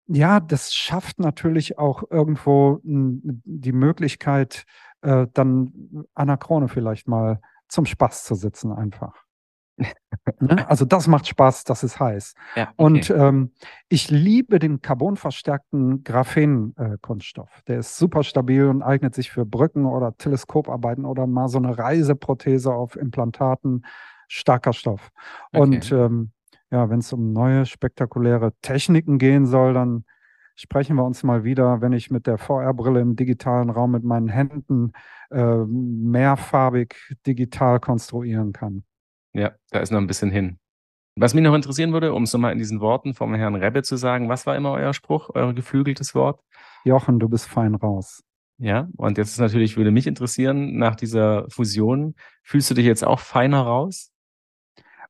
ja, 0.08 0.40
das 0.40 0.74
schafft 0.74 1.20
natürlich 1.20 1.78
auch 1.78 2.04
irgendwo 2.10 2.80
die 2.84 3.72
Möglichkeit, 3.72 4.66
äh, 5.02 5.28
dann 5.34 6.06
an 6.14 6.28
der 6.28 6.38
Krone 6.38 6.68
vielleicht 6.68 7.08
mal 7.08 7.40
zum 7.68 7.86
Spaß 7.86 8.26
zu 8.26 8.36
sitzen 8.36 8.72
einfach. 8.72 9.23
Ne? 9.78 9.88
Also 10.70 10.86
das 10.86 11.08
macht 11.08 11.28
Spaß, 11.28 11.64
das 11.64 11.84
ist 11.84 12.00
heiß. 12.00 12.34
Ja, 12.56 12.64
okay. 12.64 12.74
Und 12.78 13.10
ähm, 13.10 13.52
ich 13.90 14.10
liebe 14.10 14.60
den 14.60 14.82
carbonverstärkten 14.82 16.04
Graphen-Kunststoff. 16.04 17.62
Der 17.68 17.80
ist 17.80 17.98
super 17.98 18.24
stabil 18.24 18.66
und 18.66 18.82
eignet 18.82 19.16
sich 19.16 19.32
für 19.32 19.46
Brücken 19.46 19.86
oder 19.86 20.16
Teleskoparbeiten 20.18 21.06
oder 21.06 21.28
mal 21.28 21.48
so 21.48 21.58
eine 21.58 21.78
Reiseprothese 21.78 22.74
auf 22.74 22.96
Implantaten. 22.96 23.86
Starker 24.28 24.74
Stoff. 24.74 25.12
Okay. 25.52 25.62
Und 25.62 25.92
ähm, 25.92 26.32
ja, 26.72 26.90
wenn 26.90 27.00
es 27.00 27.14
um 27.14 27.34
neue 27.34 27.66
spektakuläre 27.66 28.54
Techniken 28.62 29.20
gehen 29.20 29.46
soll, 29.46 29.74
dann 29.74 30.06
sprechen 30.56 30.96
wir 30.96 31.04
uns 31.04 31.24
mal 31.24 31.44
wieder, 31.44 31.82
wenn 31.82 31.94
ich 31.94 32.10
mit 32.10 32.28
der 32.28 32.38
VR-Brille 32.38 33.00
im 33.02 33.16
digitalen 33.16 33.70
Raum 33.70 33.92
mit 33.92 34.04
meinen 34.04 34.30
Händen 34.30 34.94
äh, 35.32 35.58
mehrfarbig 35.66 36.96
digital 37.26 37.80
konstruieren 37.80 38.54
kann. 38.54 38.84
Ja, 39.34 39.52
da 39.72 39.80
ist 39.80 39.92
noch 39.92 40.00
ein 40.00 40.08
bisschen 40.08 40.32
hin. 40.32 40.60
Was 41.16 41.34
mich 41.34 41.44
noch 41.44 41.54
interessieren 41.54 41.94
würde, 41.94 42.14
um 42.14 42.24
es 42.24 42.34
nochmal 42.34 42.54
in 42.54 42.58
diesen 42.58 42.80
Worten 42.80 43.14
vom 43.14 43.36
Herrn 43.36 43.56
Rebbe 43.56 43.84
zu 43.84 43.98
sagen, 43.98 44.30
was 44.30 44.46
war 44.46 44.56
immer 44.56 44.72
euer 44.72 44.94
Spruch, 44.94 45.30
euer 45.34 45.54
geflügeltes 45.54 46.16
Wort? 46.16 46.42
Jochen, 46.84 47.20
du 47.20 47.30
bist 47.30 47.48
fein 47.48 47.76
raus. 47.76 48.24
Ja, 48.58 48.88
und 48.98 49.18
jetzt 49.18 49.32
ist 49.32 49.40
natürlich, 49.40 49.78
würde 49.78 49.92
mich 49.92 50.08
interessieren, 50.08 50.78
nach 50.78 50.96
dieser 50.96 51.50
Fusion, 51.50 52.16
fühlst 52.44 52.70
du 52.70 52.76
dich 52.76 52.86
jetzt 52.86 53.04
auch 53.04 53.20
feiner 53.20 53.62
raus? 53.62 54.12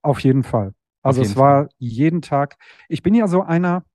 Auf 0.02 0.20
jeden 0.20 0.44
Fall. 0.44 0.74
Also 1.02 1.22
jeden 1.22 1.32
es 1.32 1.38
war 1.38 1.64
Fall. 1.64 1.70
jeden 1.78 2.22
Tag, 2.22 2.58
ich 2.90 3.04
bin 3.04 3.14
ja 3.14 3.28
so 3.28 3.42
einer, 3.42 3.86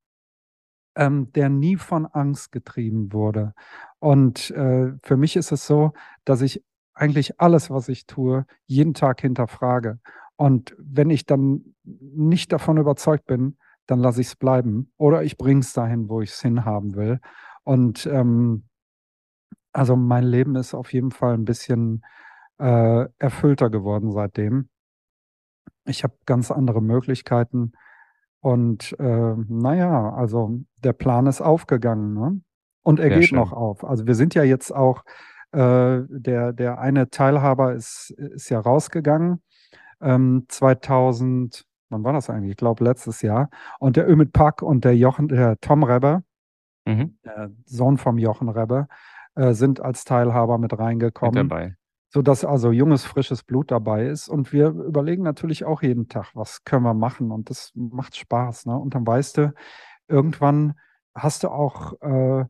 ähm, 0.97 1.33
der 1.33 1.49
nie 1.49 1.76
von 1.76 2.07
Angst 2.07 2.53
getrieben 2.53 3.12
wurde. 3.12 3.55
Und 3.99 4.51
äh, 4.51 4.93
für 5.03 5.16
mich 5.16 5.37
ist 5.37 5.53
es 5.53 5.66
so, 5.66 5.93
dass 6.24 6.41
ich 6.43 6.62
eigentlich 6.95 7.41
alles, 7.41 7.70
was 7.70 7.89
ich 7.89 8.07
tue, 8.07 8.47
jeden 8.66 8.95
Tag 8.95 9.20
hinterfrage. 9.20 10.01
Und 10.39 10.76
wenn 10.78 11.11
ich 11.11 11.26
dann 11.26 11.74
nicht 11.82 12.53
davon 12.53 12.78
überzeugt 12.78 13.26
bin, 13.26 13.59
dann 13.86 13.99
lasse 13.99 14.20
ich 14.20 14.28
es 14.28 14.36
bleiben 14.36 14.93
oder 14.97 15.24
ich 15.24 15.36
bringe 15.36 15.61
es 15.61 15.72
dahin, 15.72 16.09
wo 16.09 16.20
ich 16.20 16.30
es 16.30 16.41
hinhaben 16.41 16.95
will. 16.95 17.20
Und 17.64 18.07
ähm, 18.07 18.68
also 19.72 19.97
mein 19.97 20.22
Leben 20.22 20.55
ist 20.55 20.74
auf 20.74 20.93
jeden 20.93 21.11
Fall 21.11 21.34
ein 21.34 21.45
bisschen 21.45 22.05
äh, 22.59 23.07
erfüllter 23.18 23.68
geworden 23.68 24.12
seitdem. 24.12 24.68
Ich 25.86 26.05
habe 26.05 26.14
ganz 26.24 26.53
andere 26.53 26.82
Möglichkeiten. 26.82 27.72
Und 28.41 28.95
äh, 29.01 29.34
naja, 29.49 30.12
also 30.14 30.61
der 30.84 30.93
Plan 30.93 31.26
ist 31.26 31.41
aufgegangen. 31.41 32.14
Ne? 32.14 32.41
Und 32.82 33.01
er 33.01 33.09
Sehr 33.09 33.18
geht 33.18 33.28
schön. 33.30 33.39
noch 33.39 33.53
auf. 33.53 33.84
Also 33.84 34.07
wir 34.07 34.14
sind 34.14 34.34
ja 34.36 34.45
jetzt 34.45 34.72
auch 34.72 35.03
äh, 35.51 36.03
der, 36.09 36.53
der 36.53 36.78
eine 36.78 37.11
Teilhaber 37.11 37.74
ist, 37.74 38.11
ist 38.11 38.51
ja 38.51 38.61
rausgegangen. 38.61 39.43
Ähm, 40.01 40.44
2000, 40.49 41.66
wann 41.88 42.05
war 42.05 42.12
das 42.12 42.30
eigentlich? 42.30 42.53
Ich 42.53 42.57
glaube, 42.57 42.84
letztes 42.84 43.22
Jahr. 43.22 43.51
Und 43.78 43.96
der 43.96 44.09
Ümit 44.09 44.32
Pack 44.32 44.62
und 44.62 44.84
der 44.84 44.96
Jochen, 44.96 45.28
der 45.28 45.59
Tom 45.61 45.82
Rebbe, 45.82 46.22
mhm. 46.86 47.18
der 47.24 47.51
Sohn 47.64 47.99
vom 47.99 48.18
Jochen 48.18 48.49
Rebbe, 48.49 48.88
äh, 49.34 49.53
sind 49.53 49.80
als 49.80 50.05
Teilhaber 50.05 50.59
mit 50.59 50.78
reingekommen. 50.78 51.42
Mit 51.42 51.51
dabei. 51.51 51.76
Sodass 52.11 52.44
also 52.44 52.72
junges, 52.72 53.05
frisches 53.05 53.42
Blut 53.42 53.70
dabei 53.70 54.07
ist. 54.07 54.28
Und 54.28 54.53
wir 54.53 54.68
überlegen 54.68 55.22
natürlich 55.22 55.64
auch 55.64 55.82
jeden 55.82 56.09
Tag, 56.09 56.30
was 56.34 56.64
können 56.64 56.82
wir 56.84 56.94
machen. 56.94 57.30
Und 57.30 57.51
das 57.51 57.70
macht 57.74 58.16
Spaß. 58.16 58.66
Ne? 58.66 58.76
Und 58.76 58.94
dann 58.94 59.07
weißt 59.07 59.36
du, 59.36 59.53
irgendwann 60.09 60.74
hast 61.14 61.44
du 61.44 61.49
auch 61.49 62.01
äh, 62.01 62.46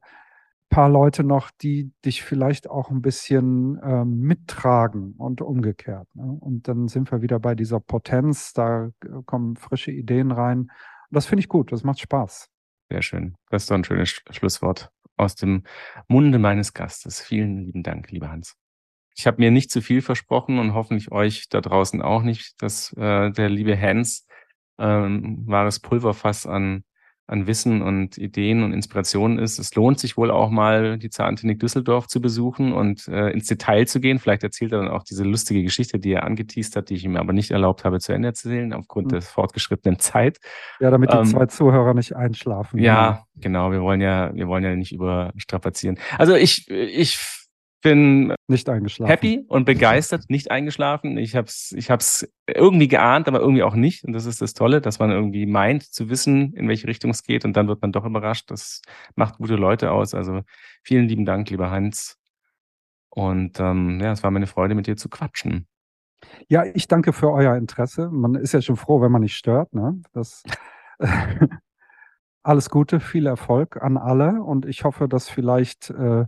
paar 0.68 0.88
Leute 0.88 1.24
noch, 1.24 1.50
die 1.50 1.92
dich 2.04 2.22
vielleicht 2.22 2.68
auch 2.68 2.90
ein 2.90 3.02
bisschen 3.02 3.80
ähm, 3.82 4.20
mittragen 4.20 5.14
und 5.16 5.40
umgekehrt. 5.40 6.08
Ne? 6.14 6.36
Und 6.40 6.68
dann 6.68 6.88
sind 6.88 7.10
wir 7.10 7.22
wieder 7.22 7.38
bei 7.40 7.54
dieser 7.54 7.80
Potenz, 7.80 8.52
da 8.52 8.90
kommen 9.26 9.56
frische 9.56 9.90
Ideen 9.90 10.30
rein. 10.30 10.60
Und 10.60 10.70
das 11.10 11.26
finde 11.26 11.40
ich 11.40 11.48
gut, 11.48 11.72
das 11.72 11.84
macht 11.84 12.00
Spaß. 12.00 12.48
Sehr 12.90 13.02
schön. 13.02 13.36
Das 13.50 13.62
ist 13.62 13.70
doch 13.70 13.76
ein 13.76 13.84
schönes 13.84 14.10
Schlusswort 14.30 14.90
aus 15.16 15.34
dem 15.34 15.64
Munde 16.06 16.38
meines 16.38 16.74
Gastes. 16.74 17.20
Vielen 17.20 17.64
lieben 17.64 17.82
Dank, 17.82 18.10
lieber 18.10 18.30
Hans. 18.30 18.56
Ich 19.16 19.26
habe 19.26 19.38
mir 19.40 19.50
nicht 19.50 19.70
zu 19.70 19.82
viel 19.82 20.00
versprochen 20.00 20.58
und 20.58 20.74
hoffentlich 20.74 21.10
euch 21.10 21.48
da 21.48 21.60
draußen 21.60 22.02
auch 22.02 22.22
nicht, 22.22 22.62
dass 22.62 22.92
äh, 22.92 23.30
der 23.30 23.48
liebe 23.48 23.78
Hans 23.78 24.26
ähm, 24.78 25.42
wahres 25.46 25.80
Pulverfass 25.80 26.46
an 26.46 26.84
an 27.29 27.47
Wissen 27.47 27.83
und 27.83 28.18
Ideen 28.18 28.64
und 28.64 28.72
Inspirationen 28.72 29.39
ist. 29.39 29.59
Es 29.59 29.74
lohnt 29.76 30.01
sich 30.01 30.16
wohl 30.16 30.31
auch 30.31 30.51
mal, 30.51 30.99
die 30.99 31.11
Zahntechnik 31.11 31.61
Düsseldorf 31.61 32.09
zu 32.09 32.20
besuchen 32.20 32.72
und 32.72 33.07
äh, 33.07 33.31
ins 33.31 33.47
Detail 33.47 33.87
zu 33.87 34.01
gehen. 34.01 34.18
Vielleicht 34.18 34.43
erzählt 34.43 34.72
er 34.72 34.79
dann 34.79 34.89
auch 34.89 35.05
diese 35.05 35.22
lustige 35.22 35.62
Geschichte, 35.62 35.99
die 35.99 36.12
er 36.12 36.24
angeteased 36.24 36.74
hat, 36.74 36.91
die 36.91 36.95
ich 36.95 37.05
ihm 37.05 37.16
aber 37.16 37.33
nicht 37.33 37.51
erlaubt 37.51 37.85
habe 37.85 38.01
zu 38.01 38.12
Ende 38.12 38.33
zu 38.33 38.49
erzählen, 38.49 38.72
aufgrund 38.72 39.07
mhm. 39.07 39.11
der 39.11 39.22
fortgeschrittenen 39.22 39.99
Zeit. 39.99 40.39
Ja, 40.81 40.91
damit 40.91 41.12
die 41.12 41.16
ähm, 41.16 41.26
zwei 41.26 41.47
Zuhörer 41.47 41.95
nicht 41.95 42.16
einschlafen. 42.16 42.81
Ja, 42.81 43.24
genau. 43.37 43.70
Wir 43.70 43.83
wollen 43.83 44.01
ja, 44.01 44.35
wir 44.35 44.49
wollen 44.49 44.64
ja 44.64 44.74
nicht 44.74 44.93
überstrapazieren. 44.93 45.99
Also 46.16 46.35
ich, 46.35 46.68
ich 46.70 47.18
bin 47.81 48.35
nicht 48.49 48.68
eingeschlafen. 48.68 49.11
happy 49.11 49.45
und 49.49 49.64
begeistert, 49.64 50.29
nicht 50.29 50.51
eingeschlafen. 50.51 51.16
Ich 51.16 51.37
habe 51.37 51.47
es 51.47 51.72
ich 51.76 51.91
hab's 51.91 52.29
irgendwie 52.47 52.89
geahnt, 52.89 53.29
aber 53.29 53.41
irgendwie 53.41 53.62
auch 53.62 53.74
nicht. 53.74 54.05
Und 54.05 54.12
das 54.12 54.26
ist 54.26 54.41
das 54.41 54.55
Tolle, 54.55 54.81
dass 54.81 54.99
man 54.99 55.11
irgendwie 55.11 55.47
meint 55.47 55.85
zu 55.85 56.09
wissen, 56.11 56.53
in 56.55 56.68
welche 56.68 56.89
Richtung 56.89 57.11
es 57.11 57.22
geht 57.22 57.45
und 57.45 57.57
dann 57.57 57.68
wird 57.68 57.81
man 57.83 57.93
doch 57.93 58.05
überrascht. 58.05 58.51
Das 58.51 58.83
macht 59.14 59.39
gute 59.39 59.57
Leute 59.57 59.93
aus. 59.93 60.14
Also 60.14 60.43
vielen 60.83 61.09
lieben 61.09 61.24
Dank, 61.24 61.51
lieber 61.51 61.70
Hans. 61.70 62.16
Und 63.11 63.59
ähm, 63.61 64.01
ja, 64.01 64.12
es 64.12 64.22
war 64.22 64.31
mir 64.31 64.39
eine 64.39 64.47
Freude, 64.47 64.74
mit 64.74 64.87
dir 64.87 64.97
zu 64.97 65.09
quatschen. 65.09 65.66
Ja, 66.49 66.64
ich 66.64 66.89
danke 66.89 67.12
für 67.12 67.31
euer 67.31 67.57
Interesse. 67.57 68.11
Man 68.11 68.35
ist 68.35 68.53
ja 68.53 68.61
schon 68.61 68.76
froh, 68.76 69.01
wenn 69.01 69.12
man 69.12 69.22
nicht 69.22 69.37
stört. 69.37 69.72
Ne? 69.72 70.01
Das, 70.12 70.43
alles 72.43 72.70
Gute, 72.70 73.01
viel 73.01 73.26
Erfolg 73.26 73.83
an 73.83 73.97
alle 73.97 74.43
und 74.43 74.66
ich 74.66 74.85
hoffe, 74.85 75.09
dass 75.09 75.29
vielleicht 75.29 75.91
äh, 75.91 76.24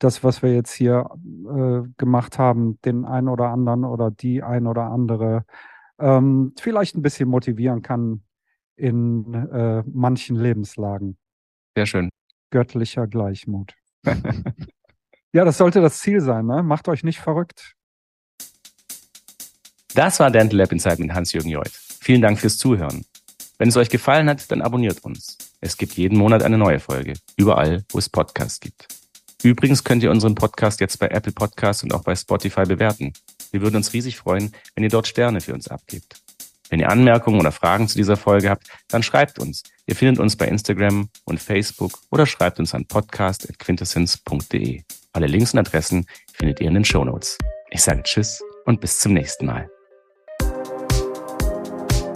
das, 0.00 0.24
was 0.24 0.42
wir 0.42 0.52
jetzt 0.52 0.72
hier 0.72 1.08
äh, 1.24 1.88
gemacht 1.96 2.38
haben, 2.38 2.80
den 2.84 3.04
einen 3.04 3.28
oder 3.28 3.48
anderen 3.48 3.84
oder 3.84 4.10
die 4.10 4.42
ein 4.42 4.66
oder 4.66 4.84
andere 4.84 5.44
ähm, 6.00 6.54
vielleicht 6.58 6.96
ein 6.96 7.02
bisschen 7.02 7.28
motivieren 7.28 7.82
kann 7.82 8.22
in 8.76 9.34
äh, 9.34 9.82
manchen 9.86 10.36
Lebenslagen. 10.36 11.18
Sehr 11.76 11.86
schön. 11.86 12.08
Göttlicher 12.50 13.06
Gleichmut. 13.06 13.74
ja, 15.32 15.44
das 15.44 15.58
sollte 15.58 15.80
das 15.80 16.00
Ziel 16.00 16.20
sein. 16.20 16.46
Ne? 16.46 16.62
Macht 16.62 16.88
euch 16.88 17.04
nicht 17.04 17.20
verrückt. 17.20 17.74
Das 19.94 20.18
war 20.18 20.30
Dental 20.30 20.58
Lab 20.58 20.72
Insight 20.72 20.98
mit 20.98 21.12
Hans-Jürgen 21.12 21.50
Joit. 21.50 21.68
Vielen 21.68 22.22
Dank 22.22 22.38
fürs 22.38 22.56
Zuhören. 22.56 23.04
Wenn 23.58 23.68
es 23.68 23.76
euch 23.76 23.90
gefallen 23.90 24.28
hat, 24.30 24.50
dann 24.50 24.62
abonniert 24.62 25.04
uns. 25.04 25.36
Es 25.60 25.76
gibt 25.76 25.92
jeden 25.92 26.16
Monat 26.16 26.42
eine 26.42 26.56
neue 26.56 26.80
Folge, 26.80 27.14
überall, 27.36 27.84
wo 27.90 27.98
es 27.98 28.08
Podcasts 28.08 28.60
gibt. 28.60 28.99
Übrigens 29.42 29.84
könnt 29.84 30.02
ihr 30.02 30.10
unseren 30.10 30.34
Podcast 30.34 30.80
jetzt 30.80 30.98
bei 30.98 31.08
Apple 31.08 31.32
Podcasts 31.32 31.82
und 31.82 31.94
auch 31.94 32.02
bei 32.02 32.14
Spotify 32.14 32.64
bewerten. 32.64 33.12
Wir 33.52 33.62
würden 33.62 33.76
uns 33.76 33.92
riesig 33.92 34.18
freuen, 34.18 34.52
wenn 34.74 34.84
ihr 34.84 34.90
dort 34.90 35.08
Sterne 35.08 35.40
für 35.40 35.54
uns 35.54 35.68
abgebt. 35.68 36.20
Wenn 36.68 36.78
ihr 36.80 36.88
Anmerkungen 36.88 37.40
oder 37.40 37.50
Fragen 37.50 37.88
zu 37.88 37.96
dieser 37.96 38.16
Folge 38.16 38.48
habt, 38.48 38.68
dann 38.88 39.02
schreibt 39.02 39.38
uns. 39.38 39.64
Ihr 39.86 39.96
findet 39.96 40.20
uns 40.20 40.36
bei 40.36 40.46
Instagram 40.46 41.08
und 41.24 41.40
Facebook 41.40 41.98
oder 42.10 42.26
schreibt 42.26 42.60
uns 42.60 42.74
an 42.74 42.86
podcast.quintessence.de. 42.86 44.82
Alle 45.12 45.26
Links 45.26 45.52
und 45.52 45.58
Adressen 45.58 46.06
findet 46.32 46.60
ihr 46.60 46.68
in 46.68 46.74
den 46.74 46.84
Show 46.84 47.04
Notes. 47.04 47.36
Ich 47.70 47.82
sage 47.82 48.02
Tschüss 48.04 48.40
und 48.66 48.80
bis 48.80 49.00
zum 49.00 49.14
nächsten 49.14 49.46
Mal. 49.46 49.68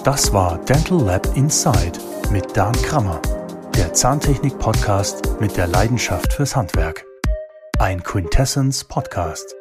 Das 0.05 0.33
war 0.33 0.63
Dental 0.67 1.01
Lab 1.01 1.27
Inside 1.37 1.99
mit 2.31 2.57
Dan 2.57 2.75
Krammer, 2.83 3.21
der 3.75 3.93
Zahntechnik-Podcast 3.93 5.41
mit 5.41 5.57
der 5.57 5.67
Leidenschaft 5.67 6.33
fürs 6.35 6.55
Handwerk. 6.55 7.05
Ein 7.85 8.03
Quintessence 8.03 8.83
Podcast. 8.83 9.55